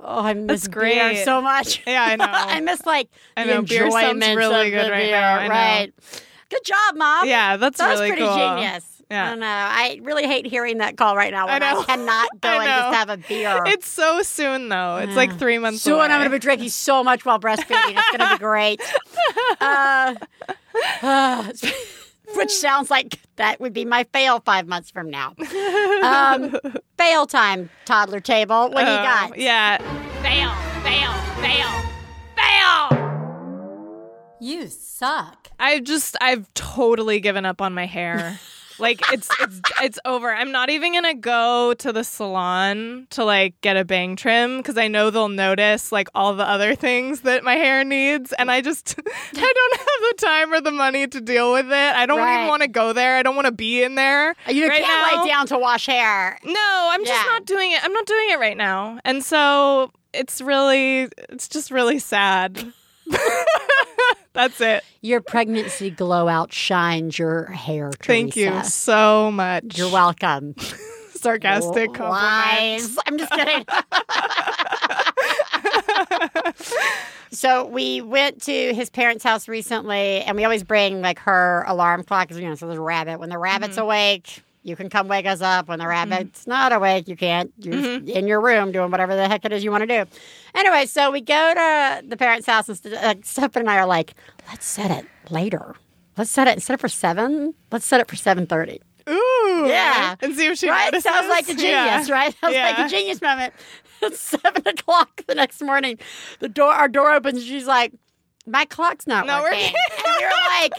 Oh, 0.00 0.24
I 0.24 0.34
miss 0.34 0.62
That's 0.66 0.74
beer 0.76 1.24
so 1.24 1.40
much. 1.40 1.82
Yeah, 1.86 2.04
I 2.04 2.16
know. 2.16 2.26
I 2.28 2.60
miss 2.60 2.84
like 2.84 3.08
I 3.36 3.44
the 3.44 3.54
know, 3.54 3.62
beer 3.62 3.90
sounds 3.90 4.26
really 4.26 4.70
good 4.70 4.90
right 4.90 5.04
beer, 5.06 5.10
now, 5.12 5.36
I 5.36 5.42
know. 5.48 5.54
Right. 5.54 5.92
Good 6.50 6.64
job, 6.64 6.96
mom. 6.96 7.26
Yeah, 7.26 7.56
that's 7.56 7.78
that 7.78 7.90
was 7.92 8.00
pretty 8.00 8.22
cool. 8.22 8.36
genius. 8.36 8.95
Yeah. 9.10 9.26
I 9.26 9.30
don't 9.30 9.40
know. 9.40 9.46
I 9.46 10.00
really 10.02 10.26
hate 10.26 10.46
hearing 10.46 10.78
that 10.78 10.96
call 10.96 11.14
right 11.16 11.32
now 11.32 11.46
when 11.46 11.62
I, 11.62 11.72
know. 11.74 11.82
cannot 11.84 12.28
go 12.40 12.48
I 12.48 12.64
and 12.64 12.64
just 12.64 12.94
have 12.96 13.08
a 13.10 13.16
beer. 13.28 13.62
It's 13.66 13.86
so 13.88 14.22
soon 14.22 14.68
though. 14.68 14.96
It's 14.96 15.14
like 15.14 15.38
three 15.38 15.58
months. 15.58 15.82
Soon 15.82 15.94
away. 15.94 16.04
I'm 16.06 16.10
going 16.10 16.24
to 16.24 16.30
be 16.30 16.40
drinking 16.40 16.70
so 16.70 17.04
much 17.04 17.24
while 17.24 17.38
breastfeeding. 17.38 17.96
It's 17.96 18.16
going 18.16 18.28
to 18.28 18.34
be 18.34 18.38
great. 18.38 18.80
Uh, 19.60 20.14
uh, 21.02 21.52
which 22.34 22.50
sounds 22.52 22.90
like 22.90 23.18
that 23.36 23.60
would 23.60 23.72
be 23.72 23.84
my 23.84 24.02
fail 24.12 24.40
five 24.40 24.66
months 24.66 24.90
from 24.90 25.08
now. 25.10 25.34
Um, 26.02 26.56
fail 26.98 27.26
time, 27.26 27.70
toddler 27.86 28.20
table. 28.20 28.68
What 28.70 28.84
do 28.84 28.90
you 28.90 28.98
Oh, 28.98 29.02
got? 29.02 29.38
Yeah. 29.38 29.78
Fail, 30.22 30.50
fail, 30.82 31.12
fail, 31.40 31.68
fail. 32.36 32.90
You 34.40 34.66
suck. 34.68 35.48
I 35.58 35.80
just 35.80 36.16
I've 36.20 36.52
totally 36.54 37.20
given 37.20 37.44
up 37.46 37.60
on 37.62 37.72
my 37.74 37.86
hair. 37.86 38.38
Like 38.78 39.00
it's 39.12 39.28
it's 39.40 39.60
it's 39.82 39.98
over. 40.04 40.32
I'm 40.32 40.52
not 40.52 40.70
even 40.70 40.92
gonna 40.94 41.14
go 41.14 41.74
to 41.74 41.92
the 41.92 42.04
salon 42.04 43.06
to 43.10 43.24
like 43.24 43.60
get 43.60 43.76
a 43.76 43.84
bang 43.84 44.16
trim 44.16 44.58
because 44.58 44.76
I 44.76 44.88
know 44.88 45.10
they'll 45.10 45.28
notice 45.28 45.92
like 45.92 46.08
all 46.14 46.34
the 46.34 46.48
other 46.48 46.74
things 46.74 47.22
that 47.22 47.42
my 47.44 47.54
hair 47.54 47.84
needs, 47.84 48.32
and 48.34 48.50
I 48.50 48.60
just 48.60 48.94
I 49.34 49.52
don't 49.54 49.78
have 49.78 49.86
the 49.86 50.14
time 50.26 50.52
or 50.52 50.60
the 50.60 50.70
money 50.70 51.06
to 51.06 51.20
deal 51.20 51.52
with 51.52 51.66
it. 51.66 51.72
I 51.72 52.06
don't 52.06 52.18
Right. 52.18 52.36
even 52.38 52.48
want 52.48 52.62
to 52.62 52.68
go 52.68 52.92
there. 52.92 53.16
I 53.16 53.22
don't 53.22 53.34
want 53.36 53.46
to 53.46 53.52
be 53.52 53.82
in 53.82 53.94
there. 53.94 54.30
Uh, 54.46 54.52
you 54.52 54.68
right 54.68 54.82
can't 54.82 55.12
now. 55.12 55.22
lay 55.22 55.28
down 55.28 55.46
to 55.48 55.58
wash 55.58 55.86
hair. 55.86 56.38
No, 56.44 56.88
I'm 56.92 57.04
just 57.04 57.26
not 57.26 57.44
doing 57.46 57.72
it. 57.72 57.82
I'm 57.84 57.92
not 57.92 58.06
doing 58.06 58.30
it 58.30 58.38
right 58.38 58.56
now, 58.56 58.98
and 59.04 59.24
so 59.24 59.90
it's 60.12 60.40
really 60.40 61.08
it's 61.30 61.48
just 61.48 61.70
really 61.70 61.98
sad. 61.98 62.72
That's 64.32 64.60
it. 64.60 64.84
Your 65.00 65.20
pregnancy 65.20 65.90
glow 65.90 66.28
outshines 66.28 67.18
your 67.18 67.44
hair, 67.46 67.90
Theresa. 67.90 68.02
Thank 68.02 68.36
you 68.36 68.62
so 68.64 69.30
much. 69.30 69.78
You're 69.78 69.90
welcome. 69.90 70.54
Sarcastic 71.14 71.94
compliment. 71.94 72.10
Lies. 72.12 72.98
I'm 73.06 73.18
just 73.18 73.32
kidding. 73.32 73.64
so 77.30 77.66
we 77.66 78.00
went 78.00 78.42
to 78.42 78.74
his 78.74 78.90
parents' 78.90 79.24
house 79.24 79.48
recently, 79.48 80.20
and 80.22 80.36
we 80.36 80.44
always 80.44 80.62
bring 80.62 81.00
like 81.02 81.18
her 81.20 81.64
alarm 81.66 82.04
clock. 82.04 82.30
You 82.30 82.40
know, 82.42 82.54
so 82.54 82.66
there's 82.66 82.78
a 82.78 82.82
rabbit. 82.82 83.18
When 83.18 83.30
the 83.30 83.38
rabbit's 83.38 83.76
Mm-hmm. 83.76 83.84
awake, 83.84 84.42
you 84.66 84.76
can 84.76 84.90
come 84.90 85.08
wake 85.08 85.24
us 85.26 85.40
up. 85.40 85.68
When 85.68 85.78
the 85.78 85.86
rabbit's 85.86 86.46
not 86.46 86.72
awake, 86.72 87.08
you 87.08 87.16
can't. 87.16 87.52
You're 87.58 87.74
Mm-hmm. 87.74 88.08
in 88.08 88.26
your 88.26 88.40
room 88.40 88.72
doing 88.72 88.90
whatever 88.90 89.14
the 89.16 89.28
heck 89.28 89.44
it 89.44 89.52
is 89.52 89.62
you 89.64 89.70
want 89.70 89.88
to 89.88 90.04
do. 90.04 90.10
Anyway, 90.54 90.86
so 90.86 91.10
we 91.10 91.20
go 91.20 91.54
to 91.54 92.02
the 92.06 92.16
parents' 92.16 92.46
house, 92.46 92.68
and 92.68 92.94
uh, 92.94 93.14
Stephen 93.22 93.62
and 93.62 93.70
I 93.70 93.78
are 93.78 93.86
like, 93.86 94.14
let's 94.48 94.66
set 94.66 94.90
it 94.90 95.06
later. 95.30 95.74
Let's 96.18 96.30
set 96.30 96.48
it 96.48 96.54
instead 96.54 96.74
of 96.74 96.80
for 96.80 96.88
seven. 96.88 97.54
Let's 97.70 97.86
set 97.86 98.00
it 98.00 98.08
for 98.08 98.16
seven 98.16 98.46
thirty. 98.46 98.80
Ooh. 99.08 99.64
Yeah. 99.68 100.16
And 100.20 100.34
see 100.34 100.46
if 100.46 100.58
she 100.58 100.68
right? 100.68 100.86
notices. 100.92 101.04
Sounds 101.04 101.28
like 101.28 101.44
a 101.48 101.54
genius, 101.54 102.08
Yeah. 102.08 102.12
right? 102.14 102.34
Sounds 102.40 102.54
like 102.56 102.78
a 102.78 102.88
genius 102.88 103.22
moment. 103.22 103.54
It's 104.02 104.20
seven 104.20 104.62
o'clock 104.66 105.22
the 105.26 105.34
next 105.34 105.62
morning. 105.62 105.98
The 106.40 106.50
door, 106.50 106.70
our 106.70 106.86
door 106.86 107.12
opens. 107.12 107.38
And 107.38 107.46
she's 107.46 107.66
like, 107.66 107.94
"My 108.46 108.64
clock's 108.64 109.06
not, 109.06 109.26
Not 109.26 109.42
working." 109.42 109.58
working. 109.60 109.74
and 110.06 110.22
were 110.22 110.60
like, 110.60 110.72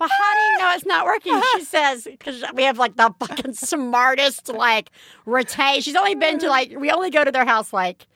"Well, 0.00 0.08
how 0.08 0.34
do 0.34 0.40
you 0.40 0.58
know 0.58 0.74
it's 0.74 0.86
not 0.86 1.04
working?" 1.06 1.40
She 1.58 1.64
says, 1.76 2.04
"Because 2.04 2.44
we 2.54 2.62
have 2.64 2.78
like 2.78 2.96
the 2.96 3.12
fucking 3.20 3.54
smartest 3.54 4.48
like 4.48 4.90
retain." 5.24 5.80
She's 5.82 5.96
only 5.96 6.14
been 6.14 6.38
to 6.40 6.48
like 6.48 6.74
we 6.76 6.90
only 6.90 7.10
go 7.10 7.24
to 7.24 7.30
their 7.32 7.44
house 7.46 7.72
like. 7.72 8.06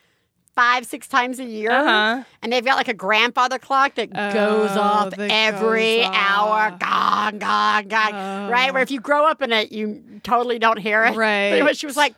Five, 0.57 0.85
six 0.85 1.07
times 1.07 1.39
a 1.39 1.45
year. 1.45 1.71
Uh-huh. 1.71 2.25
And 2.43 2.53
they've 2.53 2.65
got 2.65 2.77
like 2.77 2.89
a 2.89 2.93
grandfather 2.93 3.59
clock 3.59 3.95
that 3.95 4.13
goes 4.13 4.71
Oh, 4.77 4.81
off 4.81 5.11
that 5.11 5.31
every 5.31 5.99
goes 6.03 6.11
hour. 6.13 6.73
off. 6.73 6.79
Gong, 6.81 7.39
gong, 7.39 7.89
gong. 7.89 8.51
Right? 8.51 8.75
Where 8.75 8.83
if 8.83 8.91
you 8.91 9.01
grow 9.01 9.25
up 9.27 9.41
in 9.43 9.53
it, 9.53 9.71
you 9.73 10.03
totally 10.25 10.59
don't 10.59 10.77
hear 10.79 11.05
it. 11.05 11.15
Right. 11.15 11.49
But 11.51 11.57
anyway, 11.57 11.73
she 11.75 11.87
was 11.87 11.97
like, 11.97 12.15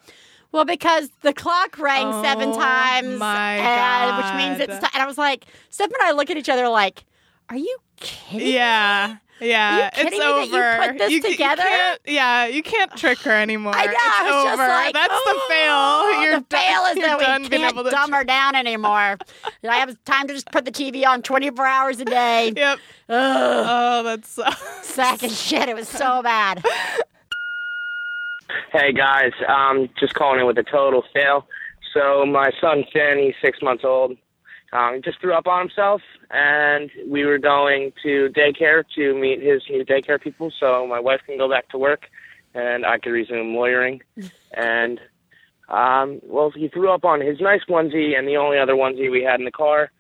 well, 0.53 0.65
because 0.65 1.09
the 1.23 1.33
clock 1.33 1.79
rang 1.79 2.23
seven 2.23 2.51
Oh, 2.51 2.59
times, 2.59 3.19
my 3.19 3.55
and, 3.57 4.17
which 4.19 4.35
means 4.37 4.61
it's. 4.61 4.79
God. 4.81 4.89
Ti- 4.89 4.95
and 4.95 5.03
I 5.03 5.07
was 5.07 5.19
like, 5.19 5.47
Steph 5.71 5.87
and 5.91 6.03
I 6.03 6.13
look 6.13 6.31
at 6.31 6.37
each 6.37 6.49
other 6.49 6.69
like, 6.69 7.05
"Are 7.49 7.57
you 7.57 7.77
kidding?" 7.97 8.49
Yeah. 8.53 9.17
Yeah. 9.41 9.91
kidding 9.91 10.07
it's 10.07 10.13
me 10.13 10.19
that 10.21 10.47
you 10.49 10.55
over. 10.55 10.87
put 10.93 10.99
this 10.99 11.11
you, 11.11 11.21
together? 11.21 11.63
can't, 11.65 12.01
yeah, 12.07 12.47
you 12.47 12.63
can't 12.63 12.95
trick 12.97 13.19
her 13.21 13.33
anymore. 13.33 13.73
I 13.75 13.87
know. 13.87 13.93
It's 13.93 13.99
I 14.01 14.23
was 14.23 14.35
over. 14.45 14.57
just 14.57 14.69
like, 14.69 14.95
That's 14.95 15.13
"Oh, 15.13 15.33
the 15.49 15.55
fail. 15.55 15.73
Oh, 15.75 16.23
you're 16.23 16.39
the 16.39 16.47
fail 16.49 16.85
is 16.85 16.97
that 16.97 17.19
we 17.43 17.49
can't 17.49 17.91
dumb 17.91 18.13
her 18.13 18.23
down 18.23 18.55
anymore. 18.55 19.19
I 19.69 19.77
have 19.79 19.97
time 20.05 20.29
to 20.29 20.35
just 20.35 20.53
put 20.53 20.65
the 20.65 20.71
TV 20.71 21.05
on 21.05 21.23
twenty 21.23 21.51
four 21.51 21.67
hours 21.67 21.99
a 21.99 22.05
day. 22.05 22.53
Yep. 22.55 22.79
Ugh, 23.09 23.67
Oh, 23.69 24.03
that's 24.05 24.29
so. 24.31 24.45
sack 24.83 25.25
of 25.25 25.33
shit. 25.33 25.69
It 25.69 25.75
was 25.75 25.89
so 25.89 26.23
bad. 26.23 26.65
Hey 28.73 28.93
guys, 28.93 29.33
um, 29.49 29.89
just 29.99 30.15
calling 30.15 30.41
in 30.41 30.47
with 30.47 30.59
a 30.59 30.63
total 30.63 31.03
fail. 31.13 31.47
So 31.95 32.25
my 32.25 32.51
son 32.61 32.85
Finn, 32.93 33.19
he's 33.19 33.35
six 33.43 33.61
months 33.63 33.85
old. 33.85 34.17
Um, 34.73 34.95
he 34.95 35.01
just 35.03 35.21
threw 35.21 35.35
up 35.35 35.47
on 35.47 35.69
himself, 35.69 36.01
and 36.31 36.91
we 37.07 37.25
were 37.25 37.39
going 37.39 37.93
to 38.03 38.31
daycare 38.31 38.85
to 38.95 39.15
meet 39.15 39.43
his 39.43 39.63
new 39.69 39.85
daycare 39.85 40.21
people, 40.21 40.51
so 40.59 40.87
my 40.87 40.99
wife 40.99 41.21
can 41.27 41.37
go 41.37 41.49
back 41.49 41.69
to 41.69 41.79
work, 41.79 42.07
and 42.55 42.87
I 42.87 42.99
could 42.99 43.11
resume 43.11 43.55
lawyering. 43.55 44.03
And 44.55 45.01
um, 45.69 46.21
well, 46.25 46.51
he 46.51 46.69
threw 46.69 46.91
up 46.91 47.07
on 47.07 47.23
his 47.23 47.41
nice 47.41 47.63
onesie, 47.67 48.19
and 48.19 48.29
the 48.29 48.37
only 48.37 48.59
other 48.59 48.75
onesie 48.75 49.11
we 49.11 49.23
had 49.23 49.41
in 49.41 49.47
the 49.47 49.51
car 49.51 49.91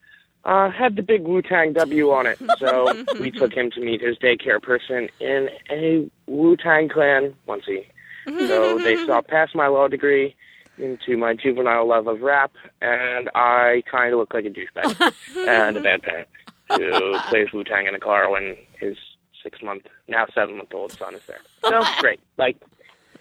uh, 0.44 0.70
had 0.70 0.96
the 0.96 1.02
big 1.02 1.22
Wu 1.22 1.40
Tang 1.42 1.72
W 1.72 2.10
on 2.10 2.26
it. 2.26 2.38
So 2.58 3.04
we 3.20 3.30
took 3.30 3.52
him 3.52 3.70
to 3.72 3.80
meet 3.80 4.00
his 4.00 4.18
daycare 4.18 4.60
person 4.60 5.08
in 5.20 5.48
a 5.70 6.10
Wu 6.26 6.56
Tang 6.56 6.88
Clan 6.88 7.34
onesie. 7.48 7.86
So 8.26 8.78
they 8.82 8.96
saw 9.06 9.20
past 9.28 9.54
my 9.54 9.66
law 9.68 9.88
degree 9.88 10.34
into 10.78 11.16
my 11.16 11.34
juvenile 11.34 11.86
love 11.86 12.06
of 12.06 12.20
rap, 12.22 12.52
and 12.80 13.30
I 13.34 13.82
kind 13.90 14.12
of 14.12 14.18
look 14.18 14.32
like 14.34 14.44
a 14.44 14.50
douchebag 14.50 15.12
and 15.48 15.76
a 15.76 15.80
bad 15.80 16.02
parent 16.02 16.28
who 16.68 17.18
plays 17.28 17.48
Wu 17.52 17.62
Tang 17.64 17.86
in 17.86 17.94
a 17.94 18.00
car 18.00 18.30
when 18.30 18.56
his 18.80 18.96
six 19.42 19.60
month, 19.62 19.82
now 20.08 20.24
seven 20.34 20.56
month 20.56 20.72
old 20.72 20.92
son 20.92 21.14
is 21.14 21.20
there. 21.26 21.40
So 21.64 21.82
great. 22.00 22.20
Like, 22.38 22.56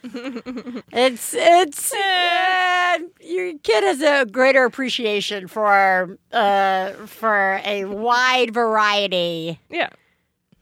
It's 0.04 1.34
it's 1.36 1.92
uh, 1.94 2.98
your 3.20 3.52
kid 3.62 3.84
has 3.84 4.00
a 4.02 4.26
greater 4.26 4.64
appreciation 4.64 5.46
for 5.46 6.18
uh 6.32 6.92
for 7.06 7.60
a 7.64 7.84
wide 7.84 8.52
variety 8.52 9.60
Yeah. 9.70 9.90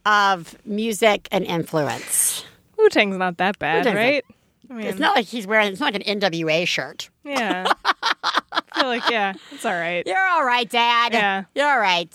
of 0.05 0.57
music 0.66 1.28
and 1.32 1.45
influence. 1.45 2.45
Wu 2.83 2.89
Tang's 2.89 3.16
not 3.16 3.37
that 3.39 3.59
bad, 3.59 3.78
Wu-Tang's 3.78 3.97
right? 3.97 4.24
I 4.70 4.72
mean, 4.74 4.87
It's 4.87 4.99
not 4.99 5.16
like 5.16 5.26
he's 5.26 5.47
wearing 5.47 5.72
it's 5.72 5.81
not 5.81 5.93
like 5.95 6.07
an 6.07 6.20
NWA 6.20 6.66
shirt. 6.66 7.11
yeah. 7.24 7.66
I 7.85 8.62
feel 8.74 8.87
like, 8.89 9.11
yeah, 9.11 9.35
it's 9.53 9.64
all 9.64 9.72
right. 9.72 10.07
You're 10.07 10.16
all 10.18 10.45
right, 10.45 10.68
Dad. 10.68 11.12
Yeah. 11.12 11.45
You're 11.55 11.68
all 11.68 11.78
right. 11.81 12.09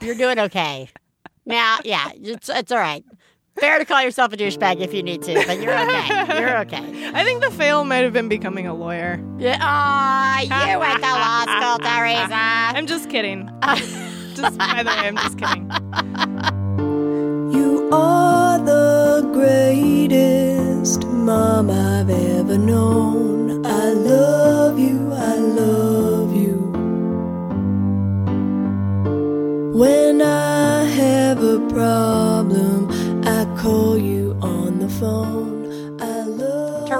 You're 0.00 0.14
doing 0.14 0.38
okay. 0.38 0.88
now, 1.46 1.78
yeah, 1.84 2.10
it's 2.14 2.48
it's 2.48 2.70
all 2.70 2.78
right. 2.78 3.04
Fair 3.58 3.78
to 3.78 3.86
call 3.86 4.02
yourself 4.02 4.32
a 4.34 4.36
douchebag 4.36 4.80
if 4.80 4.92
you 4.92 5.02
need 5.02 5.22
to, 5.22 5.32
but 5.46 5.58
you're 5.60 5.72
okay. 5.72 6.38
You're 6.40 6.58
okay. 6.58 7.10
I 7.14 7.24
think 7.24 7.42
the 7.42 7.50
fail 7.50 7.84
might 7.84 8.04
have 8.04 8.12
been 8.12 8.28
becoming 8.28 8.66
a 8.66 8.74
lawyer. 8.74 9.18
Yeah. 9.38 9.56
Aw, 9.62 10.40
you 10.42 10.48
went 10.78 11.02
to 11.02 11.10
law 11.10 11.42
school, 11.44 11.78
Theresa. 11.78 12.34
I'm 12.34 12.86
just 12.86 13.08
kidding. 13.08 13.48
just 14.34 14.58
by 14.58 14.82
the 14.82 14.90
way, 14.90 15.08
I'm 15.08 15.16
just 15.16 15.38
kidding. 15.38 15.70
You 17.58 17.88
are 17.92 18.25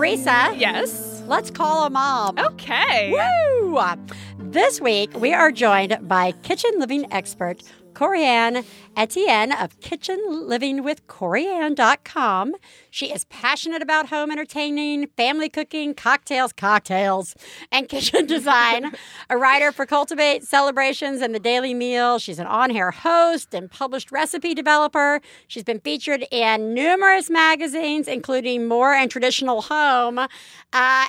Theresa, 0.07 0.54
Yes. 0.57 1.24
let's 1.26 1.50
call 1.50 1.84
a 1.84 1.90
mom. 1.90 2.38
Okay. 2.38 3.11
Woo! 3.11 3.76
This 4.38 4.80
week, 4.80 5.12
we 5.18 5.34
are 5.34 5.50
joined 5.50 5.98
by 6.02 6.30
kitchen 6.44 6.70
living 6.78 7.12
expert 7.12 7.61
Corianne 7.97 8.64
Etienne 8.94 9.51
of 9.53 9.80
kitchenlivingwithcorianne.com. 9.80 12.55
She 12.90 13.07
is 13.07 13.24
passionate 13.24 13.80
about 13.80 14.11
home 14.11 14.30
entertaining, 14.30 15.07
family 15.16 15.49
cooking, 15.49 15.94
cocktails, 15.94 16.53
cocktails, 16.53 17.34
and 17.72 17.88
kitchen 17.97 18.26
design. 18.26 18.92
a 19.30 19.38
writer 19.38 19.72
for 19.72 19.86
Cultivate 19.86 20.44
Celebrations 20.44 21.22
and 21.22 21.34
the 21.34 21.40
Daily 21.40 21.72
Meal. 21.72 22.18
She's 22.18 22.38
an 22.38 22.47
on 22.47 22.70
air 22.70 22.90
host 22.90 23.55
and 23.55 23.70
published 23.70 24.12
recipe 24.12 24.53
developer. 24.53 25.22
She's 25.47 25.64
been 25.64 25.80
featured 25.80 26.26
in 26.30 26.74
numerous 26.74 27.30
magazines, 27.30 28.09
including 28.09 28.68
More 28.68 28.92
and 28.92 29.11
Traditional 29.11 29.62
Home. 29.62 30.18
Uh, 30.18 30.28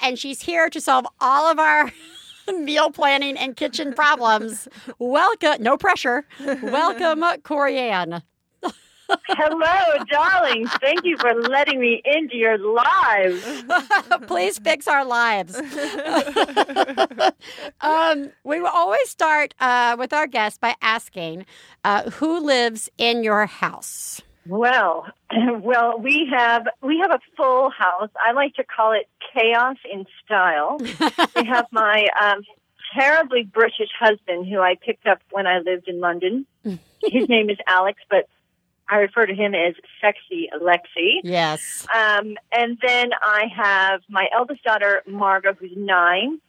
and 0.02 0.18
she's 0.18 0.44
here 0.44 0.70
to 0.70 0.80
solve 0.80 1.06
all 1.20 1.52
of 1.52 1.60
our. 1.60 1.92
meal 2.60 2.92
planning 2.92 3.38
and 3.38 3.56
kitchen 3.56 3.94
problems. 3.94 4.68
Welcome, 5.00 5.62
no 5.64 5.78
pressure. 5.78 6.26
Welcome, 6.62 7.22
Corianne. 7.44 8.22
Hello, 9.30 10.04
darlings. 10.10 10.70
Thank 10.82 11.06
you 11.06 11.18
for 11.18 11.34
letting 11.34 11.80
me 11.80 12.02
into 12.04 12.36
your 12.36 12.58
lives. 12.58 13.64
Please 14.28 14.60
fix 14.60 14.88
our 14.88 15.06
lives. 15.06 15.56
um, 17.82 18.32
we 18.44 18.60
will 18.60 18.68
always 18.68 19.10
start 19.10 19.54
uh, 19.60 19.96
with 19.98 20.12
our 20.12 20.28
guests 20.28 20.58
by 20.58 20.76
asking 20.82 21.46
uh, 21.86 22.10
who 22.12 22.40
lives 22.40 22.90
in 22.98 23.24
your 23.24 23.46
house. 23.46 24.22
Well, 24.48 25.06
well, 25.62 26.00
we 26.00 26.30
have 26.36 26.68
we 26.82 27.00
have 27.00 27.12
a 27.12 27.20
full 27.36 27.70
house. 27.70 28.10
I 28.26 28.32
like 28.34 28.56
to 28.56 28.64
call 28.64 28.94
it 28.94 29.08
chaos 29.34 29.78
in 29.92 30.06
style. 30.26 30.78
we 30.80 30.90
have 31.48 31.68
my 31.72 32.08
um, 32.22 32.42
terribly 32.98 33.44
British 33.44 33.90
husband, 34.00 34.48
who 34.48 34.60
I 34.60 34.76
picked 34.76 35.08
up 35.08 35.20
when 35.32 35.48
I 35.48 35.60
lived 35.60 35.88
in 35.88 36.00
London. 36.00 36.46
His 36.64 37.30
name 37.30 37.50
is 37.50 37.58
Alex, 37.68 38.00
but 38.10 38.28
I 38.90 38.98
refer 38.98 39.26
to 39.26 39.34
him 39.36 39.54
as 39.54 39.76
Sexy 40.02 40.50
Alexi. 40.56 41.20
Yes. 41.24 41.86
Um, 41.94 42.36
and 42.52 42.78
then 42.82 43.10
I 43.22 43.46
have 43.56 44.02
my 44.10 44.28
eldest 44.34 44.64
daughter, 44.64 45.04
Margot, 45.06 45.54
who's 45.54 45.74
nine, 45.76 46.40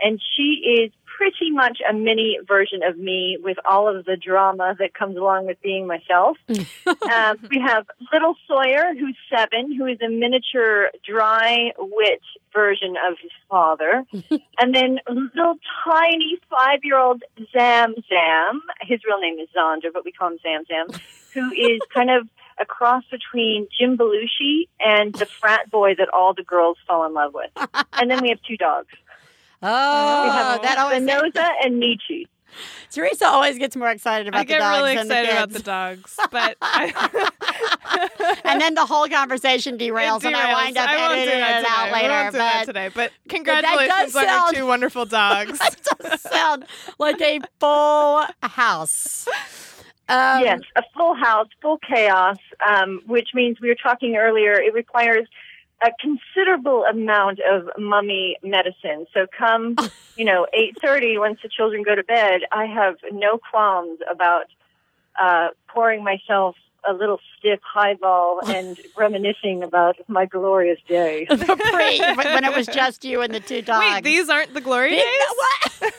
and 0.00 0.20
she 0.36 0.84
is 0.84 0.92
pretty 1.16 1.50
much 1.50 1.78
a 1.88 1.94
mini 1.94 2.38
version 2.46 2.82
of 2.82 2.98
me 2.98 3.38
with 3.42 3.56
all 3.68 3.88
of 3.88 4.04
the 4.04 4.16
drama 4.16 4.76
that 4.78 4.92
comes 4.92 5.16
along 5.16 5.46
with 5.46 5.60
being 5.62 5.86
myself. 5.86 6.36
um, 6.48 7.36
we 7.50 7.58
have 7.58 7.86
little 8.12 8.34
Sawyer, 8.46 8.94
who's 8.98 9.16
seven, 9.30 9.74
who 9.74 9.86
is 9.86 9.98
a 10.04 10.10
miniature 10.10 10.90
dry 11.04 11.72
wit 11.78 12.20
version 12.52 12.96
of 13.08 13.16
his 13.20 13.30
father. 13.48 14.04
and 14.58 14.74
then 14.74 15.00
little 15.08 15.56
tiny 15.84 16.38
five 16.50 16.80
year 16.82 16.98
old 16.98 17.22
Zam 17.52 17.94
Zam. 18.08 18.62
His 18.82 19.00
real 19.06 19.20
name 19.20 19.38
is 19.38 19.48
Zander, 19.56 19.92
but 19.92 20.04
we 20.04 20.12
call 20.12 20.28
him 20.28 20.38
Zam 20.42 20.64
Zam, 20.66 21.00
who 21.34 21.50
is 21.52 21.80
kind 21.94 22.10
of 22.10 22.28
a 22.58 22.64
cross 22.64 23.04
between 23.10 23.68
Jim 23.78 23.98
Belushi 23.98 24.68
and 24.80 25.14
the 25.14 25.26
frat 25.26 25.70
boy 25.70 25.94
that 25.96 26.08
all 26.08 26.32
the 26.32 26.42
girls 26.42 26.78
fall 26.86 27.04
in 27.06 27.12
love 27.12 27.34
with. 27.34 27.50
And 27.92 28.10
then 28.10 28.22
we 28.22 28.30
have 28.30 28.40
two 28.48 28.56
dogs. 28.56 28.88
Oh, 29.62 30.58
that 30.62 30.78
always 30.78 31.02
Spinoza 31.02 31.48
and 31.64 31.78
Nietzsche. 31.80 32.28
Teresa 32.90 33.26
always 33.26 33.58
gets 33.58 33.76
more 33.76 33.90
excited 33.90 34.28
about 34.28 34.40
I 34.40 34.44
the 34.44 34.54
dogs 34.54 34.62
I 34.62 34.70
get 34.70 34.78
really 34.78 34.94
than 34.94 35.06
excited 35.06 35.28
the 35.28 35.32
about 35.32 35.50
the 35.50 35.62
dogs, 35.62 36.16
but 36.30 36.56
I, 36.62 38.40
and 38.44 38.60
then 38.60 38.74
the 38.74 38.86
whole 38.86 39.06
conversation 39.08 39.76
derails, 39.76 40.20
it 40.20 40.26
and 40.26 40.36
I 40.36 40.52
wind 40.64 40.78
up 40.78 40.88
I 40.88 41.12
editing 41.12 41.40
that 41.40 41.58
it 41.58 41.62
today. 41.62 41.68
out 41.74 41.86
We 41.88 41.92
later. 41.92 42.08
won't 42.08 42.32
do 42.32 42.38
that 42.38 42.58
but 42.60 42.66
today. 42.66 42.90
But 42.94 43.10
does 43.10 43.34
congratulations 43.36 44.16
on 44.16 44.22
your 44.22 44.30
sound- 44.32 44.56
two 44.56 44.66
wonderful 44.66 45.04
dogs. 45.04 45.58
that 45.58 45.76
does 46.00 46.20
sound 46.22 46.64
like 46.98 47.20
a 47.20 47.40
full 47.60 48.24
house. 48.42 49.28
Um, 50.08 50.40
yes, 50.42 50.60
a 50.76 50.82
full 50.96 51.14
house, 51.14 51.48
full 51.60 51.78
chaos, 51.78 52.36
um, 52.66 53.02
which 53.06 53.30
means 53.34 53.60
we 53.60 53.68
were 53.68 53.74
talking 53.74 54.16
earlier, 54.16 54.52
it 54.52 54.72
requires 54.72 55.26
a 55.84 55.90
considerable 56.00 56.84
amount 56.84 57.40
of 57.40 57.68
mummy 57.78 58.36
medicine. 58.42 59.06
So 59.12 59.26
come, 59.36 59.76
you 60.16 60.24
know, 60.24 60.46
8.30 60.82 61.18
once 61.18 61.38
the 61.42 61.48
children 61.48 61.82
go 61.82 61.94
to 61.94 62.02
bed, 62.04 62.42
I 62.52 62.66
have 62.66 62.96
no 63.12 63.38
qualms 63.38 63.98
about 64.10 64.46
uh, 65.20 65.48
pouring 65.68 66.04
myself 66.04 66.56
a 66.88 66.92
little 66.92 67.18
stiff 67.38 67.60
highball 67.62 68.40
and 68.46 68.78
reminiscing 68.96 69.62
about 69.62 69.96
my 70.08 70.24
glorious 70.26 70.78
day. 70.88 71.26
the 71.30 71.36
pre 71.36 72.00
when 72.32 72.44
it 72.44 72.54
was 72.54 72.66
just 72.66 73.04
you 73.04 73.20
and 73.22 73.34
the 73.34 73.40
two 73.40 73.62
dogs. 73.62 73.94
Wait, 73.94 74.04
these 74.04 74.28
aren't 74.28 74.54
the 74.54 74.60
glory 74.60 74.90
These- 74.90 75.02
days? 75.80 75.92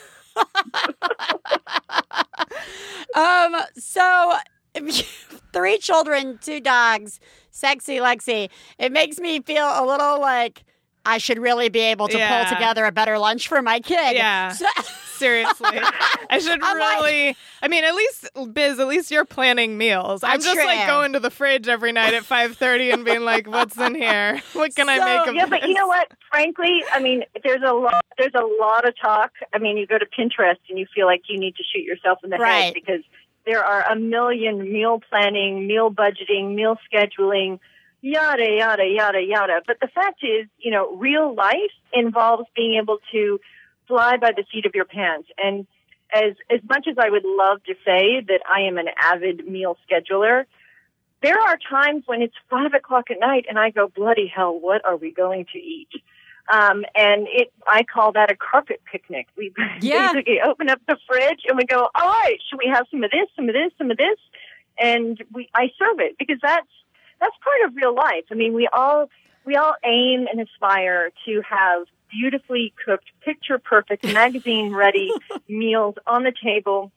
um. 3.16 3.56
So, 3.76 4.34
three 5.54 5.78
children, 5.78 6.40
two 6.42 6.60
dogs, 6.60 7.20
sexy 7.52 7.98
Lexi. 7.98 8.50
It 8.78 8.92
makes 8.92 9.20
me 9.20 9.42
feel 9.42 9.66
a 9.66 9.86
little 9.86 10.20
like 10.20 10.64
I 11.06 11.20
should 11.20 11.40
really 11.40 11.70
be 11.70 11.80
able 11.80 12.08
to 12.10 12.18
Yeah. 12.18 12.44
pull 12.46 12.54
together 12.58 12.86
a 12.86 12.92
better 12.92 13.18
lunch 13.18 13.48
for 13.48 13.62
my 13.62 13.80
kid. 13.80 14.16
Yeah. 14.16 14.52
So- 14.54 14.66
Seriously, 15.18 15.70
I 16.30 16.38
should 16.38 16.62
I'm 16.62 16.78
like- 16.78 16.98
really. 17.02 17.36
I 17.64 17.68
mean, 17.68 17.84
at 17.84 17.96
least 17.96 18.30
Biz, 18.54 18.80
at 18.80 18.88
least 18.88 19.10
you're 19.10 19.26
planning 19.26 19.76
meals. 19.76 20.24
I'm 20.24 20.34
That's 20.34 20.46
just 20.46 20.58
like 20.58 20.78
true. 20.82 20.88
going 20.88 21.14
to 21.14 21.20
the 21.20 21.32
fridge 21.32 21.68
every 21.68 21.92
night 21.92 22.14
at 22.14 22.22
5:30 22.22 22.94
and 22.94 23.04
being 23.04 23.22
like, 23.26 23.48
"What's 23.48 23.76
in 23.80 23.96
here? 23.96 24.40
What 24.54 24.76
can 24.76 24.90
I 24.90 25.00
make 25.04 25.28
of 25.28 25.34
yeah, 25.34 25.48
but 25.48 25.68
you 25.68 25.74
know 25.74 25.88
what? 25.88 26.12
Frankly, 26.30 26.84
I 26.94 27.00
mean, 27.00 27.24
there's 27.44 27.64
a 27.68 27.74
lot. 27.74 28.06
There's 28.20 28.36
a 28.36 28.46
lot 28.62 28.88
of 28.88 28.94
talk. 29.02 29.32
I 29.56 29.58
mean, 29.58 29.76
you 29.78 29.88
go 29.88 29.98
to 29.98 30.06
Pinterest 30.06 30.58
and 30.70 30.78
you 30.78 30.86
feel 30.94 31.08
like 31.08 31.22
you 31.28 31.40
need 31.40 31.56
to 31.56 31.64
shoot 31.64 31.82
yourself 31.84 32.20
in 32.24 32.30
the 32.30 32.38
Right. 32.38 32.66
head 32.66 32.74
because 32.76 33.02
there 33.48 33.64
are 33.64 33.84
a 33.92 33.96
million 33.96 34.72
meal 34.72 35.02
planning, 35.10 35.66
meal 35.66 35.90
budgeting, 35.90 36.54
meal 36.54 36.78
scheduling, 36.88 37.60
yada 38.02 38.46
yada 38.46 38.86
yada 38.86 39.22
yada. 39.22 39.62
But 39.66 39.78
the 39.80 39.88
fact 39.88 40.24
is, 40.24 40.48
you 40.60 40.70
know, 40.70 40.96
real 40.98 41.34
life 41.34 41.76
involves 41.92 42.46
being 42.56 42.78
able 42.80 43.00
to 43.12 43.40
fly 43.88 44.18
by 44.18 44.32
the 44.38 44.44
seat 44.54 44.68
of 44.68 44.76
your 44.76 44.86
pants 44.86 45.30
and. 45.44 45.66
As 46.16 46.36
as 46.50 46.62
much 46.70 46.88
as 46.90 46.96
I 46.98 47.10
would 47.10 47.26
love 47.26 47.62
to 47.66 47.74
say 47.84 48.22
that 48.30 48.40
I 48.50 48.62
am 48.62 48.78
an 48.78 48.88
avid 48.98 49.46
meal 49.46 49.76
scheduler, 49.84 50.46
there 51.22 51.38
are 51.38 51.58
times 51.70 52.04
when 52.06 52.22
it's 52.22 52.34
five 52.50 52.74
o'clock 52.74 53.12
at 53.12 53.20
night 53.20 53.46
and 53.50 53.58
I 53.60 53.72
go, 53.72 53.90
bloody 53.94 54.32
hell, 54.34 54.58
what 54.58 54.86
are 54.86 54.96
we 54.96 55.12
going 55.12 55.48
to 55.52 55.60
eat? 55.60 55.90
Um, 56.52 56.86
and 56.96 57.28
it, 57.30 57.52
I 57.70 57.84
call 57.84 58.14
that 58.14 58.32
a 58.32 58.36
carpet 58.36 58.82
picnic. 58.90 59.28
We 59.38 59.54
Yeah. 59.82 60.14
basically 60.14 60.40
open 60.42 60.70
up 60.70 60.80
the 60.88 60.98
fridge 61.08 61.42
and 61.48 61.58
we 61.58 61.66
go, 61.66 61.90
all 61.94 62.08
right, 62.08 62.38
should 62.50 62.58
we 62.58 62.70
have 62.74 62.86
some 62.90 63.04
of 63.04 63.12
this, 63.12 63.28
some 63.36 63.50
of 63.50 63.54
this, 63.54 63.72
some 63.78 63.92
of 63.92 63.98
this? 63.98 64.18
And 64.80 65.22
we, 65.34 65.50
I 65.54 65.72
serve 65.78 66.00
it 66.00 66.18
because 66.18 66.38
that's, 66.42 66.68
that's 67.20 67.36
part 67.44 67.70
of 67.70 67.76
real 67.76 67.94
life. 67.96 68.26
I 68.32 68.36
mean, 68.36 68.54
we 68.54 68.68
all, 68.72 69.10
we 69.46 69.56
all 69.56 69.74
aim 69.84 70.28
and 70.32 70.40
aspire 70.40 71.12
to 71.26 71.42
have 71.50 71.88
beautifully 72.10 72.74
cooked, 72.86 73.10
picture 73.22 73.60
perfect, 73.60 74.06
magazine 74.14 74.74
ready 74.74 75.12
meals 75.50 75.96
on 76.06 76.24
the 76.24 76.34
table, 76.44 76.92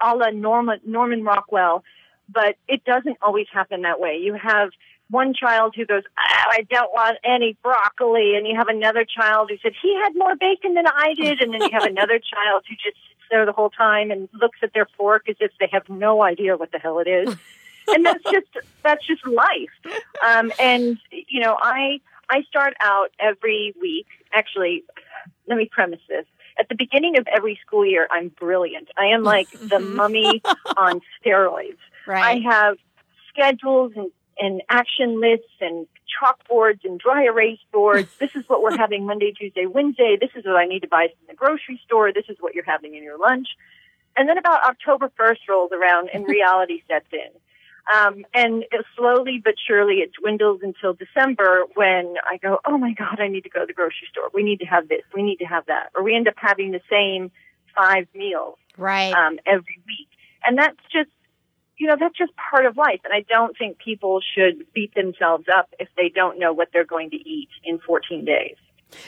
a 0.00 0.14
la 0.14 0.30
Norman, 0.30 0.80
Norman 0.84 1.24
Rockwell 1.24 1.82
but 2.28 2.56
it 2.68 2.84
doesn't 2.84 3.16
always 3.22 3.46
happen 3.52 3.82
that 3.82 4.00
way. 4.00 4.18
You 4.18 4.34
have 4.34 4.70
one 5.10 5.34
child 5.34 5.74
who 5.74 5.86
goes, 5.86 6.02
oh, 6.06 6.50
I 6.50 6.62
don't 6.70 6.92
want 6.92 7.18
any 7.24 7.56
broccoli, 7.62 8.36
and 8.36 8.46
you 8.46 8.54
have 8.56 8.68
another 8.68 9.04
child 9.04 9.50
who 9.50 9.56
said 9.62 9.72
he 9.80 9.94
had 10.02 10.14
more 10.14 10.36
bacon 10.36 10.74
than 10.74 10.86
I 10.86 11.14
did, 11.14 11.40
and 11.40 11.52
then 11.52 11.62
you 11.62 11.70
have 11.72 11.84
another 11.84 12.18
child 12.34 12.64
who 12.68 12.74
just 12.74 12.96
sits 12.96 13.28
there 13.30 13.46
the 13.46 13.52
whole 13.52 13.70
time 13.70 14.10
and 14.10 14.28
looks 14.32 14.58
at 14.62 14.72
their 14.74 14.86
fork 14.96 15.28
as 15.28 15.36
if 15.40 15.50
they 15.58 15.68
have 15.72 15.88
no 15.88 16.22
idea 16.22 16.56
what 16.56 16.72
the 16.72 16.78
hell 16.78 16.98
it 16.98 17.08
is. 17.08 17.34
and 17.88 18.04
that's 18.04 18.22
just 18.24 18.46
that's 18.82 19.06
just 19.06 19.26
life. 19.26 19.94
Um, 20.26 20.52
and 20.60 20.98
you 21.10 21.40
know, 21.40 21.56
I 21.60 22.00
I 22.30 22.42
start 22.42 22.74
out 22.80 23.10
every 23.18 23.74
week. 23.80 24.06
Actually, 24.34 24.84
let 25.46 25.56
me 25.56 25.68
premise 25.70 26.00
this. 26.08 26.26
At 26.58 26.68
the 26.68 26.74
beginning 26.74 27.16
of 27.18 27.26
every 27.28 27.58
school 27.64 27.86
year, 27.86 28.08
I'm 28.10 28.28
brilliant. 28.28 28.88
I 28.98 29.06
am 29.06 29.22
like 29.22 29.48
the 29.52 29.78
mummy 29.96 30.42
on 30.76 31.00
steroids. 31.24 31.78
right. 32.06 32.42
I 32.44 32.52
have 32.52 32.76
schedules 33.32 33.92
and, 33.96 34.10
and 34.38 34.62
action 34.68 35.20
lists 35.20 35.46
and 35.60 35.86
chalkboards 36.08 36.84
and 36.84 36.98
dry 36.98 37.24
erase 37.24 37.58
boards. 37.72 38.08
This 38.18 38.34
is 38.34 38.44
what 38.48 38.62
we're 38.62 38.76
having 38.76 39.06
Monday, 39.06 39.32
Tuesday, 39.32 39.66
Wednesday. 39.66 40.16
This 40.20 40.30
is 40.34 40.44
what 40.44 40.56
I 40.56 40.66
need 40.66 40.80
to 40.80 40.88
buy 40.88 41.08
from 41.08 41.26
the 41.28 41.34
grocery 41.34 41.80
store. 41.84 42.12
This 42.12 42.26
is 42.28 42.36
what 42.40 42.54
you're 42.54 42.64
having 42.64 42.94
in 42.94 43.02
your 43.02 43.18
lunch. 43.18 43.48
And 44.16 44.28
then 44.28 44.38
about 44.38 44.64
October 44.64 45.10
1st 45.18 45.48
rolls 45.48 45.70
around 45.72 46.10
and 46.12 46.26
reality 46.28 46.82
sets 46.88 47.06
in. 47.12 47.30
Um, 47.94 48.26
and 48.34 48.64
it 48.70 48.84
slowly 48.96 49.40
but 49.42 49.54
surely 49.66 49.96
it 49.96 50.10
dwindles 50.20 50.60
until 50.62 50.92
December 50.92 51.62
when 51.74 52.16
I 52.30 52.36
go, 52.36 52.58
oh 52.66 52.76
my 52.76 52.92
God, 52.92 53.18
I 53.18 53.28
need 53.28 53.44
to 53.44 53.48
go 53.48 53.60
to 53.60 53.66
the 53.66 53.72
grocery 53.72 54.08
store. 54.10 54.28
We 54.34 54.42
need 54.42 54.60
to 54.60 54.66
have 54.66 54.88
this. 54.88 55.02
We 55.14 55.22
need 55.22 55.36
to 55.36 55.46
have 55.46 55.66
that. 55.66 55.90
Or 55.94 56.02
we 56.02 56.14
end 56.14 56.28
up 56.28 56.34
having 56.36 56.72
the 56.72 56.82
same 56.90 57.30
five 57.74 58.06
meals 58.14 58.58
right. 58.76 59.14
um, 59.14 59.38
every 59.46 59.80
week. 59.86 60.08
And 60.46 60.58
that's 60.58 60.76
just, 60.92 61.10
you 61.78 61.86
know, 61.86 61.96
that's 61.98 62.16
just 62.16 62.32
part 62.50 62.66
of 62.66 62.76
life. 62.76 63.00
And 63.04 63.12
I 63.12 63.24
don't 63.28 63.56
think 63.56 63.78
people 63.78 64.20
should 64.34 64.66
beat 64.74 64.94
themselves 64.94 65.44
up 65.54 65.68
if 65.78 65.88
they 65.96 66.08
don't 66.14 66.38
know 66.38 66.52
what 66.52 66.68
they're 66.72 66.84
going 66.84 67.10
to 67.10 67.16
eat 67.16 67.48
in 67.64 67.78
14 67.78 68.24
days. 68.24 68.56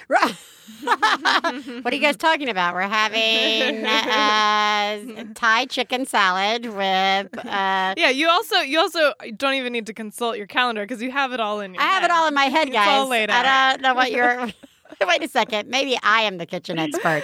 Right. 0.09 0.35
what 0.83 1.93
are 1.93 1.97
you 1.97 2.03
guys 2.03 2.16
talking 2.16 2.49
about? 2.51 2.75
We're 2.75 2.83
having 2.83 3.87
uh, 3.87 5.25
Thai 5.35 5.66
chicken 5.66 6.05
salad 6.05 6.66
with. 6.66 7.39
Uh, 7.47 7.95
Yeah, 7.97 8.11
you 8.11 8.29
also 8.29 8.59
you 8.59 8.79
also 8.79 9.12
don't 9.37 9.55
even 9.55 9.73
need 9.73 9.87
to 9.87 9.95
consult 9.95 10.37
your 10.37 10.47
calendar 10.47 10.83
because 10.83 11.03
you 11.03 11.11
have 11.11 11.33
it 11.33 11.41
all 11.41 11.61
in 11.61 11.73
your. 11.75 11.83
I 11.83 11.87
have 11.87 12.05
it 12.05 12.11
all 12.11 12.29
in 12.29 12.35
my 12.35 12.45
head, 12.45 12.68
It's 12.68 12.75
guys. 12.77 12.89
all 12.89 13.09
laid 13.09 13.31
out. 13.31 13.47
I 13.47 13.73
don't 13.73 13.83
know 13.83 13.95
what 13.95 14.12
you're. 14.12 14.49
Wait 15.07 15.23
a 15.23 15.29
second. 15.29 15.68
Maybe 15.71 15.97
I 16.03 16.23
am 16.23 16.37
the 16.39 16.47
kitchen 16.47 16.79
expert. 16.79 17.23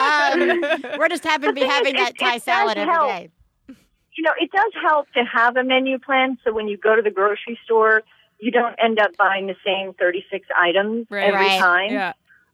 Um, 0.00 0.62
we're 0.98 1.08
just 1.08 1.24
happen 1.24 1.48
to 1.48 1.52
be 1.52 1.66
having 1.66 1.94
that 1.96 2.16
Thai 2.18 2.38
salad 2.38 2.76
does 2.76 2.82
every 2.82 2.94
help. 2.94 3.08
day. 3.08 3.28
You 4.16 4.24
know, 4.24 4.32
it 4.38 4.50
does 4.52 4.72
help 4.82 5.10
to 5.12 5.24
have 5.24 5.56
a 5.56 5.64
menu 5.64 5.98
plan 5.98 6.38
so 6.44 6.52
when 6.52 6.68
you 6.68 6.76
go 6.76 6.96
to 6.96 7.02
the 7.02 7.10
grocery 7.10 7.58
store, 7.64 8.02
you 8.38 8.50
don't 8.50 8.74
end 8.82 8.98
up 8.98 9.16
buying 9.16 9.46
the 9.46 9.56
same 9.64 9.92
36 9.94 10.46
items 10.56 11.06
Right. 11.10 11.24
every 11.24 11.46
Right. 11.48 11.58
time. 11.58 11.92
Yeah. 11.92 12.12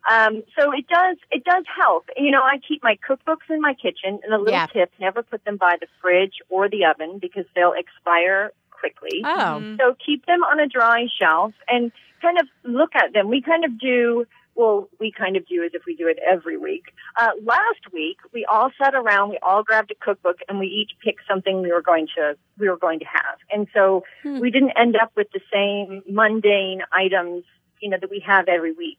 Um, 0.09 0.43
so 0.57 0.71
it 0.73 0.87
does 0.87 1.17
it 1.33 1.43
does 1.45 1.65
help. 1.77 2.09
You 2.17 2.31
know, 2.31 2.41
I 2.43 2.59
keep 2.67 2.83
my 2.85 2.97
cookbooks 3.09 3.51
in 3.51 3.61
my 3.61 3.75
kitchen, 3.75 4.21
and 4.23 4.33
a 4.33 4.39
little 4.39 4.53
Yeah. 4.53 4.67
tip: 4.67 4.93
never 5.01 5.23
put 5.25 5.45
them 5.45 5.57
by 5.57 5.77
the 5.81 5.89
fridge 6.01 6.35
or 6.49 6.69
the 6.69 6.85
oven 6.85 7.19
because 7.19 7.45
they'll 7.57 7.73
expire 7.73 8.53
quickly. 8.71 9.23
Oh. 9.25 9.65
So 9.79 9.97
keep 10.05 10.25
them 10.27 10.45
on 10.45 10.61
a 10.61 10.67
dry 10.69 11.09
shelf 11.19 11.55
and 11.69 11.91
kind 12.23 12.39
of 12.39 12.47
look 12.63 12.95
at 12.95 13.15
them. 13.15 13.29
We 13.29 13.41
kind 13.43 13.65
of 13.65 13.79
do, 13.81 14.27
well, 14.57 14.89
we 14.99 15.13
kind 15.13 15.37
of 15.37 15.47
do 15.47 15.63
as 15.63 15.73
if 15.75 15.83
we 15.87 15.95
do 15.95 16.09
it 16.09 16.19
every 16.27 16.57
week. 16.57 16.85
Uh, 17.21 17.31
last 17.45 17.93
week, 17.93 18.17
we 18.33 18.45
all 18.47 18.71
sat 18.83 18.95
around, 18.95 19.31
we 19.31 19.39
all 19.43 19.63
grabbed 19.63 19.91
a 19.91 19.95
cookbook 19.95 20.39
and 20.49 20.59
we 20.59 20.67
each 20.67 20.93
picked 21.05 21.21
something 21.29 21.61
we 21.61 21.71
were 21.71 21.83
going 21.83 22.09
to, 22.17 22.37
we 22.59 22.69
were 22.69 22.77
going 22.77 22.99
to 22.99 23.05
have. 23.05 23.39
And 23.53 23.69
so 23.75 24.05
we 24.25 24.51
didn't 24.51 24.73
end 24.77 24.97
up 24.97 25.13
with 25.17 25.29
the 25.33 25.41
same 25.53 26.03
mundane 26.11 26.81
items, 26.93 27.45
you 27.81 27.91
know, 27.91 27.99
that 28.01 28.11
we 28.11 28.23
have 28.27 28.49
every 28.49 28.73
week. 28.73 28.99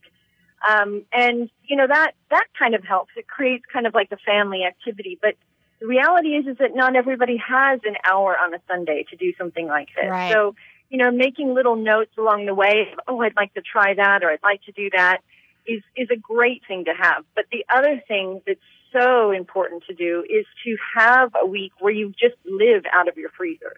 Um, 0.67 1.03
and, 1.11 1.49
you 1.67 1.75
know, 1.75 1.87
that, 1.87 2.11
that 2.29 2.45
kind 2.57 2.75
of 2.75 2.83
helps. 2.83 3.11
It 3.15 3.27
creates 3.27 3.65
kind 3.71 3.85
of 3.87 3.93
like 3.93 4.11
a 4.11 4.17
family 4.17 4.63
activity, 4.63 5.17
but 5.21 5.35
the 5.79 5.87
reality 5.87 6.29
is, 6.29 6.47
is 6.47 6.57
that 6.57 6.75
not 6.75 6.95
everybody 6.95 7.37
has 7.37 7.79
an 7.83 7.95
hour 8.11 8.35
on 8.39 8.53
a 8.53 8.59
Sunday 8.67 9.05
to 9.09 9.15
do 9.15 9.33
something 9.37 9.67
like 9.67 9.89
this. 9.95 10.09
Right. 10.09 10.33
So, 10.33 10.55
you 10.89 10.97
know, 10.97 11.11
making 11.11 11.53
little 11.53 11.75
notes 11.75 12.11
along 12.17 12.45
the 12.45 12.55
way, 12.55 12.87
of, 12.91 12.99
oh, 13.07 13.21
I'd 13.21 13.35
like 13.35 13.53
to 13.53 13.61
try 13.61 13.93
that 13.93 14.23
or 14.23 14.31
I'd 14.31 14.43
like 14.43 14.63
to 14.63 14.71
do 14.71 14.89
that 14.95 15.19
is, 15.67 15.83
is 15.95 16.07
a 16.11 16.15
great 16.17 16.61
thing 16.67 16.85
to 16.85 16.93
have. 16.93 17.23
But 17.35 17.45
the 17.51 17.65
other 17.73 18.01
thing 18.07 18.41
that's 18.47 18.59
so 18.93 19.31
important 19.31 19.83
to 19.89 19.93
do 19.93 20.23
is 20.29 20.45
to 20.65 20.77
have 20.97 21.31
a 21.41 21.45
week 21.45 21.73
where 21.79 21.93
you 21.93 22.13
just 22.19 22.35
live 22.45 22.83
out 22.93 23.07
of 23.07 23.17
your 23.17 23.29
freezer 23.37 23.77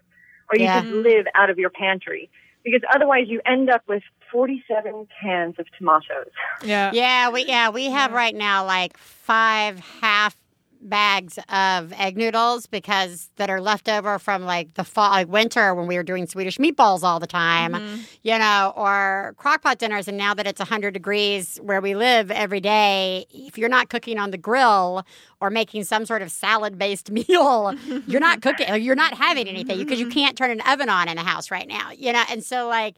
or 0.51 0.57
you 0.57 0.65
Yeah. 0.65 0.81
just 0.81 0.91
live 0.93 1.25
out 1.35 1.49
of 1.49 1.57
your 1.57 1.69
pantry 1.71 2.29
because 2.63 2.81
otherwise 2.93 3.25
you 3.27 3.41
end 3.45 3.69
up 3.69 3.81
with 3.87 4.03
47 4.31 5.07
cans 5.21 5.55
of 5.57 5.65
tomatoes. 5.77 6.31
Yeah. 6.63 6.91
Yeah, 6.93 7.29
we 7.31 7.45
yeah 7.45 7.69
we 7.69 7.85
have 7.89 8.11
right 8.11 8.35
now 8.35 8.65
like 8.65 8.95
five 8.97 9.79
half 9.79 10.35
bags 10.81 11.37
of 11.49 11.93
egg 11.93 12.17
noodles 12.17 12.65
because 12.65 13.29
that 13.35 13.49
are 13.49 13.61
left 13.61 13.89
over 13.89 14.17
from 14.19 14.43
like 14.43 14.73
the 14.75 14.83
fall 14.83 15.09
like 15.11 15.27
winter 15.27 15.75
when 15.75 15.87
we 15.87 15.95
were 15.95 16.03
doing 16.03 16.25
Swedish 16.25 16.57
meatballs 16.57 17.03
all 17.03 17.19
the 17.19 17.27
time, 17.27 17.73
mm-hmm. 17.73 18.01
you 18.23 18.37
know, 18.37 18.73
or 18.75 19.35
crockpot 19.37 19.77
dinners. 19.77 20.07
And 20.07 20.17
now 20.17 20.33
that 20.33 20.47
it's 20.47 20.59
100 20.59 20.91
degrees 20.91 21.57
where 21.61 21.81
we 21.81 21.95
live 21.95 22.31
every 22.31 22.59
day, 22.59 23.25
if 23.31 23.57
you're 23.57 23.69
not 23.69 23.89
cooking 23.89 24.17
on 24.17 24.31
the 24.31 24.37
grill 24.37 25.05
or 25.41 25.49
making 25.49 25.83
some 25.83 26.05
sort 26.05 26.21
of 26.21 26.31
salad 26.31 26.77
based 26.77 27.11
meal, 27.29 27.73
you're 28.07 28.19
not 28.19 28.41
cooking, 28.41 28.81
you're 28.81 28.95
not 28.95 29.13
having 29.13 29.47
anything 29.47 29.77
because 29.79 29.99
you 29.99 30.05
mm-hmm. 30.05 30.19
can't 30.19 30.37
turn 30.37 30.51
an 30.51 30.61
oven 30.61 30.89
on 30.89 31.07
in 31.09 31.17
the 31.17 31.23
house 31.23 31.51
right 31.51 31.67
now, 31.67 31.91
you 31.91 32.13
know. 32.13 32.23
And 32.29 32.43
so 32.43 32.67
like, 32.67 32.97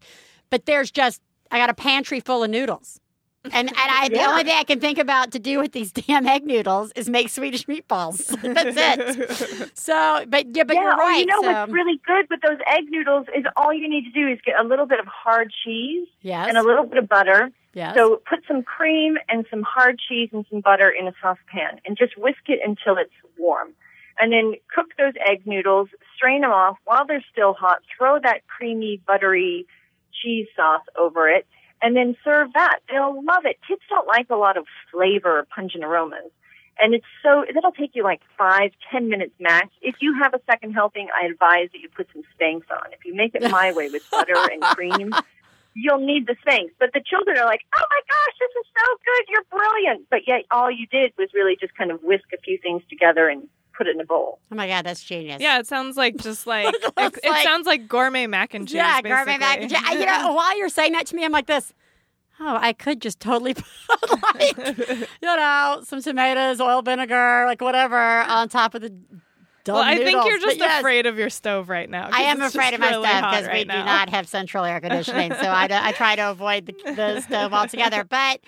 but 0.50 0.66
there's 0.66 0.92
just 0.92 1.22
I 1.52 1.58
got 1.58 1.70
a 1.70 1.74
pantry 1.74 2.20
full 2.20 2.44
of 2.44 2.50
noodles. 2.50 3.00
And 3.46 3.70
and 3.70 3.72
I 3.76 4.08
the 4.10 4.24
only 4.24 4.44
thing 4.44 4.56
I 4.56 4.64
can 4.64 4.80
think 4.80 5.00
about 5.00 5.32
to 5.32 5.40
do 5.40 5.60
with 5.60 5.72
these 5.72 5.92
damn 6.08 6.28
egg 6.28 6.46
noodles 6.46 6.92
is 6.96 7.10
make 7.10 7.30
Swedish 7.30 7.66
meatballs. 7.66 8.28
That's 8.42 9.00
it. 9.00 9.72
So, 9.82 10.26
but 10.28 10.56
yeah, 10.56 10.64
but 10.64 10.76
yeah, 10.76 10.82
you're 10.82 10.96
right. 10.96 11.20
you 11.20 11.26
know 11.26 11.42
so, 11.42 11.52
what's 11.52 11.72
really 11.72 12.00
good 12.06 12.28
with 12.30 12.42
those 12.42 12.60
egg 12.68 12.84
noodles 12.90 13.26
is 13.36 13.46
all 13.56 13.74
you 13.74 13.90
need 13.90 14.04
to 14.04 14.12
do 14.12 14.28
is 14.28 14.40
get 14.46 14.60
a 14.60 14.64
little 14.64 14.86
bit 14.86 15.00
of 15.00 15.08
hard 15.08 15.52
cheese 15.64 16.08
yes, 16.22 16.48
and 16.48 16.58
a 16.58 16.62
little 16.62 16.86
bit 16.86 17.00
of 17.00 17.10
butter. 17.10 17.52
yes. 17.74 17.96
So 17.96 18.22
put 18.30 18.40
some 18.48 18.64
cream 18.64 19.18
and 19.28 19.46
some 19.50 19.64
hard 19.64 20.00
cheese 20.08 20.30
and 20.32 20.46
some 20.52 20.62
butter 20.62 20.90
in 20.90 21.08
a 21.08 21.14
saucepan 21.22 21.82
and 21.86 21.98
just 21.98 22.18
whisk 22.18 22.42
it 22.48 22.60
until 22.64 22.98
it's 22.98 23.14
warm. 23.40 23.70
And 24.20 24.32
then 24.32 24.54
cook 24.74 24.88
those 24.98 25.14
egg 25.28 25.42
noodles, 25.46 25.90
strain 26.16 26.42
them 26.42 26.52
off 26.52 26.78
while 26.86 27.08
they're 27.08 27.26
still 27.32 27.54
hot, 27.54 27.80
throw 27.98 28.20
that 28.20 28.46
creamy, 28.48 29.02
buttery 29.08 29.66
cheese 30.22 30.48
sauce 30.56 30.84
over 30.98 31.28
it, 31.28 31.48
and 31.82 31.96
then 31.96 32.16
serve 32.24 32.54
that. 32.54 32.80
They'll 32.90 33.24
love 33.24 33.46
it. 33.46 33.58
Kids 33.68 33.82
don't 33.90 34.08
like 34.08 34.30
a 34.30 34.36
lot 34.36 34.58
of 34.58 34.66
flavor 34.92 35.40
or 35.40 35.46
pungent 35.54 35.84
aromas. 35.84 36.32
And 36.80 36.94
it's 36.94 37.06
so, 37.22 37.44
it'll 37.48 37.72
take 37.72 37.92
you 37.94 38.04
like 38.04 38.22
five, 38.38 38.72
ten 38.92 39.10
minutes 39.10 39.34
max. 39.40 39.70
If 39.82 39.96
you 40.00 40.18
have 40.22 40.34
a 40.34 40.40
second 40.50 40.74
helping, 40.74 41.10
I 41.16 41.28
advise 41.28 41.70
that 41.74 41.80
you 41.80 41.90
put 41.90 42.08
some 42.14 42.24
Spanx 42.34 42.64
on. 42.72 42.94
If 42.94 43.06
you 43.06 43.14
make 43.14 43.36
it 43.36 43.50
my 43.52 43.72
way 43.74 43.90
with 43.90 44.10
butter 44.10 44.36
and 44.36 44.62
cream, 44.76 45.12
you'll 45.76 46.00
need 46.00 46.28
the 46.28 46.36
Spanx. 46.46 46.72
But 46.80 46.92
the 46.94 47.02
children 47.06 47.38
are 47.38 47.46
like, 47.46 47.62
oh 47.76 47.86
my 47.90 48.02
gosh, 48.08 48.36
this 48.40 48.50
is 48.62 48.68
so 48.74 48.98
good. 49.06 49.26
You're 49.30 49.60
brilliant. 49.60 50.10
But 50.10 50.28
yet 50.28 50.46
all 50.50 50.72
you 50.72 50.88
did 50.88 51.14
was 51.18 51.30
really 51.34 51.58
just 51.60 51.76
kind 51.76 51.92
of 51.92 52.02
whisk 52.04 52.26
a 52.34 52.42
few 52.42 52.58
things 52.58 52.82
together 52.90 53.28
and 53.28 53.48
put 53.82 53.88
it 53.88 53.96
in 53.96 54.02
a 54.02 54.06
bowl. 54.06 54.40
oh 54.52 54.56
my 54.56 54.68
god, 54.68 54.86
that's 54.86 55.04
genius. 55.04 55.42
Yeah, 55.42 55.58
it 55.58 55.66
sounds 55.66 55.98
like 55.98 56.18
just 56.18 56.46
like 56.46 56.68
it, 56.76 56.94
Looks 56.96 57.20
it 57.24 57.30
like- 57.30 57.44
sound 57.44 57.66
like 57.66 57.88
gourmet 57.88 58.28
mac 58.28 58.54
and 58.54 58.68
cheese. 58.68 58.76
yeah, 58.76 59.02
gourmet 59.02 59.40
mac 59.40 59.60
and 59.60 59.72
cheese. 59.72 59.82
You 59.92 60.06
know, 60.06 60.34
while 60.34 60.56
you're 60.56 60.70
saying 60.70 60.92
that 60.94 61.08
to 61.08 61.16
me, 61.16 61.26
I'm 61.26 61.32
like 61.32 61.48
this. 61.48 61.74
Oh, 62.40 62.58
I 62.60 62.74
could 62.74 63.02
just 63.02 63.20
totally 63.20 63.54
put 63.90 64.22
like 64.22 64.58
you 64.58 65.06
know 65.24 65.82
some 65.84 66.02
tomatoes, 66.02 66.62
oil, 66.62 66.84
vinegar, 66.84 67.44
like 67.48 67.62
whatever 67.62 67.98
on 67.98 68.50
top 68.50 68.76
of 68.76 68.82
the. 68.82 68.94
Dumb 69.64 69.76
well, 69.76 69.84
I 69.84 69.96
think 69.96 70.26
you're 70.26 70.40
just 70.40 70.58
yes, 70.58 70.80
afraid 70.80 71.06
of 71.06 71.20
your 71.20 71.30
stove 71.30 71.70
right 71.70 71.88
now. 71.88 72.10
I 72.12 72.24
am 72.24 72.42
afraid 72.42 72.74
of 72.74 72.80
my 72.80 72.90
really 72.90 73.08
stove 73.08 73.22
hot 73.22 73.32
because 73.32 73.46
we 73.46 73.54
right 73.54 73.68
do 73.68 73.78
not 73.78 74.10
have 74.10 74.28
central 74.28 74.64
air 74.64 74.80
conditioning, 74.80 75.34
so 75.34 75.46
I, 75.46 75.68
I 75.70 75.92
try 75.92 76.16
to 76.16 76.32
avoid 76.32 76.66
the, 76.66 76.94
the 76.94 77.22
stove 77.22 77.54
altogether. 77.54 78.04
But 78.04 78.40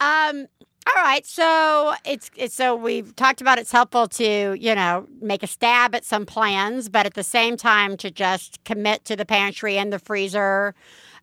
um, 0.00 0.48
all 0.86 1.02
right, 1.02 1.26
so 1.26 1.94
it's 2.04 2.30
it's 2.36 2.54
so 2.54 2.74
we've 2.74 3.14
talked 3.14 3.40
about 3.40 3.58
it's 3.58 3.72
helpful 3.72 4.08
to 4.08 4.54
you 4.58 4.74
know 4.74 5.06
make 5.20 5.42
a 5.42 5.46
stab 5.46 5.94
at 5.94 6.04
some 6.04 6.26
plans, 6.26 6.88
but 6.88 7.06
at 7.06 7.14
the 7.14 7.22
same 7.22 7.56
time 7.56 7.96
to 7.98 8.10
just 8.10 8.62
commit 8.64 9.04
to 9.04 9.16
the 9.16 9.26
pantry 9.26 9.76
and 9.78 9.92
the 9.92 9.98
freezer 9.98 10.74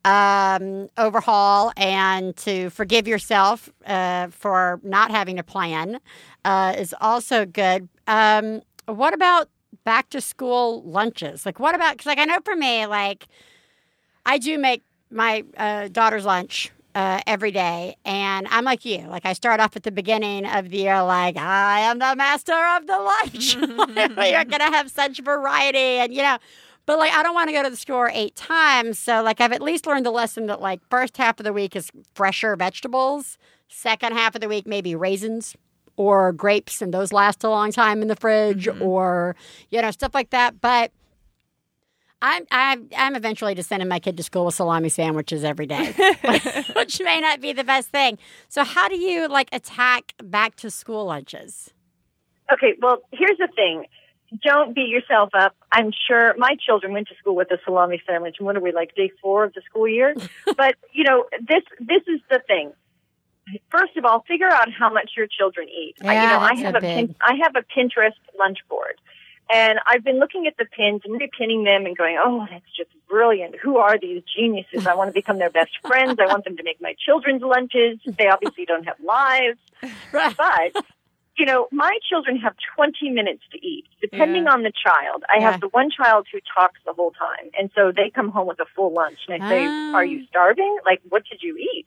um, 0.06 0.90
overhaul 0.98 1.72
and 1.76 2.36
to 2.38 2.70
forgive 2.70 3.08
yourself 3.08 3.70
uh, 3.86 4.28
for 4.28 4.80
not 4.84 5.12
having 5.12 5.40
a 5.40 5.44
plan 5.44 6.00
uh, 6.46 6.74
is 6.78 6.96
also 7.02 7.46
good. 7.46 7.90
Um, 8.08 8.62
what 8.86 9.14
about 9.14 9.50
back 9.84 10.10
to 10.12 10.22
school 10.22 10.82
lunches? 10.84 11.46
Like, 11.46 11.60
what 11.60 11.76
about, 11.76 11.94
because, 11.94 12.06
like, 12.06 12.20
I 12.20 12.26
know 12.26 12.40
for 12.46 12.56
me, 12.56 12.86
like, 12.86 13.28
I 14.26 14.38
do 14.38 14.58
make 14.58 14.84
my 15.10 15.44
uh, 15.58 15.90
daughter's 15.90 16.26
lunch 16.26 16.72
uh, 16.98 17.22
every 17.28 17.52
day. 17.52 17.96
And 18.06 18.48
I'm 18.50 18.66
like 18.66 18.84
you. 18.84 19.06
Like, 19.08 19.24
I 19.24 19.34
start 19.34 19.60
off 19.60 19.76
at 19.76 19.84
the 19.84 19.92
beginning 19.92 20.48
of 20.48 20.72
the 20.72 20.78
year, 20.78 21.04
like, 21.04 21.38
I 21.38 21.82
am 21.82 22.00
the 22.00 22.16
master 22.16 22.56
of 22.76 22.88
the 22.88 22.98
lunch. 22.98 23.56
You're 24.32 24.46
going 24.46 24.62
to 24.62 24.76
have 24.76 24.90
such 24.90 25.20
variety. 25.20 25.78
And, 25.78 26.12
you 26.12 26.24
know, 26.24 26.40
but 26.88 26.98
like, 26.98 27.14
I 27.14 27.22
don't 27.22 27.36
want 27.36 27.50
to 27.50 27.54
go 27.54 27.62
to 27.62 27.70
the 27.70 27.78
store 27.78 28.10
eight 28.12 28.36
times. 28.36 28.98
So, 28.98 29.22
like, 29.22 29.40
I've 29.40 29.52
at 29.52 29.62
least 29.62 29.86
learned 29.86 30.08
the 30.08 30.12
lesson 30.12 30.48
that, 30.48 30.60
like, 30.60 30.82
first 30.90 31.18
half 31.18 31.40
of 31.40 31.44
the 31.44 31.54
week 31.54 31.76
is 31.76 31.92
fresher 32.16 32.56
vegetables, 32.56 33.38
second 33.68 34.14
half 34.14 34.34
of 34.34 34.42
the 34.42 34.50
week, 34.50 34.66
maybe 34.66 34.96
raisins 34.96 35.56
or 35.98 36.34
grapes, 36.34 36.82
and 36.82 36.92
those 36.92 37.14
last 37.14 37.44
a 37.44 37.50
long 37.50 37.72
time 37.72 38.02
in 38.02 38.08
the 38.08 38.16
fridge, 38.16 38.68
or, 38.82 39.36
you 39.70 39.80
know, 39.84 39.92
stuff 39.92 40.16
like 40.16 40.32
that. 40.32 40.62
But, 40.62 40.92
I'm 42.22 42.46
I'm 42.52 42.90
I'm 42.98 43.16
eventually 43.16 43.54
just 43.56 43.70
sending 43.70 43.88
my 43.88 44.00
kid 44.00 44.18
to 44.18 44.24
school 44.24 44.46
with 44.46 44.56
salami 44.56 44.90
sandwiches 44.90 45.44
every 45.44 45.68
day, 45.68 45.92
which 46.76 47.00
may 47.02 47.22
not 47.22 47.42
be 47.42 47.54
the 47.54 47.64
best 47.64 47.90
thing. 47.90 48.18
So 48.50 48.64
how 48.64 48.88
do 48.88 48.98
you 48.98 49.28
like 49.28 49.50
attack 49.52 50.14
back 50.24 50.56
to 50.58 50.72
school 50.72 51.06
lunches? 51.06 51.74
Okay, 52.52 52.74
well, 52.82 53.00
here's 53.12 53.38
the 53.38 53.50
thing. 53.56 53.86
Don't 54.44 54.74
beat 54.76 54.90
yourself 54.90 55.30
up. 55.38 55.56
I'm 55.72 55.92
sure 56.08 56.34
my 56.38 56.56
children 56.66 56.92
went 56.94 57.08
to 57.10 57.16
school 57.16 57.36
with 57.36 57.50
a 57.52 57.58
salami 57.64 58.02
sandwich. 58.08 58.36
And 58.40 58.46
what 58.46 58.58
are 58.58 58.62
we 58.62 58.72
like 58.72 58.96
day 58.96 59.12
four 59.22 59.46
of 59.46 59.54
the 59.54 59.62
school 59.70 59.88
year? 59.88 60.16
but 60.58 60.76
you 60.94 61.04
know, 61.04 61.26
this 61.40 61.64
this 61.80 62.02
is 62.08 62.20
the 62.30 62.42
thing. 62.48 62.74
First 63.70 63.96
of 63.96 64.04
all, 64.04 64.26
figure 64.28 64.50
out 64.50 64.68
how 64.78 64.92
much 64.92 65.12
your 65.16 65.28
children 65.28 65.68
eat. 65.70 65.96
I, 66.04 66.16
you 66.16 66.22
Yeah, 66.22 66.30
know, 66.32 66.40
I 66.40 66.56
have 66.56 66.76
a 66.76 66.78
a 66.80 66.82
pin, 66.82 67.16
I 67.22 67.36
have 67.44 67.56
a 67.56 67.62
Pinterest 67.62 68.12
lunch 68.38 68.58
board, 68.70 69.00
and 69.52 69.80
I've 69.88 70.04
been 70.04 70.20
looking 70.20 70.48
at 70.48 70.56
the 70.58 70.66
pins 70.66 71.02
and 71.06 71.20
repinning 71.20 71.64
them 71.66 71.86
and 71.86 71.96
going, 71.98 72.18
"Oh, 72.24 72.46
that's 72.50 72.66
just 72.76 72.90
brilliant! 73.08 73.56
Who 73.62 73.78
are 73.78 73.98
these 74.00 74.24
geniuses? 74.36 74.86
I 74.86 74.96
want 74.96 75.10
to 75.10 75.14
become 75.14 75.38
their 75.40 75.50
best 75.50 75.72
friends. 75.86 76.20
I 76.20 76.28
want 76.28 76.44
them 76.46 76.58
to 76.58 76.64
make 76.64 76.82
my 76.82 76.96
children's 77.06 77.42
lunches. 77.42 78.00
They 78.06 78.28
obviously 78.28 78.66
don't 78.66 78.86
have 78.86 79.00
lives, 79.00 79.60
but." 80.12 80.72
You 81.40 81.46
know, 81.46 81.68
my 81.72 82.00
children 82.10 82.38
have 82.38 82.56
20 82.76 83.12
minutes 83.12 83.44
to 83.52 83.60
eat, 83.64 83.86
depending 84.02 84.46
Yeah. 84.46 84.54
on 84.54 84.64
the 84.64 84.72
child. 84.72 85.24
I 85.32 85.38
Yeah. 85.38 85.52
have 85.52 85.62
the 85.62 85.68
one 85.68 85.92
child 85.92 86.26
who 86.34 86.40
talks 86.58 86.80
the 86.84 86.94
whole 86.94 87.12
time, 87.12 87.52
and 87.56 87.70
so 87.76 87.92
they 87.92 88.10
come 88.10 88.30
home 88.32 88.48
with 88.48 88.60
a 88.60 88.66
full 88.76 88.92
lunch, 88.92 89.20
and 89.28 89.44
I 89.44 89.48
say, 89.48 89.68
Ah. 89.68 89.98
"Are 89.98 90.04
you 90.06 90.26
starving? 90.26 90.80
Like, 90.84 91.00
what 91.10 91.26
did 91.30 91.44
you 91.44 91.56
eat?" 91.58 91.86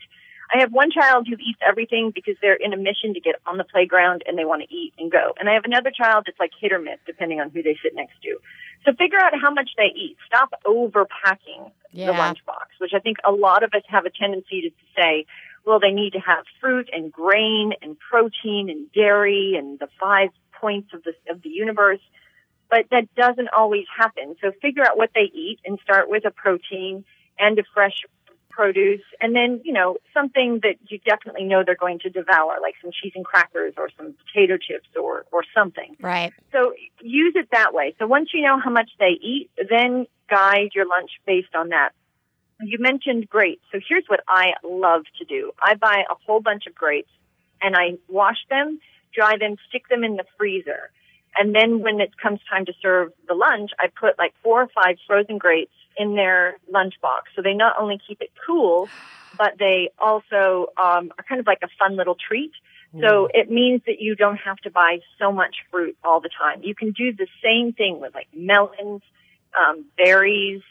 I 0.52 0.58
have 0.60 0.72
one 0.72 0.90
child 0.90 1.28
who 1.28 1.34
eats 1.34 1.60
everything 1.66 2.10
because 2.14 2.34
they're 2.42 2.54
in 2.56 2.72
a 2.72 2.76
mission 2.76 3.14
to 3.14 3.20
get 3.20 3.36
on 3.46 3.56
the 3.56 3.64
playground 3.64 4.24
and 4.26 4.36
they 4.36 4.44
want 4.44 4.62
to 4.62 4.74
eat 4.74 4.92
and 4.98 5.10
go. 5.10 5.32
And 5.38 5.48
I 5.48 5.54
have 5.54 5.64
another 5.64 5.90
child 5.90 6.24
that's 6.26 6.40
like 6.40 6.50
hit 6.60 6.72
or 6.72 6.78
miss 6.80 6.98
depending 7.06 7.40
on 7.40 7.50
who 7.50 7.62
they 7.62 7.76
sit 7.82 7.94
next 7.94 8.20
to. 8.22 8.38
So 8.84 8.92
figure 8.94 9.18
out 9.18 9.32
how 9.40 9.50
much 9.52 9.70
they 9.76 9.92
eat. 9.94 10.16
Stop 10.26 10.50
overpacking 10.66 11.70
Yeah. 11.92 12.06
the 12.06 12.12
lunchbox, 12.12 12.66
which 12.78 12.92
I 12.94 12.98
think 12.98 13.18
a 13.24 13.32
lot 13.32 13.62
of 13.62 13.72
us 13.74 13.82
have 13.88 14.06
a 14.06 14.10
tendency 14.10 14.62
to 14.62 14.70
say, 14.96 15.26
well, 15.64 15.78
they 15.78 15.92
need 15.92 16.14
to 16.14 16.20
have 16.20 16.44
fruit 16.60 16.88
and 16.92 17.12
grain 17.12 17.74
and 17.82 17.96
protein 17.98 18.70
and 18.70 18.90
dairy 18.92 19.54
and 19.56 19.78
the 19.78 19.88
five 20.00 20.30
points 20.52 20.92
of 20.94 21.02
the, 21.04 21.14
of 21.30 21.42
the 21.42 21.50
universe. 21.50 22.00
But 22.70 22.86
that 22.90 23.12
doesn't 23.14 23.48
always 23.56 23.86
happen. 23.94 24.36
So 24.40 24.52
figure 24.62 24.84
out 24.84 24.96
what 24.96 25.10
they 25.14 25.30
eat 25.32 25.58
and 25.64 25.78
start 25.82 26.08
with 26.08 26.24
a 26.24 26.30
protein 26.30 27.04
and 27.38 27.58
a 27.58 27.64
fresh 27.74 28.04
produce, 28.50 29.02
and 29.20 29.34
then 29.34 29.60
you 29.64 29.72
know 29.72 29.96
something 30.12 30.60
that 30.62 30.76
you 30.88 30.98
definitely 30.98 31.44
know 31.44 31.62
they're 31.64 31.74
going 31.74 31.98
to 32.00 32.10
devour, 32.10 32.58
like 32.60 32.74
some 32.82 32.90
cheese 32.90 33.12
and 33.14 33.24
crackers 33.24 33.74
or 33.76 33.88
some 33.96 34.14
potato 34.26 34.56
chips 34.56 34.88
or 35.00 35.24
or 35.32 35.44
something. 35.54 35.96
Right. 36.00 36.32
So 36.52 36.74
use 37.00 37.34
it 37.36 37.48
that 37.52 37.72
way. 37.72 37.94
So 37.98 38.06
once 38.06 38.30
you 38.34 38.42
know 38.42 38.58
how 38.62 38.70
much 38.70 38.90
they 38.98 39.18
eat, 39.20 39.50
then 39.70 40.06
guide 40.28 40.70
your 40.74 40.86
lunch 40.86 41.10
based 41.26 41.54
on 41.54 41.70
that. 41.70 41.90
You 42.62 42.78
mentioned 42.78 43.28
grapes. 43.28 43.62
So 43.72 43.80
here's 43.86 44.04
what 44.06 44.20
I 44.28 44.52
love 44.62 45.02
to 45.18 45.24
do. 45.24 45.52
I 45.62 45.74
buy 45.74 46.04
a 46.10 46.14
whole 46.26 46.40
bunch 46.40 46.66
of 46.66 46.74
grapes 46.74 47.10
and 47.62 47.74
I 47.74 47.96
wash 48.08 48.36
them, 48.50 48.80
dry 49.14 49.36
them, 49.38 49.56
stick 49.68 49.88
them 49.88 50.04
in 50.04 50.16
the 50.16 50.24
freezer. 50.36 50.90
And 51.38 51.54
then 51.54 51.80
when 51.80 52.00
it 52.00 52.18
comes 52.18 52.40
time 52.50 52.66
to 52.66 52.72
serve 52.82 53.12
the 53.28 53.34
lunch, 53.34 53.70
I 53.78 53.86
put 53.88 54.18
like 54.18 54.34
four 54.42 54.62
or 54.62 54.68
five 54.74 54.96
frozen 55.06 55.38
grapes 55.38 55.72
in 55.96 56.14
their 56.14 56.56
lunchbox. 56.72 57.32
So 57.36 57.42
they 57.42 57.54
not 57.54 57.74
only 57.78 57.98
keep 58.06 58.20
it 58.20 58.30
cool, 58.46 58.88
but 59.36 59.54
they 59.58 59.90
also 59.98 60.68
um, 60.82 61.12
are 61.18 61.24
kind 61.28 61.40
of 61.40 61.46
like 61.46 61.60
a 61.62 61.68
fun 61.78 61.96
little 61.96 62.16
treat. 62.16 62.52
So 62.98 63.28
it 63.32 63.48
means 63.48 63.82
that 63.86 64.00
you 64.00 64.16
don't 64.16 64.38
have 64.38 64.56
to 64.58 64.70
buy 64.70 64.98
so 65.16 65.30
much 65.30 65.54
fruit 65.70 65.96
all 66.02 66.20
the 66.20 66.28
time. 66.28 66.64
You 66.64 66.74
can 66.74 66.90
do 66.90 67.12
the 67.12 67.28
same 67.42 67.72
thing 67.72 68.00
with 68.00 68.12
like 68.14 68.26
melons, 68.34 69.02
um, 69.56 69.84
berries, 69.96 70.62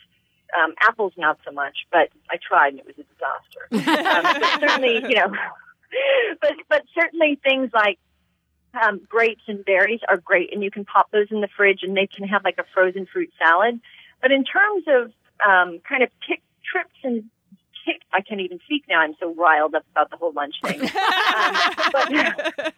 um, 0.58 0.74
apples 0.82 1.14
not 1.16 1.40
so 1.46 1.52
much, 1.52 1.78
but 1.92 2.10
I 2.30 2.38
tried 2.46 2.74
and 2.74 2.80
it 2.80 2.86
was 2.86 2.96
a 2.98 3.06
disaster. 3.08 4.02
um, 4.28 4.42
but 4.42 4.60
certainly, 4.60 4.96
you 4.96 5.16
know, 5.16 5.34
but 6.42 6.54
but 6.68 6.84
certainly 6.94 7.40
things 7.42 7.70
like 7.74 8.00
um, 8.74 9.00
grapes 9.08 9.44
and 9.48 9.64
berries 9.64 10.02
are 10.08 10.18
great, 10.18 10.54
and 10.54 10.64
you 10.64 10.72
can 10.72 10.86
pop 10.86 11.12
those 11.12 11.28
in 11.32 11.42
the 11.42 11.50
fridge, 11.56 11.80
and 11.84 11.96
they 11.96 12.08
can 12.08 12.28
have 12.28 12.44
like 12.44 12.58
a 12.58 12.66
frozen 12.74 13.06
fruit 13.06 13.32
salad. 13.40 13.80
But 14.22 14.32
in 14.32 14.44
terms 14.44 14.86
of 14.88 15.12
um, 15.48 15.80
kind 15.88 16.04
of 16.04 16.10
trips 16.26 16.96
and 17.04 17.24
I 18.12 18.22
can't 18.22 18.42
even 18.42 18.60
speak 18.66 18.86
now. 18.90 19.00
I'm 19.00 19.16
so 19.20 19.34
riled 19.34 19.76
up 19.76 19.84
about 19.92 20.10
the 20.10 20.18
whole 20.18 20.32
lunch 20.34 20.56
thing. 20.64 20.82
um, 20.82 20.90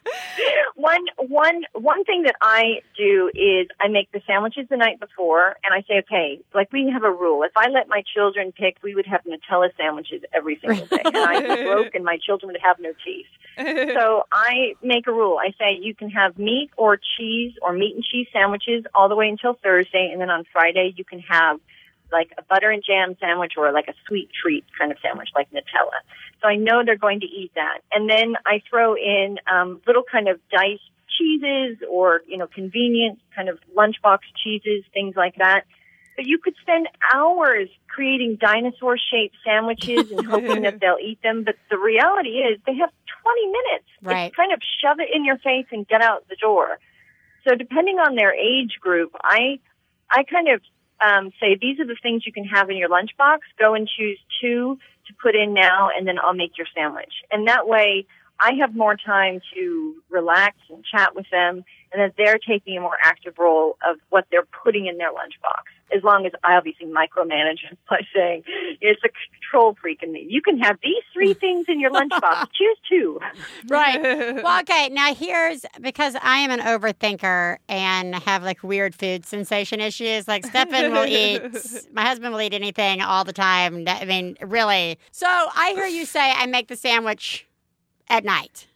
one 0.75 1.05
one 1.17 1.63
one 1.73 2.03
thing 2.03 2.23
that 2.23 2.35
I 2.41 2.81
do 2.97 3.29
is 3.33 3.67
I 3.79 3.87
make 3.87 4.11
the 4.11 4.21
sandwiches 4.27 4.67
the 4.69 4.77
night 4.77 4.99
before, 4.99 5.55
and 5.63 5.73
I 5.73 5.81
say, 5.87 5.99
okay, 5.99 6.41
like 6.53 6.71
we 6.71 6.89
have 6.91 7.03
a 7.03 7.11
rule. 7.11 7.43
If 7.43 7.51
I 7.55 7.69
let 7.69 7.87
my 7.87 8.03
children 8.13 8.51
pick, 8.51 8.77
we 8.83 8.95
would 8.95 9.05
have 9.07 9.21
Nutella 9.23 9.69
sandwiches 9.77 10.23
every 10.33 10.59
single 10.59 10.85
day, 10.85 11.01
and 11.03 11.17
I'd 11.17 11.57
be 11.57 11.63
broke, 11.71 11.95
and 11.95 12.03
my 12.03 12.17
children 12.17 12.51
would 12.51 12.61
have 12.61 12.77
no 12.79 12.93
teeth. 13.03 13.27
So 13.57 14.23
I 14.31 14.73
make 14.81 15.07
a 15.07 15.11
rule. 15.11 15.37
I 15.37 15.51
say 15.59 15.77
you 15.79 15.93
can 15.93 16.09
have 16.09 16.37
meat 16.37 16.71
or 16.77 16.97
cheese 16.97 17.53
or 17.61 17.73
meat 17.73 17.95
and 17.95 18.03
cheese 18.03 18.27
sandwiches 18.33 18.85
all 18.95 19.09
the 19.09 19.15
way 19.15 19.29
until 19.29 19.53
Thursday, 19.61 20.09
and 20.11 20.21
then 20.21 20.29
on 20.29 20.45
Friday 20.51 20.93
you 20.95 21.03
can 21.03 21.19
have 21.19 21.59
like 22.11 22.31
a 22.37 22.41
butter 22.43 22.69
and 22.69 22.83
jam 22.85 23.15
sandwich 23.19 23.53
or 23.57 23.71
like 23.71 23.87
a 23.87 23.93
sweet 24.07 24.29
treat 24.31 24.65
kind 24.77 24.91
of 24.91 24.97
sandwich 25.01 25.29
like 25.35 25.49
Nutella. 25.51 25.99
So 26.41 26.47
I 26.47 26.55
know 26.55 26.83
they're 26.85 26.97
going 26.97 27.21
to 27.21 27.27
eat 27.27 27.51
that. 27.55 27.79
And 27.93 28.09
then 28.09 28.35
I 28.45 28.61
throw 28.69 28.95
in 28.95 29.37
um, 29.51 29.81
little 29.85 30.03
kind 30.09 30.27
of 30.27 30.39
diced 30.49 30.81
cheeses 31.17 31.77
or, 31.89 32.21
you 32.27 32.37
know, 32.37 32.47
convenient 32.47 33.19
kind 33.35 33.49
of 33.49 33.59
lunchbox 33.75 34.19
cheeses, 34.43 34.83
things 34.93 35.15
like 35.15 35.35
that. 35.35 35.65
But 36.15 36.25
you 36.25 36.39
could 36.39 36.55
spend 36.61 36.87
hours 37.13 37.69
creating 37.87 38.37
dinosaur 38.39 38.97
shaped 38.97 39.35
sandwiches 39.45 40.11
and 40.11 40.25
hoping 40.25 40.63
that 40.63 40.79
they'll 40.81 40.97
eat 41.01 41.21
them. 41.21 41.43
But 41.43 41.55
the 41.69 41.77
reality 41.77 42.39
is 42.39 42.59
they 42.65 42.75
have 42.75 42.89
20 43.23 43.45
minutes. 43.47 43.89
Right. 44.01 44.25
It's 44.25 44.35
kind 44.35 44.51
of 44.53 44.59
shove 44.81 44.99
it 44.99 45.09
in 45.13 45.25
your 45.25 45.37
face 45.37 45.67
and 45.71 45.87
get 45.87 46.01
out 46.01 46.27
the 46.27 46.35
door. 46.35 46.79
So 47.47 47.55
depending 47.55 47.97
on 47.97 48.15
their 48.15 48.33
age 48.33 48.77
group, 48.79 49.11
I, 49.23 49.59
I 50.09 50.23
kind 50.23 50.49
of 50.49 50.61
um, 51.05 51.31
say 51.39 51.57
these 51.59 51.79
are 51.79 51.87
the 51.87 51.97
things 52.01 52.25
you 52.25 52.33
can 52.33 52.45
have 52.45 52.69
in 52.69 52.77
your 52.77 52.89
lunchbox. 52.89 53.39
Go 53.59 53.73
and 53.73 53.87
choose 53.87 54.19
two 54.41 54.77
to 55.07 55.13
put 55.21 55.35
in 55.35 55.53
now, 55.53 55.89
and 55.95 56.07
then 56.07 56.17
I'll 56.19 56.33
make 56.33 56.57
your 56.57 56.67
sandwich. 56.75 57.13
And 57.31 57.47
that 57.47 57.67
way, 57.67 58.05
I 58.41 58.53
have 58.59 58.75
more 58.75 58.95
time 58.97 59.39
to 59.53 59.95
relax 60.09 60.57
and 60.69 60.83
chat 60.83 61.15
with 61.15 61.27
them, 61.31 61.63
and 61.93 62.01
that 62.01 62.13
they're 62.17 62.39
taking 62.39 62.77
a 62.77 62.81
more 62.81 62.97
active 63.03 63.35
role 63.37 63.77
of 63.87 63.97
what 64.09 64.25
they're 64.31 64.47
putting 64.63 64.87
in 64.87 64.97
their 64.97 65.11
lunchbox. 65.11 65.95
As 65.95 66.03
long 66.03 66.25
as 66.25 66.31
I 66.43 66.55
obviously 66.55 66.87
micromanage 66.87 67.69
it 67.69 67.77
by 67.89 68.01
saying 68.15 68.43
it's 68.79 69.01
a 69.03 69.09
control 69.09 69.75
freak 69.79 70.01
in 70.01 70.11
me. 70.11 70.25
You 70.27 70.41
can 70.41 70.57
have 70.59 70.77
these 70.81 71.03
three 71.13 71.33
things 71.33 71.65
in 71.67 71.79
your 71.79 71.91
lunchbox. 71.91 72.47
Choose 72.53 72.77
two. 72.89 73.19
Right. 73.67 74.41
Well, 74.41 74.61
okay. 74.61 74.89
Now 74.89 75.13
here's 75.13 75.65
because 75.79 76.15
I 76.21 76.37
am 76.37 76.51
an 76.51 76.61
overthinker 76.61 77.57
and 77.67 78.15
have 78.15 78.41
like 78.43 78.63
weird 78.63 78.95
food 78.95 79.25
sensation 79.25 79.79
issues. 79.79 80.27
Like 80.27 80.45
Stefan 80.45 80.91
will 80.93 81.05
eat, 81.07 81.41
my 81.91 82.03
husband 82.05 82.33
will 82.33 82.41
eat 82.41 82.53
anything 82.53 83.01
all 83.01 83.23
the 83.23 83.33
time. 83.33 83.83
I 83.87 84.05
mean, 84.05 84.37
really. 84.41 84.97
So 85.11 85.27
I 85.27 85.73
hear 85.75 85.85
you 85.85 86.05
say 86.05 86.31
I 86.31 86.45
make 86.45 86.69
the 86.69 86.77
sandwich 86.77 87.45
at 88.11 88.23
night, 88.23 88.67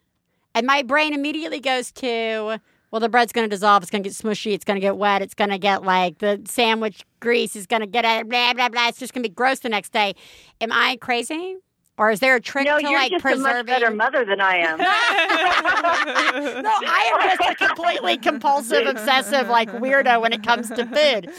and 0.56 0.66
my 0.66 0.82
brain 0.82 1.14
immediately 1.14 1.60
goes 1.60 1.92
to. 1.94 2.60
Well, 2.92 3.02
the 3.02 3.10
bread's 3.10 3.34
going 3.34 3.50
to 3.50 3.54
dissolve. 3.54 3.84
It's 3.84 3.92
going 3.92 4.04
to 4.04 4.10
get 4.10 4.16
smushy. 4.16 4.54
It's 4.54 4.64
going 4.64 4.76
to 4.76 4.82
get 4.82 4.96
wet. 4.96 5.22
It's 5.22 5.34
going 5.34 5.50
to 5.50 5.58
get 5.58 5.84
like 5.84 6.20
the 6.20 6.42
sandwich 6.46 7.06
grease 7.20 7.58
is 7.58 7.68
going 7.68 7.82
to 7.82 7.88
get 7.88 8.06
it. 8.06 8.30
Blah 8.30 8.54
blah 8.54 8.70
blah. 8.70 8.88
It's 8.88 9.00
just 9.00 9.14
going 9.14 9.24
to 9.24 9.30
be 9.30 9.36
gross 9.36 9.60
the 9.60 9.70
next 9.70 9.92
day. 9.92 10.16
Am 10.62 10.72
I 10.72 10.98
crazy? 11.02 11.58
Or 11.98 12.12
is 12.12 12.20
there 12.20 12.36
a 12.36 12.42
trick 12.42 12.66
No, 12.66 12.78
to 12.78 12.84
you're 12.84 13.00
like 13.00 13.12
just 13.12 13.26
a 13.26 13.36
much 13.38 13.66
better 13.66 13.90
mother 13.90 14.26
than 14.26 14.42
I 14.42 14.58
am. 14.58 14.78
no, 16.64 16.70
I 16.70 17.12
am 17.14 17.38
just 17.38 17.50
a 17.62 17.68
completely 17.68 18.18
compulsive, 18.18 18.86
obsessive, 18.86 19.48
like 19.48 19.70
weirdo 19.72 20.22
when 20.22 20.34
it 20.34 20.44
comes 20.44 20.70
to 20.72 20.86
food. 20.86 21.32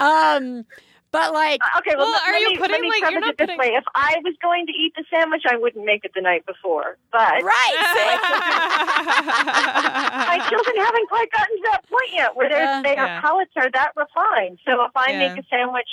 Um, 0.00 0.64
but 1.12 1.32
like, 1.32 1.60
Okay, 1.78 1.94
well, 1.96 2.06
Well, 2.10 2.12
let, 2.12 2.22
are 2.28 2.32
let 2.32 2.40
you 2.40 2.48
me, 2.48 2.56
putting, 2.56 2.72
let 2.72 2.80
me 2.80 2.88
like, 2.90 3.10
you're 3.12 3.20
not 3.20 3.30
it 3.30 3.38
this 3.38 3.46
putting- 3.46 3.58
way. 3.58 3.74
If 3.76 3.84
I 3.94 4.16
was 4.24 4.34
going 4.42 4.66
to 4.66 4.72
eat 4.72 4.94
the 4.96 5.04
sandwich, 5.10 5.42
I 5.48 5.56
wouldn't 5.56 5.84
make 5.84 6.04
it 6.04 6.12
the 6.14 6.20
night 6.22 6.44
before. 6.46 6.96
But 7.12 7.42
right? 7.42 7.76
my 10.28 10.38
children 10.48 10.76
haven't 10.84 11.08
quite 11.08 11.30
gotten 11.30 11.56
to 11.56 11.62
that 11.72 11.82
point 11.88 12.10
yet 12.12 12.34
where 12.36 12.48
their 12.48 12.62
Yeah. 12.64 12.82
their 12.82 12.94
Yeah. 12.94 13.20
palates 13.20 13.52
are 13.56 13.70
that 13.70 13.92
refined. 13.96 14.58
So 14.66 14.84
if 14.84 14.92
I 14.96 15.10
Yeah. 15.12 15.28
make 15.34 15.44
a 15.44 15.46
sandwich, 15.48 15.88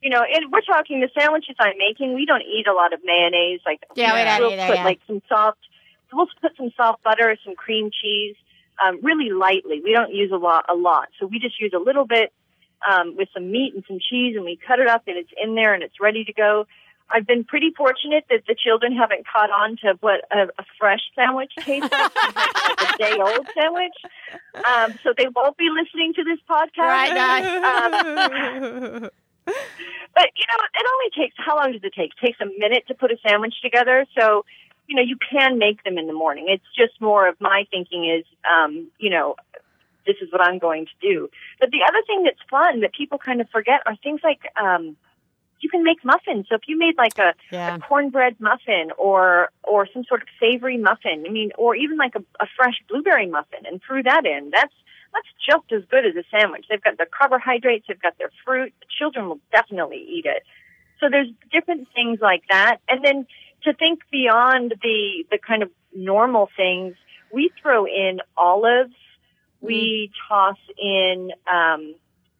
you 0.00 0.10
know, 0.10 0.22
and 0.22 0.50
we're 0.50 0.62
talking 0.62 1.00
the 1.00 1.10
sandwiches 1.18 1.56
I'm 1.58 1.78
making, 1.78 2.14
we 2.14 2.26
don't 2.26 2.42
eat 2.42 2.66
a 2.66 2.72
lot 2.72 2.92
of 2.92 3.00
mayonnaise. 3.04 3.60
Like 3.66 3.82
Yeah, 3.94 4.14
we 4.14 4.24
don't 4.24 4.40
we'll 4.40 4.52
either, 4.60 4.66
put 4.66 4.76
yeah. 4.78 4.84
like 4.84 5.00
some 5.06 5.22
soft, 5.28 5.58
we'll 6.12 6.28
put 6.40 6.56
some 6.56 6.70
soft 6.76 7.02
butter, 7.02 7.30
or 7.30 7.36
some 7.44 7.54
cream 7.54 7.90
cheese, 7.90 8.36
um, 8.84 9.00
really 9.02 9.30
lightly. 9.30 9.80
We 9.84 9.92
don't 9.92 10.12
use 10.12 10.32
a 10.32 10.36
lot, 10.36 10.64
a 10.68 10.74
lot. 10.74 11.08
So 11.20 11.26
we 11.26 11.38
just 11.38 11.60
use 11.60 11.72
a 11.74 11.78
little 11.78 12.04
bit 12.06 12.32
um, 12.88 13.16
with 13.16 13.28
some 13.34 13.50
meat 13.50 13.74
and 13.74 13.84
some 13.86 13.98
cheese, 13.98 14.36
and 14.36 14.44
we 14.44 14.58
cut 14.66 14.78
it 14.80 14.88
up, 14.88 15.02
and 15.06 15.16
it's 15.16 15.30
in 15.42 15.54
there, 15.54 15.74
and 15.74 15.82
it's 15.82 16.00
ready 16.00 16.24
to 16.24 16.32
go. 16.32 16.66
I've 17.14 17.26
been 17.26 17.44
pretty 17.44 17.72
fortunate 17.76 18.24
that 18.30 18.44
the 18.48 18.54
children 18.54 18.96
haven't 18.96 19.26
caught 19.26 19.50
on 19.50 19.76
to 19.82 19.98
what 20.00 20.24
a, 20.30 20.48
a 20.58 20.64
fresh 20.78 21.00
sandwich 21.14 21.52
tastes 21.60 21.90
like, 21.92 22.12
like 22.36 22.94
a 22.94 22.98
day 22.98 23.18
old 23.20 23.46
sandwich. 23.54 23.92
Um, 24.66 24.94
so 25.02 25.12
they 25.16 25.26
won't 25.34 25.56
be 25.58 25.68
listening 25.68 26.14
to 26.14 26.24
this 26.24 26.38
podcast. 26.48 26.78
Right, 26.78 27.14
Um, 29.04 29.10
but 29.44 30.28
you 30.36 30.44
know, 30.48 30.64
it 30.74 30.86
only 30.86 31.10
takes 31.16 31.34
how 31.36 31.56
long 31.56 31.72
does 31.72 31.82
it 31.84 31.92
take? 31.94 32.12
It 32.12 32.26
takes 32.26 32.40
a 32.40 32.46
minute 32.58 32.84
to 32.88 32.94
put 32.94 33.10
a 33.10 33.16
sandwich 33.26 33.54
together. 33.62 34.06
So, 34.18 34.44
you 34.86 34.96
know, 34.96 35.02
you 35.02 35.16
can 35.30 35.58
make 35.58 35.84
them 35.84 35.98
in 35.98 36.06
the 36.06 36.12
morning. 36.12 36.46
It's 36.48 36.64
just 36.76 37.00
more 37.00 37.28
of 37.28 37.40
my 37.40 37.66
thinking 37.70 38.08
is, 38.08 38.24
um, 38.50 38.88
you 38.98 39.10
know, 39.10 39.36
this 40.06 40.16
is 40.20 40.30
what 40.32 40.40
I'm 40.40 40.58
going 40.58 40.86
to 40.86 40.96
do. 41.00 41.28
But 41.60 41.70
the 41.70 41.82
other 41.88 42.02
thing 42.06 42.24
that's 42.24 42.40
fun 42.50 42.80
that 42.80 42.92
people 42.94 43.18
kind 43.18 43.40
of 43.40 43.48
forget 43.50 43.80
are 43.86 43.96
things 43.96 44.20
like 44.22 44.40
um, 44.60 44.96
you 45.60 45.70
can 45.70 45.84
make 45.84 46.04
muffins. 46.04 46.46
So 46.48 46.56
if 46.56 46.62
you 46.66 46.76
made 46.78 46.96
like 46.98 47.18
a, 47.18 47.34
Yeah. 47.50 47.76
a 47.76 47.78
cornbread 47.78 48.40
muffin 48.40 48.90
or 48.98 49.50
or 49.62 49.86
some 49.92 50.04
sort 50.04 50.22
of 50.22 50.28
savory 50.40 50.76
muffin, 50.76 51.24
I 51.26 51.30
mean, 51.30 51.50
or 51.56 51.74
even 51.76 51.96
like 51.96 52.14
a, 52.16 52.22
a 52.40 52.46
fresh 52.56 52.74
blueberry 52.88 53.26
muffin, 53.26 53.60
and 53.66 53.80
threw 53.86 54.02
that 54.02 54.26
in, 54.26 54.50
that's 54.52 54.74
that's 55.14 55.28
just 55.48 55.70
as 55.72 55.88
good 55.90 56.04
as 56.06 56.16
a 56.16 56.24
sandwich. 56.30 56.66
They've 56.68 56.82
got 56.82 56.96
their 56.96 57.06
carbohydrates, 57.06 57.86
they've 57.86 58.00
got 58.00 58.18
their 58.18 58.30
fruit. 58.44 58.72
The 58.80 58.86
children 58.98 59.28
will 59.28 59.40
definitely 59.52 60.04
eat 60.08 60.26
it. 60.26 60.42
So 61.00 61.08
there's 61.10 61.28
different 61.50 61.88
things 61.94 62.18
like 62.20 62.42
that, 62.50 62.78
and 62.88 63.04
then 63.04 63.26
to 63.64 63.72
think 63.72 64.00
beyond 64.10 64.74
the 64.82 65.24
the 65.30 65.38
kind 65.38 65.62
of 65.62 65.70
normal 65.94 66.48
things, 66.56 66.94
we 67.32 67.50
throw 67.60 67.86
in 67.86 68.20
olives. 68.36 68.94
We 69.62 70.10
toss 70.28 70.58
in 70.78 71.30
um, 71.50 71.94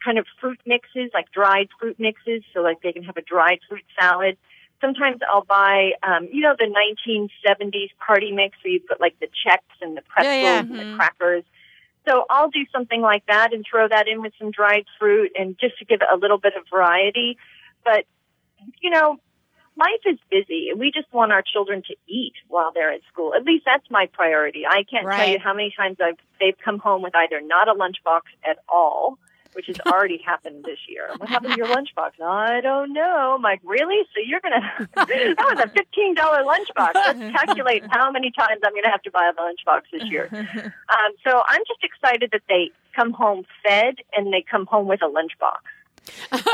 kind 0.05 0.19
of 0.19 0.27
fruit 0.41 0.61
mixes, 0.67 1.11
like 1.15 1.31
dried 1.33 1.69
fruit 1.79 1.99
mixes, 1.99 2.43
so 2.53 2.61
like 2.61 2.83
they 2.83 2.93
can 2.93 3.05
have 3.05 3.17
a 3.17 3.23
dried 3.23 3.61
fruit 3.69 3.85
salad. 3.99 4.37
Sometimes 4.81 5.21
I'll 5.33 5.45
buy, 5.45 5.93
um, 6.03 6.29
you 6.33 6.41
know, 6.41 6.57
the 6.59 6.67
1970s 6.67 7.91
party 8.05 8.33
mix 8.33 8.59
where 8.65 8.73
you 8.73 8.81
put 8.81 9.01
like 9.01 9.19
the 9.21 9.27
Chex 9.29 9.61
and 9.81 9.97
the 9.97 10.03
pretzels 10.03 10.43
yeah. 10.43 10.59
and 10.59 10.79
the 10.79 10.97
crackers. 10.97 11.45
So 12.09 12.25
I'll 12.29 12.51
do 12.51 12.67
something 12.73 13.01
like 13.01 13.25
that 13.27 13.53
and 13.53 13.65
throw 13.69 13.87
that 13.87 14.09
in 14.09 14.21
with 14.23 14.33
some 14.41 14.51
dried 14.51 14.87
fruit 14.99 15.31
and 15.39 15.57
just 15.59 15.79
to 15.79 15.85
give 15.85 16.01
it 16.03 16.09
a 16.13 16.17
little 16.17 16.39
bit 16.39 16.55
of 16.57 16.65
variety. 16.69 17.39
But, 17.85 18.07
you 18.81 18.91
know, 18.91 19.19
life 19.77 20.03
is 20.07 20.19
busy 20.31 20.69
and 20.71 20.79
we 20.79 20.91
just 20.91 21.13
want 21.13 21.33
our 21.33 21.43
children 21.43 21.83
to 21.89 21.95
eat 22.07 22.35
while 22.49 22.73
they're 22.73 22.93
at 22.93 23.01
school. 23.13 23.35
At 23.35 23.45
least 23.45 23.65
that's 23.65 23.89
my 23.91 24.07
priority. 24.13 24.65
I 24.67 24.85
can't 24.85 25.09
tell 25.09 25.29
you 25.29 25.39
how 25.39 25.55
many 25.55 25.73
times 25.77 25.99
I've 26.01 26.19
they've 26.41 26.57
come 26.65 26.79
home 26.79 27.03
with 27.03 27.15
either 27.15 27.41
not 27.41 27.69
a 27.69 27.75
lunchbox 27.75 28.23
at 28.45 28.59
all 28.69 29.19
which 29.55 29.67
has 29.67 29.79
already 29.87 30.21
happened 30.25 30.65
this 30.65 30.79
year. 30.89 31.09
What 31.17 31.29
happened 31.29 31.53
to 31.53 31.59
your 31.59 31.69
lunchbox? 31.69 32.21
I 32.23 32.61
don't 32.61 32.93
know. 32.93 33.35
I'm 33.37 33.43
like, 33.43 33.61
really? 33.65 34.03
So 34.15 34.21
you're 34.25 34.41
gonna? 34.41 34.89
that 34.95 35.37
was 35.39 35.61
a 35.65 35.69
fifteen 35.69 36.15
dollar 36.15 36.43
lunchbox. 36.43 36.95
Let's 36.95 37.19
calculate 37.37 37.85
how 37.91 38.11
many 38.11 38.31
times 38.31 38.61
I'm 38.65 38.75
gonna 38.75 38.91
have 38.91 39.03
to 39.03 39.11
buy 39.11 39.31
a 39.31 39.41
lunchbox 39.41 39.83
this 39.93 40.11
year. 40.11 40.29
Um, 40.93 41.13
so 41.25 41.43
I'm 41.49 41.63
just 41.67 41.83
excited 41.83 42.31
that 42.33 42.43
they 42.49 42.71
come 42.95 43.13
home 43.13 43.45
fed 43.65 43.97
and 44.15 44.33
they 44.33 44.45
come 44.49 44.67
home 44.67 44.89
with 44.89 45.01
a 45.01 45.07
lunchbox. 45.07 45.61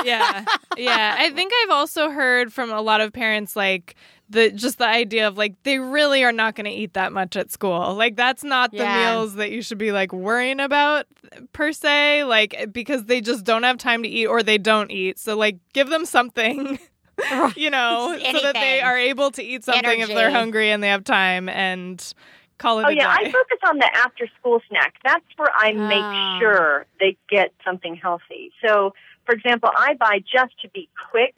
Yeah. 0.05 0.45
Yeah. 0.77 1.17
I 1.19 1.31
think 1.31 1.53
I've 1.63 1.71
also 1.71 2.11
heard 2.11 2.53
from 2.53 2.71
a 2.71 2.81
lot 2.81 3.01
of 3.01 3.13
parents 3.13 3.57
like 3.57 3.95
the 4.31 4.51
just 4.51 4.79
the 4.79 4.87
idea 4.87 5.27
of 5.27 5.37
like 5.39 5.55
they 5.63 5.79
really 5.79 6.23
are 6.25 6.33
not 6.33 6.55
going 6.55 6.67
to 6.67 6.71
eat 6.71 6.93
that 6.95 7.13
much 7.13 7.37
at 7.37 7.51
school. 7.51 7.95
Like 7.95 8.17
that's 8.17 8.45
not 8.45 8.71
the 8.73 8.79
Yeah. 8.79 9.11
meals 9.13 9.35
that 9.35 9.51
you 9.51 9.63
should 9.63 9.79
be 9.79 9.91
like 9.93 10.13
worrying 10.13 10.61
about 10.61 11.07
per 11.53 11.73
se 11.73 12.25
like 12.25 12.73
because 12.73 13.05
they 13.07 13.21
just 13.21 13.45
don't 13.45 13.63
have 13.63 13.79
time 13.79 14.03
to 14.03 14.09
eat 14.09 14.27
or 14.27 14.43
they 14.43 14.59
don't 14.59 14.91
eat. 14.91 15.19
So 15.19 15.37
like 15.37 15.57
give 15.73 15.89
them 15.89 16.05
something. 16.05 16.79
you 17.57 17.69
know, 17.69 18.17
so 18.31 18.41
that 18.41 18.55
they 18.55 18.81
are 18.81 18.97
able 18.97 19.31
to 19.33 19.43
eat 19.43 19.65
something 19.65 20.01
if 20.01 20.09
they're 20.09 20.31
hungry 20.31 20.71
and 20.71 20.83
they 20.83 20.89
have 20.89 21.03
time 21.05 21.49
and 21.49 22.13
call 22.59 22.79
it 22.81 22.85
Oh 22.85 22.91
a 22.91 22.95
yeah, 22.95 23.09
I 23.09 23.25
focus 23.25 23.59
on 23.69 23.79
the 23.79 23.91
after 23.97 24.29
school 24.39 24.61
snack. 24.69 24.95
That's 25.05 25.25
where 25.37 25.49
I 25.53 25.73
Ah. 25.73 25.89
make 25.89 26.07
sure 26.41 26.87
they 27.01 27.17
get 27.29 27.53
something 27.65 27.97
healthy. 27.97 28.53
So, 28.65 28.95
for 29.29 29.35
example, 29.35 29.69
I 29.77 29.93
buy 29.93 30.21
just 30.21 30.59
to 30.63 30.71
be 30.71 30.89
quick. 31.11 31.35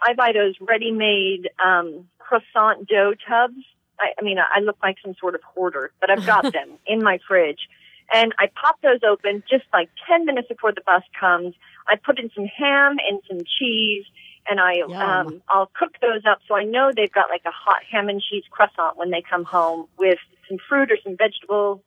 I 0.00 0.14
buy 0.14 0.30
those 0.32 0.54
ready-made 0.60 1.50
um, 1.64 2.06
croissant 2.20 2.86
dough 2.86 3.14
tubs. 3.28 3.58
I, 3.98 4.12
I 4.16 4.22
mean, 4.22 4.38
I 4.38 4.60
look 4.60 4.76
like 4.80 4.98
some 5.04 5.16
sort 5.18 5.34
of 5.34 5.40
hoarder, 5.42 5.90
but 6.00 6.10
I've 6.10 6.24
got 6.24 6.44
them 6.52 6.78
in 6.86 7.02
my 7.02 7.18
fridge, 7.26 7.68
and 8.12 8.32
I 8.38 8.46
pop 8.54 8.80
those 8.82 9.00
open 9.02 9.42
just 9.50 9.64
like 9.72 9.88
ten 10.08 10.26
minutes 10.26 10.46
before 10.46 10.70
the 10.70 10.82
bus 10.86 11.02
comes. 11.18 11.54
I 11.88 11.96
put 11.96 12.20
in 12.20 12.30
some 12.36 12.44
ham 12.44 12.98
and 13.08 13.20
some 13.28 13.40
cheese, 13.58 14.04
and 14.48 14.60
I 14.60 14.74
Yum. 14.86 14.92
um, 14.92 15.42
I'll 15.48 15.70
cook 15.76 15.96
those 16.00 16.22
up 16.30 16.38
so 16.46 16.54
I 16.54 16.62
know 16.62 16.92
they've 16.94 17.10
got 17.10 17.30
like 17.30 17.42
a 17.46 17.50
hot 17.50 17.82
ham 17.90 18.08
and 18.08 18.22
cheese 18.22 18.44
croissant 18.48 18.96
when 18.96 19.10
they 19.10 19.22
come 19.28 19.42
home 19.42 19.88
with 19.98 20.18
some 20.48 20.58
fruit 20.68 20.92
or 20.92 20.98
some 21.02 21.16
vegetables, 21.16 21.80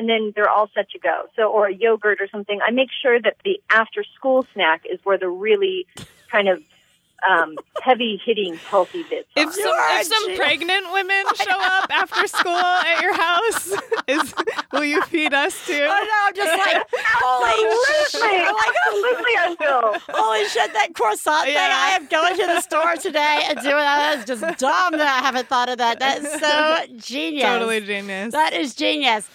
and 0.00 0.08
then 0.08 0.32
they're 0.34 0.48
all 0.48 0.70
set 0.74 0.88
to 0.88 0.98
go. 0.98 1.26
So, 1.36 1.42
or 1.42 1.66
a 1.66 1.74
yogurt 1.74 2.22
or 2.22 2.28
something. 2.28 2.58
I 2.66 2.70
make 2.70 2.88
sure 3.02 3.20
that 3.20 3.36
the 3.44 3.60
after 3.68 4.02
school 4.16 4.46
snack 4.54 4.86
is 4.90 4.98
where 5.04 5.18
the 5.18 5.28
really 5.28 5.86
kind 6.32 6.48
of 6.48 6.62
um, 7.28 7.58
heavy 7.82 8.18
hitting 8.24 8.54
healthy 8.54 9.02
bits 9.02 9.28
are. 9.36 9.42
If 9.42 9.52
some, 9.52 9.74
if 9.76 10.06
some 10.06 10.36
pregnant 10.36 10.90
women 10.90 11.22
show 11.34 11.60
up 11.60 11.90
after 11.92 12.26
school 12.26 12.56
at 12.56 13.02
your 13.02 13.14
house, 13.14 13.74
is 14.08 14.34
will 14.72 14.84
you 14.84 15.02
feed 15.02 15.34
us 15.34 15.66
too? 15.66 15.86
I 15.86 16.00
know, 16.00 16.20
I'm 16.22 16.34
just 16.34 16.58
like, 16.58 16.86
holy 17.20 17.50
shit. 18.08 18.22
Absolutely, 18.22 18.38
I'm 18.38 18.54
like, 18.54 18.76
absolutely, 18.86 19.34
I 19.36 19.56
will. 19.60 20.16
Holy 20.16 20.44
shit, 20.46 20.72
that 20.72 20.94
croissant 20.94 21.44
thing. 21.44 21.58
I 21.58 21.90
am 21.90 22.06
going 22.06 22.36
to 22.38 22.46
the 22.46 22.60
store 22.62 22.96
today 22.96 23.42
and 23.48 23.58
doing 23.60 23.76
that. 23.76 24.16
That 24.16 24.18
is 24.20 24.24
just 24.24 24.58
dumb 24.58 24.92
that 24.92 25.20
I 25.20 25.26
haven't 25.26 25.46
thought 25.48 25.68
of 25.68 25.76
that. 25.76 25.98
That 25.98 26.22
is 26.22 26.40
so 26.40 26.96
genius. 26.96 27.44
Totally 27.44 27.82
genius. 27.82 28.32
That 28.32 28.54
is 28.54 28.74
genius. 28.74 29.28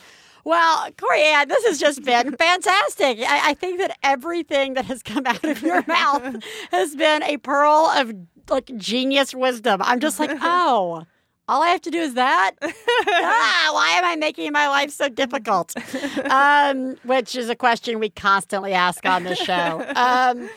Well, 0.46 0.92
Corianne, 0.92 1.48
this 1.48 1.66
has 1.66 1.80
just 1.80 2.04
been 2.04 2.32
fantastic. 2.38 3.18
I, 3.20 3.50
I 3.50 3.54
think 3.56 3.80
that 3.80 3.98
everything 4.04 4.76
that 4.76 4.86
has 4.86 5.02
come 5.02 5.26
out 5.26 5.44
of 5.44 5.62
your 5.64 5.84
mouth 5.88 6.44
has 6.72 6.96
been 6.96 7.24
a 7.24 7.38
pearl 7.38 7.92
of 7.96 8.14
like 8.48 8.72
genius 8.78 9.34
wisdom. 9.34 9.82
I'm 9.84 10.00
just 10.00 10.20
like, 10.20 10.30
oh, 10.42 11.04
all 11.48 11.64
I 11.64 11.70
have 11.70 11.82
to 11.82 11.92
do 11.92 11.98
is 12.00 12.14
that. 12.14 12.52
ah, 12.62 13.70
why 13.74 13.90
am 13.98 14.06
I 14.06 14.16
making 14.16 14.52
my 14.52 14.68
life 14.68 14.92
so 14.92 15.10
difficult? 15.10 15.74
Um, 16.30 16.96
which 17.04 17.36
is 17.36 17.50
a 17.50 17.56
question 17.56 18.00
we 18.00 18.12
constantly 18.12 18.74
ask 18.74 19.04
on 19.06 19.24
this 19.24 19.40
show. 19.40 19.84
Um, 19.96 20.48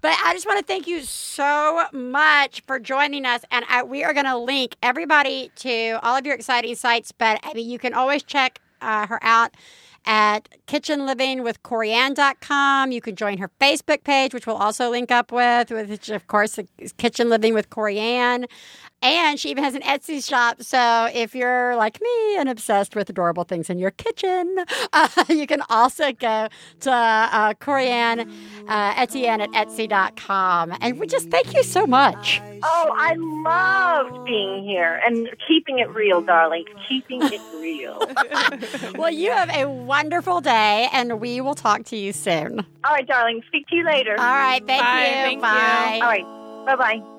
but 0.00 0.16
I 0.24 0.32
just 0.34 0.46
want 0.46 0.58
to 0.58 0.64
thank 0.64 0.86
you 0.86 1.02
so 1.02 1.86
much 1.92 2.60
for 2.66 2.78
joining 2.78 3.24
us. 3.24 3.42
And 3.50 3.64
I, 3.68 3.82
we 3.82 4.04
are 4.04 4.12
going 4.12 4.26
to 4.26 4.36
link 4.36 4.76
everybody 4.82 5.50
to 5.56 5.98
all 6.02 6.16
of 6.16 6.26
your 6.26 6.34
exciting 6.34 6.74
sites. 6.74 7.12
But 7.12 7.40
I 7.42 7.54
mean, 7.54 7.68
you 7.68 7.78
can 7.78 7.94
always 7.94 8.22
check 8.22 8.60
uh, 8.80 9.06
her 9.06 9.18
out 9.22 9.54
at 10.04 10.48
Kitchen 10.66 11.06
Living 11.06 11.42
with 11.42 11.62
kitchenlivingwithcorianne.com. 11.62 12.92
You 12.92 13.00
can 13.00 13.14
join 13.14 13.38
her 13.38 13.50
Facebook 13.60 14.04
page, 14.04 14.32
which 14.32 14.46
we'll 14.46 14.56
also 14.56 14.90
link 14.90 15.10
up 15.10 15.30
with, 15.30 15.70
which 15.70 16.08
of 16.08 16.26
course 16.26 16.58
is 16.78 16.92
Kitchen 16.92 17.28
Living 17.28 17.54
with 17.54 17.70
Corianne. 17.70 18.46
And 19.00 19.38
she 19.38 19.50
even 19.50 19.62
has 19.62 19.74
an 19.74 19.82
Etsy 19.82 20.26
shop. 20.26 20.62
So 20.62 21.08
if 21.14 21.34
you're 21.34 21.76
like 21.76 22.00
me 22.00 22.36
and 22.36 22.48
obsessed 22.48 22.96
with 22.96 23.08
adorable 23.08 23.44
things 23.44 23.70
in 23.70 23.78
your 23.78 23.92
kitchen, 23.92 24.56
uh, 24.92 25.08
you 25.28 25.46
can 25.46 25.62
also 25.68 26.12
go 26.12 26.48
to 26.80 26.90
uh, 26.90 27.54
Corianne 27.54 28.28
uh, 28.68 28.94
Etienne 28.96 29.40
at 29.40 29.50
Etsy.com. 29.52 30.74
And 30.80 30.98
we 30.98 31.06
just 31.06 31.30
thank 31.30 31.54
you 31.54 31.62
so 31.62 31.86
much. 31.86 32.40
Oh, 32.62 32.92
I 32.96 33.14
loved 33.16 34.24
being 34.26 34.64
here 34.64 35.00
and 35.06 35.28
keeping 35.46 35.78
it 35.78 35.88
real, 35.90 36.20
darling. 36.20 36.64
Keeping 36.88 37.22
it 37.22 37.40
real. 37.60 37.98
Well, 38.98 39.10
you 39.10 39.30
have 39.30 39.50
a 39.50 39.68
wonderful 39.68 40.40
day, 40.40 40.88
and 40.92 41.20
we 41.20 41.40
will 41.40 41.54
talk 41.54 41.84
to 41.86 41.96
you 41.96 42.12
soon. 42.12 42.64
All 42.84 42.92
right, 42.92 43.06
darling. 43.06 43.42
Speak 43.46 43.66
to 43.68 43.76
you 43.76 43.84
later. 43.84 44.12
All 44.12 44.16
right. 44.16 44.64
Thank 44.66 44.82
Bye, 44.82 45.06
you. 45.06 45.14
thank 45.14 45.36
you. 45.36 45.42
Bye. 45.42 46.00
All 46.02 46.08
right. 46.08 46.66
Bye 46.66 46.76
bye. 46.76 47.17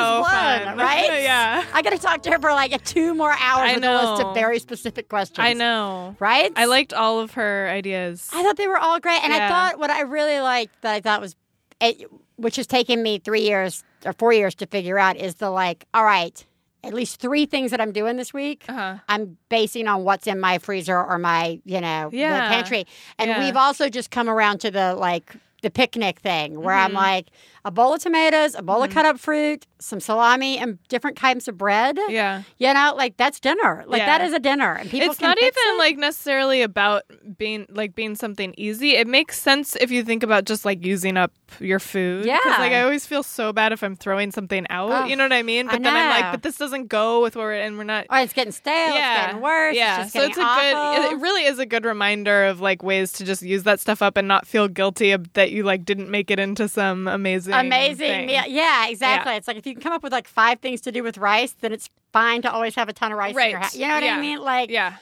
So 0.00 0.18
blown, 0.20 0.64
fun. 0.64 0.78
right? 0.86 1.22
yeah. 1.22 1.64
I 1.72 1.82
got 1.82 1.90
to 1.90 1.98
talk 1.98 2.22
to 2.24 2.30
her 2.30 2.38
for 2.38 2.52
like 2.52 2.82
two 2.84 3.14
more 3.14 3.30
hours 3.32 3.70
I 3.70 3.74
with 3.74 3.84
a 3.84 3.92
list 3.94 4.22
know. 4.22 4.28
of 4.30 4.34
very 4.34 4.58
specific 4.58 5.08
questions. 5.08 5.38
I 5.40 5.52
know. 5.52 6.16
Right? 6.18 6.52
I 6.56 6.64
liked 6.66 6.92
all 6.92 7.20
of 7.20 7.32
her 7.32 7.68
ideas. 7.70 8.28
I 8.32 8.42
thought 8.42 8.56
they 8.56 8.68
were 8.68 8.78
all 8.78 8.98
great, 9.00 9.22
and 9.22 9.32
I 9.32 9.48
thought 9.48 9.78
what 9.78 9.90
I 9.90 10.02
really 10.02 10.40
liked 10.40 10.80
that 10.82 10.94
I 10.94 11.00
thought 11.00 11.20
was, 11.20 11.36
it, 11.80 12.10
which 12.36 12.56
has 12.56 12.66
taken 12.66 13.02
me 13.02 13.18
three 13.18 13.42
years 13.42 13.84
or 14.04 14.12
four 14.14 14.32
years 14.32 14.54
to 14.56 14.66
figure 14.66 14.98
out, 14.98 15.16
is 15.16 15.36
the 15.36 15.50
like, 15.50 15.84
all 15.94 16.04
right, 16.04 16.44
at 16.82 16.94
least 16.94 17.20
three 17.20 17.44
things 17.44 17.70
that 17.72 17.80
I'm 17.80 17.92
doing 17.92 18.16
this 18.16 18.32
week. 18.32 18.64
Uh-huh. 18.66 18.96
I'm 19.08 19.36
basing 19.50 19.86
on 19.86 20.02
what's 20.04 20.26
in 20.26 20.40
my 20.40 20.56
freezer 20.58 20.96
or 20.98 21.18
my, 21.18 21.60
you 21.66 21.80
know, 21.80 22.08
Yeah. 22.12 22.48
pantry, 22.48 22.86
and 23.18 23.28
Yeah. 23.28 23.38
we've 23.44 23.56
also 23.56 23.88
just 23.90 24.10
come 24.10 24.28
around 24.30 24.60
to 24.62 24.70
the 24.70 24.94
like 24.94 25.34
the 25.62 25.70
picnic 25.70 26.20
thing 26.20 26.58
where 26.62 26.74
I'm 26.74 26.92
Mhm. 26.92 26.94
like 26.94 27.26
a 27.64 27.70
bowl 27.70 27.94
of 27.94 28.00
tomatoes, 28.02 28.54
a 28.54 28.62
bowl 28.62 28.76
Mm-hmm. 28.76 28.84
of 28.84 28.90
cut 28.94 29.04
up 29.04 29.18
fruit, 29.18 29.66
some 29.78 30.00
salami, 30.00 30.58
and 30.58 30.78
different 30.88 31.16
kinds 31.16 31.48
of 31.48 31.56
bread. 31.58 31.98
Yeah. 32.08 32.42
You 32.58 32.72
know, 32.72 32.94
like 32.96 33.16
that's 33.16 33.40
dinner. 33.40 33.84
Like 33.86 34.00
that 34.02 34.20
Yeah. 34.20 34.26
is 34.28 34.32
a 34.32 34.38
dinner, 34.38 34.72
and 34.74 34.90
people 34.90 35.10
it's 35.10 35.20
not 35.20 35.38
even 35.38 35.52
it. 35.54 35.78
like 35.78 35.96
necessarily 35.98 36.62
about 36.62 37.02
being 37.38 37.66
like 37.70 37.94
being 37.94 38.14
something 38.14 38.54
easy. 38.56 38.96
It 38.96 39.06
makes 39.06 39.38
sense 39.40 39.76
if 39.76 39.90
you 39.90 40.02
think 40.04 40.22
about 40.22 40.44
just 40.44 40.64
like 40.64 40.84
using 40.84 41.16
up 41.16 41.32
your 41.58 41.78
food. 41.78 42.24
Yeah. 42.26 42.38
like 42.46 42.72
I 42.72 42.82
always 42.82 43.06
feel 43.06 43.22
so 43.22 43.52
bad 43.52 43.72
if 43.72 43.82
I'm 43.82 43.96
throwing 43.96 44.30
something 44.30 44.66
out. 44.70 44.90
Ugh, 44.90 45.10
you 45.10 45.16
know 45.16 45.24
what 45.24 45.32
I 45.32 45.42
mean? 45.42 45.68
I 45.68 45.72
But 45.72 45.82
then 45.82 45.96
I'm 45.96 46.22
like, 46.22 46.32
but 46.32 46.42
this 46.42 46.56
doesn't 46.56 46.86
go 46.88 47.22
with 47.22 47.36
what 47.36 47.42
we're 47.42 47.54
and 47.54 47.76
we're 47.78 47.84
not. 47.84 48.06
Oh, 48.10 48.22
it's 48.22 48.32
getting 48.32 48.52
stale. 48.52 48.94
yeah, 48.94 49.16
It's 49.16 49.26
getting 49.26 49.42
worse. 49.42 49.74
Yeah, 49.76 49.96
It's 50.04 50.04
just 50.04 50.12
so 50.14 50.22
it's 50.22 50.36
a 50.36 50.40
getting 50.40 51.02
good. 51.02 51.12
It 51.12 51.22
really 51.22 51.44
is 51.44 51.58
a 51.58 51.66
good 51.66 51.84
reminder 51.84 52.44
of 52.46 52.60
like 52.60 52.82
ways 52.82 53.12
to 53.12 53.24
just 53.24 53.42
use 53.42 53.64
that 53.64 53.80
stuff 53.80 54.00
up 54.02 54.16
and 54.16 54.28
not 54.28 54.46
feel 54.46 54.68
guilty 54.68 55.14
that 55.34 55.50
you 55.50 55.62
like 55.64 55.84
didn't 55.84 56.10
make 56.10 56.30
it 56.30 56.38
into 56.38 56.68
some 56.68 57.08
amazing, 57.08 57.49
amazing 57.52 57.96
thing. 57.96 58.26
meal. 58.26 58.42
Yeah, 58.46 58.88
exactly. 58.88 59.34
It's 59.34 59.48
like 59.48 59.56
if 59.56 59.66
you 59.66 59.74
can 59.74 59.82
come 59.82 59.92
up 59.92 60.02
with 60.02 60.12
like 60.12 60.28
five 60.28 60.60
things 60.60 60.80
to 60.82 60.92
do 60.92 61.02
with 61.02 61.18
rice, 61.18 61.54
then 61.60 61.72
it's 61.72 61.88
fine 62.12 62.42
to 62.42 62.52
always 62.52 62.74
have 62.76 62.88
a 62.88 62.92
ton 62.92 63.12
of 63.12 63.18
rice 63.18 63.30
in 63.30 63.34
your 63.34 63.44
Right. 63.44 63.56
house. 63.56 63.74
You 63.76 63.88
know 63.88 63.94
what 63.94 64.02
Yeah. 64.04 64.16
I 64.16 64.20
mean? 64.20 64.38
Like, 64.40 64.70
Yeah. 64.70 64.94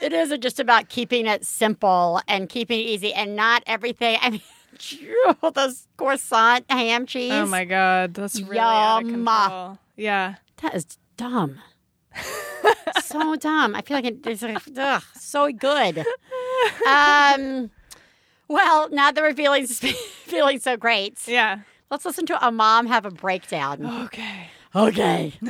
it 0.00 0.12
isn't 0.12 0.40
just 0.42 0.58
about 0.60 0.88
keeping 0.88 1.26
it 1.26 1.44
simple 1.46 2.20
and 2.28 2.48
keeping 2.48 2.80
it 2.80 2.84
easy 2.84 3.12
and 3.14 3.34
not 3.36 3.62
everything. 3.66 4.18
I 4.22 4.30
mean, 4.30 4.42
those 5.54 5.86
croissant 5.96 6.64
ham 6.70 7.06
cheese. 7.06 7.32
Oh 7.32 7.46
my 7.46 7.64
god, 7.64 8.14
that's 8.14 8.40
really 8.42 8.58
out 8.60 9.02
of 9.04 9.08
control. 9.08 9.78
Yeah. 9.96 10.34
That 10.62 10.74
is 10.74 10.98
dumb. 11.16 11.60
so 13.02 13.36
dumb. 13.36 13.74
I 13.74 13.82
feel 13.82 13.96
like 13.96 14.04
it- 14.06 14.26
it's 14.26 14.42
like, 14.42 14.58
ugh, 14.76 15.02
so 15.14 15.50
good. 15.52 16.04
Um, 16.86 17.70
well, 18.48 18.88
now 18.90 19.12
that 19.12 19.22
we're 19.22 19.34
feeling 19.34 19.66
feeling 19.66 20.58
so 20.58 20.76
great, 20.76 21.18
Yeah. 21.28 21.60
Let's 21.90 22.04
listen 22.04 22.26
to 22.26 22.46
a 22.46 22.50
mom 22.50 22.86
have 22.86 23.06
a 23.06 23.10
breakdown. 23.10 23.84
Okay. 24.04 24.48
Okay. 24.74 25.32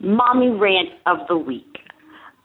Mommy 0.00 0.50
rant 0.50 0.90
of 1.06 1.26
the 1.28 1.36
week. 1.36 1.78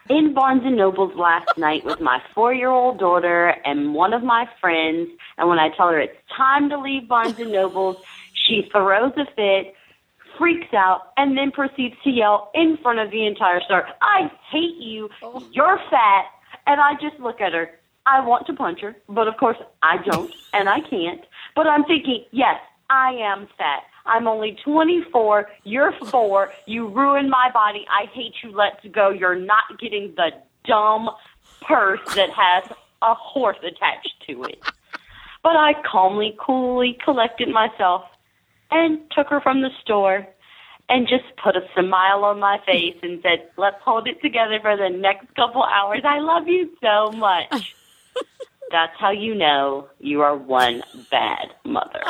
In 0.10 0.34
Barnes 0.34 0.64
and 0.66 0.76
Noble's 0.76 1.16
last 1.16 1.56
night 1.58 1.86
with 1.86 2.02
my 2.02 2.20
four 2.34 2.54
year 2.54 2.70
old 2.70 2.98
daughter 3.00 3.54
and 3.64 3.94
one 3.94 4.12
of 4.14 4.24
my 4.24 4.50
friends, 4.60 5.10
and 5.38 5.48
when 5.48 5.60
I 5.60 5.70
tell 5.70 5.90
her 5.90 6.00
it's 6.00 6.18
time 6.36 6.68
to 6.70 6.80
leave 6.80 7.08
Barnes 7.08 7.38
and 7.38 7.52
Noble's, 7.52 7.98
she 8.34 8.68
throws 8.72 9.14
a 9.18 9.26
fit, 9.36 9.76
freaks 10.38 10.74
out, 10.74 11.12
and 11.18 11.38
then 11.38 11.52
proceeds 11.52 11.96
to 12.04 12.10
yell 12.10 12.50
in 12.56 12.78
front 12.82 12.98
of 12.98 13.12
the 13.12 13.28
entire 13.28 13.62
store, 13.62 13.86
I 14.02 14.32
hate 14.52 14.78
you, 14.78 15.10
oh. 15.22 15.48
you're 15.52 15.80
fat, 15.92 16.26
and 16.66 16.82
I 16.82 16.94
just 16.94 17.20
look 17.20 17.40
at 17.40 17.54
her. 17.54 17.70
I 18.10 18.26
want 18.26 18.48
to 18.48 18.54
punch 18.54 18.82
her, 18.82 18.96
but 19.08 19.28
of 19.28 19.38
course 19.38 19.58
I 19.84 19.98
don't 20.04 20.34
and 20.54 20.68
I 20.68 20.80
can't. 20.82 21.22
But 21.56 21.68
I'm 21.68 21.84
thinking, 21.84 22.26
yes, 22.32 22.60
I 22.90 23.12
am 23.14 23.48
fat. 23.58 23.84
I'm 24.06 24.28
only 24.28 24.58
24. 24.64 25.50
You're 25.64 25.94
four. 26.10 26.52
You 26.66 26.88
ruined 26.88 27.30
my 27.30 27.52
body. 27.54 27.86
I 27.90 28.08
hate 28.12 28.34
you. 28.44 28.52
Let's 28.52 28.84
go. 28.92 29.10
You're 29.10 29.36
not 29.36 29.80
getting 29.80 30.14
the 30.16 30.32
dumb 30.66 31.10
purse 31.62 32.00
that 32.16 32.30
has 32.32 32.64
a 33.02 33.14
horse 33.14 33.58
attached 33.60 34.16
to 34.28 34.44
it. 34.46 34.60
But 35.44 35.56
I 35.56 35.74
calmly, 35.90 36.36
coolly 36.44 36.98
collected 37.04 37.50
myself 37.50 38.04
and 38.72 39.00
took 39.12 39.28
her 39.28 39.42
from 39.42 39.62
the 39.62 39.70
store 39.82 40.28
and 40.90 41.08
just 41.08 41.24
put 41.42 41.56
a 41.56 41.62
smile 41.78 42.26
on 42.26 42.40
my 42.40 42.60
face 42.66 42.98
and 43.04 43.22
said, 43.22 43.48
let's 43.58 43.78
hold 43.84 44.08
it 44.08 44.20
together 44.22 44.60
for 44.62 44.76
the 44.76 44.90
next 44.90 45.28
couple 45.36 45.64
hours. 45.64 46.02
I 46.04 46.20
love 46.20 46.48
you 46.48 46.72
so 46.82 47.12
much. 47.12 47.76
That's 48.72 48.94
how 49.00 49.10
you 49.12 49.34
know 49.34 49.88
you 50.00 50.22
are 50.22 50.36
one 50.38 50.84
bad 51.12 51.48
mother. 51.66 52.04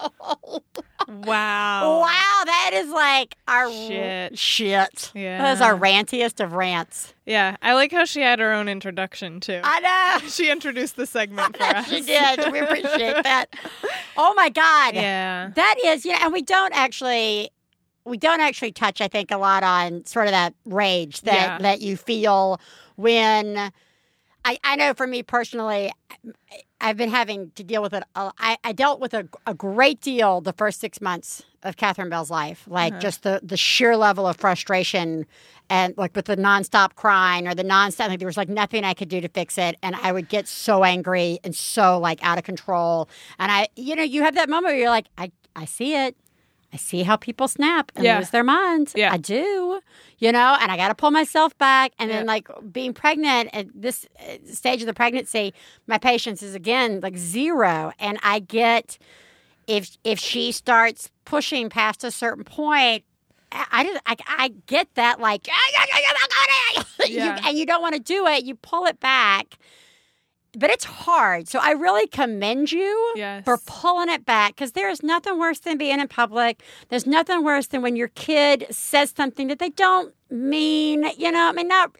Wow. 1.08 2.00
Wow, 2.00 2.42
that 2.44 2.70
is 2.74 2.88
like 2.90 3.36
our 3.48 3.70
Shit. 3.70 4.38
Shit. 4.38 5.10
Yeah. 5.14 5.38
That 5.42 5.52
is 5.54 5.60
our 5.60 5.76
rantiest 5.76 6.42
of 6.42 6.52
rants. 6.52 7.12
Yeah, 7.26 7.56
I 7.60 7.74
like 7.74 7.90
how 7.92 8.04
she 8.04 8.20
had 8.20 8.38
her 8.38 8.52
own 8.52 8.68
introduction 8.68 9.40
too. 9.40 9.60
I 9.64 9.80
know. 10.20 10.28
She 10.28 10.50
introduced 10.50 10.96
the 10.96 11.06
segment 11.06 11.56
for 11.56 11.64
us. 11.64 11.88
she 11.88 12.00
did. 12.02 12.52
We 12.52 12.60
appreciate 12.60 13.22
that. 13.24 13.46
Oh 14.16 14.34
my 14.34 14.48
God. 14.50 14.94
Yeah. 14.94 15.50
That 15.54 15.76
is, 15.84 16.04
you 16.04 16.12
know, 16.12 16.18
and 16.22 16.32
we 16.32 16.42
don't 16.42 16.72
actually 16.74 17.50
we 18.04 18.16
don't 18.18 18.40
actually 18.40 18.72
touch, 18.72 19.00
I 19.00 19.08
think, 19.08 19.30
a 19.30 19.38
lot 19.38 19.62
on 19.64 20.04
sort 20.06 20.26
of 20.26 20.32
that 20.32 20.54
rage 20.66 21.22
that 21.22 21.34
Yeah. 21.34 21.58
that 21.58 21.80
you 21.80 21.96
feel 21.96 22.60
when 22.96 23.72
I, 24.44 24.58
I 24.64 24.76
know 24.76 24.94
for 24.94 25.06
me 25.06 25.22
personally, 25.22 25.92
I've 26.80 26.96
been 26.96 27.10
having 27.10 27.52
to 27.54 27.62
deal 27.62 27.80
with 27.82 27.94
it. 27.94 28.02
I, 28.16 28.56
I 28.64 28.72
dealt 28.72 29.00
with 29.00 29.14
a, 29.14 29.28
a 29.46 29.54
great 29.54 30.00
deal 30.00 30.40
the 30.40 30.52
first 30.52 30.80
six 30.80 31.00
months 31.00 31.42
of 31.62 31.76
Catherine 31.76 32.08
Bell's 32.08 32.30
life, 32.30 32.64
like 32.66 32.92
Uh-huh. 32.92 33.00
just 33.00 33.22
the, 33.22 33.40
the 33.42 33.56
sheer 33.56 33.96
level 33.96 34.26
of 34.26 34.36
frustration 34.36 35.26
and 35.70 35.94
like 35.96 36.14
with 36.16 36.24
the 36.24 36.36
nonstop 36.36 36.96
crying 36.96 37.46
or 37.46 37.54
the 37.54 37.62
nonstop, 37.62 38.08
like 38.08 38.18
there 38.18 38.26
was 38.26 38.36
like 38.36 38.48
nothing 38.48 38.84
I 38.84 38.94
could 38.94 39.08
do 39.08 39.20
to 39.20 39.28
fix 39.28 39.56
it. 39.58 39.76
And 39.82 39.94
I 39.94 40.10
would 40.10 40.28
get 40.28 40.48
so 40.48 40.82
angry 40.82 41.38
and 41.44 41.54
so 41.54 41.98
like 42.00 42.18
out 42.24 42.36
of 42.36 42.44
control. 42.44 43.08
And 43.38 43.52
I, 43.52 43.68
you 43.76 43.94
know, 43.94 44.02
you 44.02 44.22
have 44.22 44.34
that 44.34 44.48
moment 44.48 44.72
where 44.72 44.76
you're 44.80 44.90
like, 44.90 45.06
I, 45.16 45.30
I 45.54 45.66
see 45.66 45.94
it. 45.94 46.16
I 46.72 46.78
see 46.78 47.02
how 47.02 47.16
people 47.16 47.48
snap 47.48 47.92
and 47.94 48.04
Yeah. 48.04 48.18
lose 48.18 48.30
their 48.30 48.44
minds. 48.44 48.94
Yeah. 48.96 49.12
I 49.12 49.18
do, 49.18 49.80
you 50.18 50.32
know, 50.32 50.56
and 50.60 50.72
I 50.72 50.76
got 50.78 50.88
to 50.88 50.94
pull 50.94 51.10
myself 51.10 51.56
back. 51.58 51.92
And 51.98 52.10
then, 52.10 52.24
like 52.26 52.48
being 52.72 52.94
pregnant 52.94 53.50
at 53.52 53.66
this 53.74 54.06
uh, 54.18 54.36
stage 54.52 54.80
of 54.80 54.86
the 54.86 54.94
pregnancy, 54.94 55.52
my 55.86 55.98
patience 55.98 56.42
is 56.42 56.54
again 56.54 57.00
like 57.02 57.16
zero, 57.18 57.92
and 57.98 58.18
I 58.22 58.38
get 58.38 58.96
if 59.66 59.96
if 60.02 60.18
she 60.18 60.50
starts 60.52 61.10
pushing 61.24 61.68
past 61.68 62.04
a 62.04 62.10
certain 62.10 62.44
point. 62.44 63.04
I 63.54 63.84
just 63.84 64.00
I, 64.06 64.16
I 64.26 64.48
get 64.66 64.88
that 64.94 65.20
like 65.20 65.46
You- 67.06 67.20
and 67.20 67.58
you 67.58 67.66
don't 67.66 67.82
want 67.82 67.94
to 67.94 68.00
do 68.00 68.26
it. 68.26 68.44
You 68.44 68.54
pull 68.54 68.86
it 68.86 68.98
back, 68.98 69.58
but 70.58 70.70
it's 70.70 70.84
hard. 70.84 71.48
So 71.48 71.58
I 71.62 71.70
really 71.72 72.06
commend 72.06 72.72
you 72.72 73.12
Yes. 73.16 73.44
for 73.44 73.58
pulling 73.66 74.08
it 74.10 74.24
back 74.26 74.54
because 74.54 74.72
there 74.72 74.90
is 74.90 75.02
nothing 75.02 75.38
worse 75.38 75.60
than 75.60 75.78
being 75.78 76.00
in 76.00 76.08
public. 76.08 76.62
There's 76.88 77.06
nothing 77.06 77.42
worse 77.44 77.66
than 77.68 77.82
when 77.82 77.96
your 77.96 78.08
kid 78.08 78.66
says 78.70 79.12
something 79.16 79.48
that 79.48 79.58
they 79.58 79.70
don't 79.70 80.14
mean. 80.30 81.04
You 81.16 81.32
know, 81.32 81.48
I 81.48 81.52
mean, 81.52 81.68
not. 81.68 81.96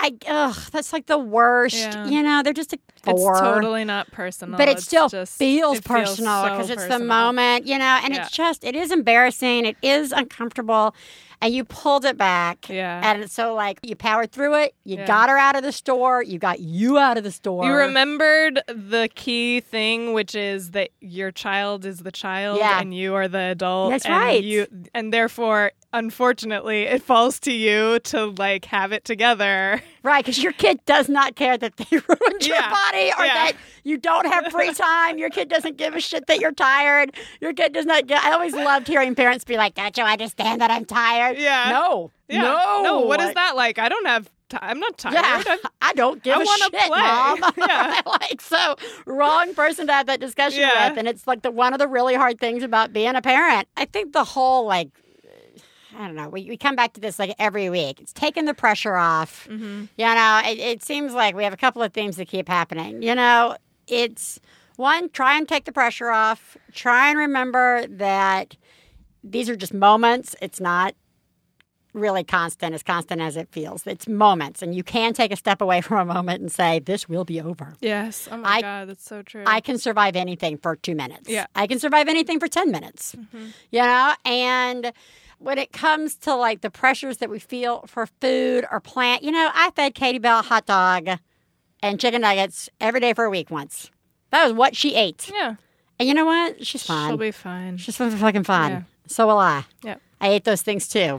I 0.00 0.14
ugh, 0.28 0.56
that's 0.70 0.92
like 0.92 1.06
the 1.06 1.18
worst. 1.18 1.74
Yeah. 1.76 2.06
You 2.06 2.22
know, 2.22 2.42
they're 2.44 2.52
just 2.52 2.72
a 2.72 2.78
It's 3.04 3.24
totally 3.40 3.84
not 3.84 4.08
personal. 4.12 4.56
But 4.56 4.68
it 4.68 4.78
still 4.80 5.08
just, 5.08 5.36
feels 5.36 5.78
it 5.78 5.84
personal 5.84 6.44
so 6.44 6.50
because 6.50 6.70
it's 6.70 6.86
the 6.86 7.00
moment, 7.00 7.66
you 7.66 7.76
know, 7.78 7.98
and 8.04 8.14
Yeah. 8.14 8.22
it's 8.22 8.30
just, 8.30 8.62
it 8.62 8.76
is 8.76 8.92
embarrassing. 8.92 9.66
It 9.66 9.76
is 9.82 10.12
uncomfortable. 10.12 10.94
And 11.40 11.54
you 11.54 11.64
pulled 11.64 12.04
it 12.04 12.16
back. 12.16 12.68
Yeah. 12.68 13.00
And 13.04 13.30
so, 13.30 13.54
like, 13.54 13.78
you 13.82 13.94
powered 13.94 14.32
through 14.32 14.56
it. 14.56 14.74
You 14.84 14.96
Yeah. 14.96 15.06
got 15.06 15.28
her 15.28 15.38
out 15.38 15.54
of 15.56 15.62
the 15.62 15.70
store. 15.72 16.22
You 16.22 16.38
got 16.38 16.58
you 16.60 16.98
out 16.98 17.16
of 17.16 17.22
the 17.24 17.30
store. 17.30 17.64
You 17.64 17.72
remembered 17.74 18.60
the 18.66 19.08
key 19.14 19.60
thing, 19.60 20.12
which 20.14 20.34
is 20.34 20.72
that 20.72 20.90
your 21.00 21.30
child 21.30 21.84
is 21.84 22.00
the 22.00 22.10
child 22.12 22.58
Yeah. 22.58 22.80
and 22.80 22.92
you 22.92 23.14
are 23.14 23.28
the 23.28 23.38
adult. 23.52 23.90
That's 23.92 24.04
and 24.04 24.14
right. 24.14 24.42
You 24.42 24.66
and 24.94 25.12
therefore, 25.12 25.72
unfortunately, 25.92 26.82
it 26.82 27.02
falls 27.02 27.38
to 27.40 27.52
you 27.52 27.98
to 28.00 28.26
like 28.26 28.64
have 28.66 28.92
it 28.92 29.04
together. 29.04 29.82
Right, 30.02 30.24
because 30.24 30.42
your 30.42 30.52
kid 30.52 30.80
does 30.86 31.08
not 31.08 31.36
care 31.36 31.58
that 31.58 31.76
they 31.76 31.84
ruined 32.08 32.46
your 32.46 32.56
Yeah. 32.56 32.70
body 32.70 33.12
or 33.18 33.24
Yeah. 33.24 33.34
that 33.34 33.52
you 33.84 33.98
don't 33.98 34.26
have 34.26 34.46
free 34.52 34.72
time. 34.74 35.18
Your 35.18 35.30
kid 35.30 35.48
doesn't 35.48 35.76
give 35.76 35.94
a 35.94 36.00
shit 36.00 36.26
that 36.26 36.40
you're 36.40 36.52
tired. 36.52 37.14
Your 37.40 37.52
kid 37.52 37.72
does 37.72 37.86
not 37.86 38.06
get. 38.06 38.22
I 38.24 38.32
always 38.32 38.54
loved 38.54 38.86
hearing 38.88 39.14
parents 39.14 39.44
be 39.44 39.56
like, 39.56 39.74
Don't 39.74 39.96
you 39.96 40.04
understand 40.04 40.60
that 40.60 40.70
I'm 40.70 40.84
tired? 40.84 41.38
Yeah. 41.38 41.70
No. 41.70 42.10
Yeah. 42.28 42.42
No. 42.42 42.80
No. 42.82 43.00
What 43.00 43.20
is 43.20 43.34
that 43.34 43.56
like? 43.56 43.78
I 43.78 43.88
don't 43.88 44.06
have. 44.06 44.28
I'm 44.62 44.80
not 44.80 44.96
tired. 44.96 45.12
Yeah, 45.14 45.42
I'm- 45.46 45.58
I 45.82 45.92
don't 45.92 46.22
give 46.22 46.34
I 46.38 46.42
a 46.42 46.46
shit, 46.46 46.72
play. 46.72 46.88
mom. 46.88 47.52
Yeah. 47.58 48.00
like 48.06 48.40
so, 48.40 48.76
wrong 49.04 49.52
person 49.54 49.86
to 49.88 49.92
have 49.92 50.06
that 50.06 50.20
discussion 50.20 50.60
Yeah. 50.60 50.88
with, 50.88 50.98
and 50.98 51.06
it's 51.06 51.26
like 51.26 51.42
the 51.42 51.50
one 51.50 51.74
of 51.74 51.78
the 51.78 51.86
really 51.86 52.14
hard 52.14 52.40
things 52.40 52.62
about 52.62 52.92
being 52.94 53.14
a 53.14 53.20
parent. 53.20 53.68
I 53.76 53.84
think 53.84 54.14
the 54.14 54.24
whole 54.24 54.64
like, 54.66 54.88
I 55.98 56.06
don't 56.06 56.14
know. 56.14 56.28
We 56.28 56.44
we 56.48 56.56
come 56.56 56.76
back 56.76 56.92
to 56.94 57.00
this 57.00 57.18
like 57.18 57.34
every 57.38 57.68
week. 57.68 58.00
It's 58.00 58.12
taking 58.12 58.44
the 58.44 58.54
pressure 58.54 58.94
off. 58.96 59.46
Mm-hmm. 59.50 59.86
You 59.96 60.04
know, 60.06 60.40
it, 60.46 60.58
it 60.58 60.82
seems 60.82 61.12
like 61.12 61.34
we 61.34 61.42
have 61.44 61.52
a 61.52 61.56
couple 61.56 61.82
of 61.82 61.92
themes 61.92 62.16
that 62.16 62.28
keep 62.28 62.48
happening. 62.48 63.02
You 63.02 63.14
know, 63.16 63.56
it's 63.88 64.38
one, 64.76 65.10
try 65.10 65.36
and 65.36 65.48
take 65.48 65.64
the 65.64 65.72
pressure 65.72 66.10
off. 66.10 66.56
Try 66.72 67.08
and 67.10 67.18
remember 67.18 67.84
that 67.88 68.56
these 69.24 69.50
are 69.50 69.56
just 69.56 69.74
moments. 69.74 70.36
It's 70.40 70.60
not 70.60 70.94
really 71.94 72.22
constant, 72.22 72.74
as 72.74 72.82
constant 72.84 73.20
as 73.20 73.36
it 73.36 73.48
feels. 73.50 73.84
It's 73.86 74.06
moments, 74.06 74.62
and 74.62 74.72
you 74.74 74.84
can 74.84 75.14
take 75.14 75.32
a 75.32 75.36
step 75.36 75.60
away 75.60 75.80
from 75.88 76.08
a 76.08 76.14
moment 76.14 76.40
and 76.42 76.52
say, 76.52 76.78
This 76.78 77.08
will 77.08 77.24
be 77.24 77.40
over. 77.40 77.74
Yes. 77.80 78.28
Oh 78.30 78.36
my 78.36 78.48
I- 78.48 78.60
god, 78.60 78.88
that's 78.88 79.04
so 79.04 79.22
true. 79.22 79.42
I 79.46 79.60
can 79.60 79.78
survive 79.78 80.14
anything 80.14 80.58
for 80.58 80.76
two 80.76 80.94
minutes. 80.94 81.28
Yeah. 81.28 81.46
I 81.56 81.66
can 81.66 81.80
survive 81.80 82.06
anything 82.06 82.38
for 82.38 82.46
10 82.46 82.70
minutes. 82.70 83.16
You 83.72 83.82
know, 83.82 84.14
and 84.24 84.92
when 85.38 85.58
it 85.58 85.72
comes 85.72 86.16
to 86.16 86.34
like 86.34 86.60
the 86.60 86.70
pressures 86.70 87.18
that 87.18 87.30
we 87.30 87.38
feel 87.38 87.84
for 87.86 88.06
food 88.20 88.64
or 88.70 88.80
plant, 88.80 89.22
you 89.22 89.30
know, 89.30 89.50
I 89.54 89.70
fed 89.72 89.94
Katie 89.94 90.18
Bell 90.18 90.40
a 90.40 90.42
hot 90.42 90.66
dog 90.66 91.08
and 91.82 92.00
chicken 92.00 92.22
nuggets 92.22 92.68
every 92.80 93.00
day 93.00 93.12
for 93.14 93.24
a 93.24 93.30
week 93.30 93.50
once. 93.50 93.90
That 94.30 94.44
was 94.44 94.52
what 94.52 94.76
she 94.76 94.94
ate. 94.94 95.30
yeah. 95.32 95.54
And 96.00 96.08
you 96.08 96.14
know 96.14 96.26
what? 96.26 96.64
She's 96.64 96.82
fine. 96.84 97.10
She'll 97.10 97.16
be 97.16 97.32
fine. 97.32 97.76
She's 97.76 97.96
fucking 97.96 98.44
fine. 98.44 98.70
Yeah. 98.70 98.82
So 99.08 99.26
will 99.26 99.38
I. 99.38 99.64
Yep. 99.82 100.00
I 100.20 100.28
ate 100.28 100.44
those 100.44 100.62
things 100.62 100.86
too. 100.86 101.18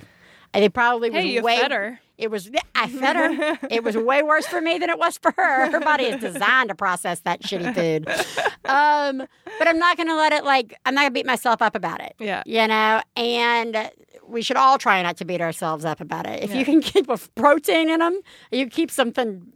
And 0.54 0.64
it 0.64 0.74
probably 0.74 1.10
was 1.10 1.22
Hey, 1.22 1.30
you 1.32 1.42
way 1.42 1.60
fed 1.60 1.72
her. 1.72 2.00
It 2.20 2.30
was 2.30 2.52
I 2.76 2.88
fed 2.90 3.16
her. 3.16 3.58
it 3.72 3.84
was 3.84 3.96
way 3.98 4.22
worse 4.22 4.46
for 4.46 4.62
me 4.62 4.78
than 4.78 4.90
it 4.90 5.00
was 5.00 5.18
for 5.18 5.32
her. 5.38 5.72
Her 5.72 5.80
body 5.80 6.04
is 6.04 6.20
designed 6.22 6.70
to 6.70 6.76
process 6.76 7.22
that 7.22 7.42
shitty 7.42 7.74
food. 7.74 8.08
Um, 8.66 9.26
but 9.58 9.68
I'm 9.68 9.80
not 9.80 9.98
gonna 9.98 10.16
let 10.16 10.32
it 10.32 10.44
like 10.44 10.76
I'm 10.86 10.94
not 10.94 11.02
gonna 11.02 11.12
beat 11.12 11.26
myself 11.26 11.60
up 11.60 11.76
about 11.76 12.02
it. 12.02 12.14
Yeah. 12.20 12.44
You 12.46 12.68
know, 12.68 13.02
and 13.16 13.90
we 14.28 14.44
should 14.44 14.58
all 14.58 14.78
try 14.78 15.02
not 15.02 15.18
to 15.18 15.26
beat 15.26 15.42
ourselves 15.42 15.86
up 15.86 16.00
about 16.00 16.28
it. 16.28 16.44
If 16.44 16.52
Yeah. 16.52 16.60
you 16.60 16.66
can 16.66 16.82
keep 16.82 17.10
a 17.10 17.18
protein 17.34 17.90
in 17.90 17.98
them, 18.00 18.20
you 18.52 18.68
keep 18.68 18.92
something 18.92 19.52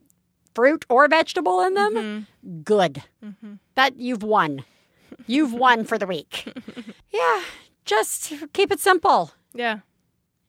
fruit 0.55 0.83
or 0.89 1.07
vegetable 1.07 1.61
in 1.61 1.75
them, 1.75 1.93
Mm-hmm. 1.93 2.61
good. 2.63 3.03
That 3.75 3.97
you've 3.99 4.23
won. 4.23 4.63
You've 5.27 5.53
won 5.53 5.83
for 5.85 5.99
the 5.99 6.07
week. 6.07 6.51
Yeah. 7.13 7.41
Just 7.85 8.33
keep 8.53 8.71
it 8.71 8.79
simple. 8.79 9.31
Yeah. 9.53 9.79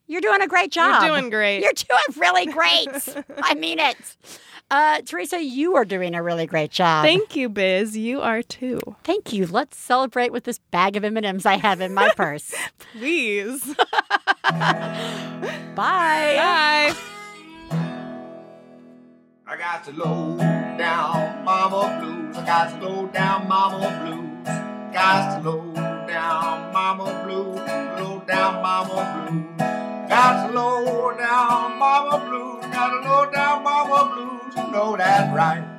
You're 0.07 0.21
doing 0.21 0.41
a 0.41 0.47
great 0.47 0.71
job. 0.71 1.01
You're 1.01 1.11
doing 1.11 1.29
great. 1.29 1.61
You're 1.61 1.73
doing 1.73 2.19
really 2.21 2.45
great. 2.45 2.87
I 3.41 3.55
mean 3.55 3.79
it. 3.79 3.95
Uh, 4.71 5.01
Theresa, 5.01 5.43
you 5.43 5.75
are 5.75 5.85
doing 5.85 6.15
a 6.15 6.23
really 6.23 6.47
great 6.47 6.71
job. 6.71 7.05
Thank 7.05 7.35
you, 7.35 7.49
Biz. 7.49 7.95
You 7.97 8.21
are 8.21 8.41
too. 8.41 8.79
Thank 9.03 9.31
you. 9.31 9.45
Let's 9.45 9.77
celebrate 9.77 10.31
with 10.31 10.43
this 10.43 10.57
bag 10.71 10.95
of 10.95 11.03
M&Ms 11.03 11.45
I 11.45 11.57
have 11.57 11.81
in 11.81 11.93
my 11.93 12.09
purse. 12.15 12.53
Please. 12.79 13.63
Bye. 14.43 15.75
Bye. 15.75 16.95
I 19.47 19.57
got 19.57 19.83
to 19.85 19.91
low 19.91 20.37
down 20.37 21.45
mama 21.45 21.99
blues. 22.01 22.35
I 22.35 22.45
got 22.45 22.79
to 22.79 22.87
low 22.87 23.07
down 23.07 23.47
mama 23.47 24.01
blues. 24.03 24.45
Got 24.93 25.43
to 25.43 25.49
low 25.49 25.73
down 26.07 26.73
mama 26.73 27.23
blues. 27.23 27.55
Low 27.99 28.23
down 28.27 28.63
mama 28.63 29.29
blues. 29.29 29.84
Got 30.09 30.47
to 30.47 30.53
low 30.53 31.17
down 31.17 31.79
mama 31.79 32.25
blues. 32.29 32.65
Got 32.73 32.89
to 32.89 33.09
low 33.09 33.31
down 33.31 33.63
mama 33.63 34.13
blues. 34.13 34.55
You 34.55 34.71
know 34.71 34.95
that's 34.97 35.35
right. 35.35 35.75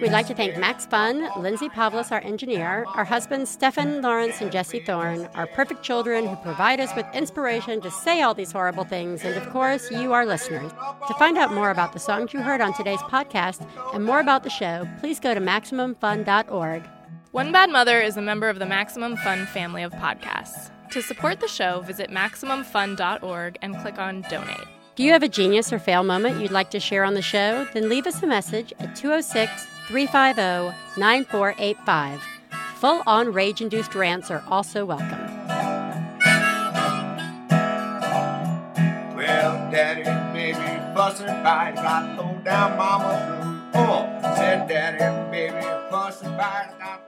We'd 0.00 0.12
like 0.12 0.28
to 0.28 0.34
thank 0.34 0.56
Max 0.56 0.86
Fun, 0.86 1.28
Lindsay 1.36 1.68
Pavlis, 1.68 2.12
our 2.12 2.20
engineer, 2.20 2.84
our 2.94 3.04
husbands 3.04 3.50
Stefan 3.50 4.00
Lawrence 4.00 4.40
and 4.40 4.52
Jesse 4.52 4.78
Thorn, 4.80 5.28
our 5.34 5.46
perfect 5.48 5.82
children 5.82 6.26
who 6.26 6.36
provide 6.36 6.78
us 6.78 6.94
with 6.94 7.04
inspiration 7.12 7.80
to 7.80 7.90
say 7.90 8.22
all 8.22 8.32
these 8.32 8.52
horrible 8.52 8.84
things, 8.84 9.24
and 9.24 9.34
of 9.36 9.50
course, 9.50 9.90
you, 9.90 10.12
our 10.12 10.24
listeners. 10.24 10.70
To 11.08 11.14
find 11.14 11.36
out 11.36 11.52
more 11.52 11.70
about 11.70 11.92
the 11.92 11.98
songs 11.98 12.32
you 12.32 12.40
heard 12.40 12.60
on 12.60 12.72
today's 12.74 13.00
podcast 13.00 13.66
and 13.92 14.04
more 14.04 14.20
about 14.20 14.44
the 14.44 14.50
show, 14.50 14.88
please 15.00 15.18
go 15.18 15.34
to 15.34 15.40
MaximumFun.org. 15.40 16.88
One 17.38 17.52
Bad 17.52 17.70
Mother 17.70 18.00
is 18.00 18.16
a 18.16 18.20
member 18.20 18.48
of 18.48 18.58
the 18.58 18.66
Maximum 18.66 19.16
Fun 19.18 19.46
family 19.46 19.84
of 19.84 19.92
podcasts. 19.92 20.72
To 20.90 21.00
support 21.00 21.38
the 21.38 21.46
show, 21.46 21.82
visit 21.82 22.10
MaximumFun.org 22.10 23.58
and 23.62 23.78
click 23.78 23.96
on 23.96 24.22
Donate. 24.22 24.66
Do 24.96 25.04
you 25.04 25.12
have 25.12 25.22
a 25.22 25.28
genius 25.28 25.72
or 25.72 25.78
fail 25.78 26.02
moment 26.02 26.40
you'd 26.40 26.50
like 26.50 26.72
to 26.72 26.80
share 26.80 27.04
on 27.04 27.14
the 27.14 27.22
show? 27.22 27.64
Then 27.72 27.88
leave 27.88 28.08
us 28.08 28.20
a 28.24 28.26
message 28.26 28.72
at 28.80 28.96
206 28.96 29.68
350 29.86 31.00
9485. 31.00 32.20
Full 32.80 33.04
on 33.06 33.32
rage 33.32 33.60
induced 33.60 33.94
rants 33.94 34.32
are 34.32 34.42
also 34.48 34.84
welcome. 34.84 35.46
Well, 39.14 39.70
daddy 39.70 40.02
and 40.02 40.34
baby 40.34 40.58
fussing 40.92 41.26
fight, 41.44 41.76
got 41.76 42.18
low 42.18 42.36
down 42.42 42.76
mama 42.76 43.70
blue. 43.72 43.80
Oh, 43.80 44.34
said 44.34 44.66
daddy 44.68 44.98
and 45.04 45.30
baby 45.30 45.64
fussing 45.88 46.36
fight, 46.36 46.76
got 46.80 46.88
low 46.88 47.04
down 47.04 47.07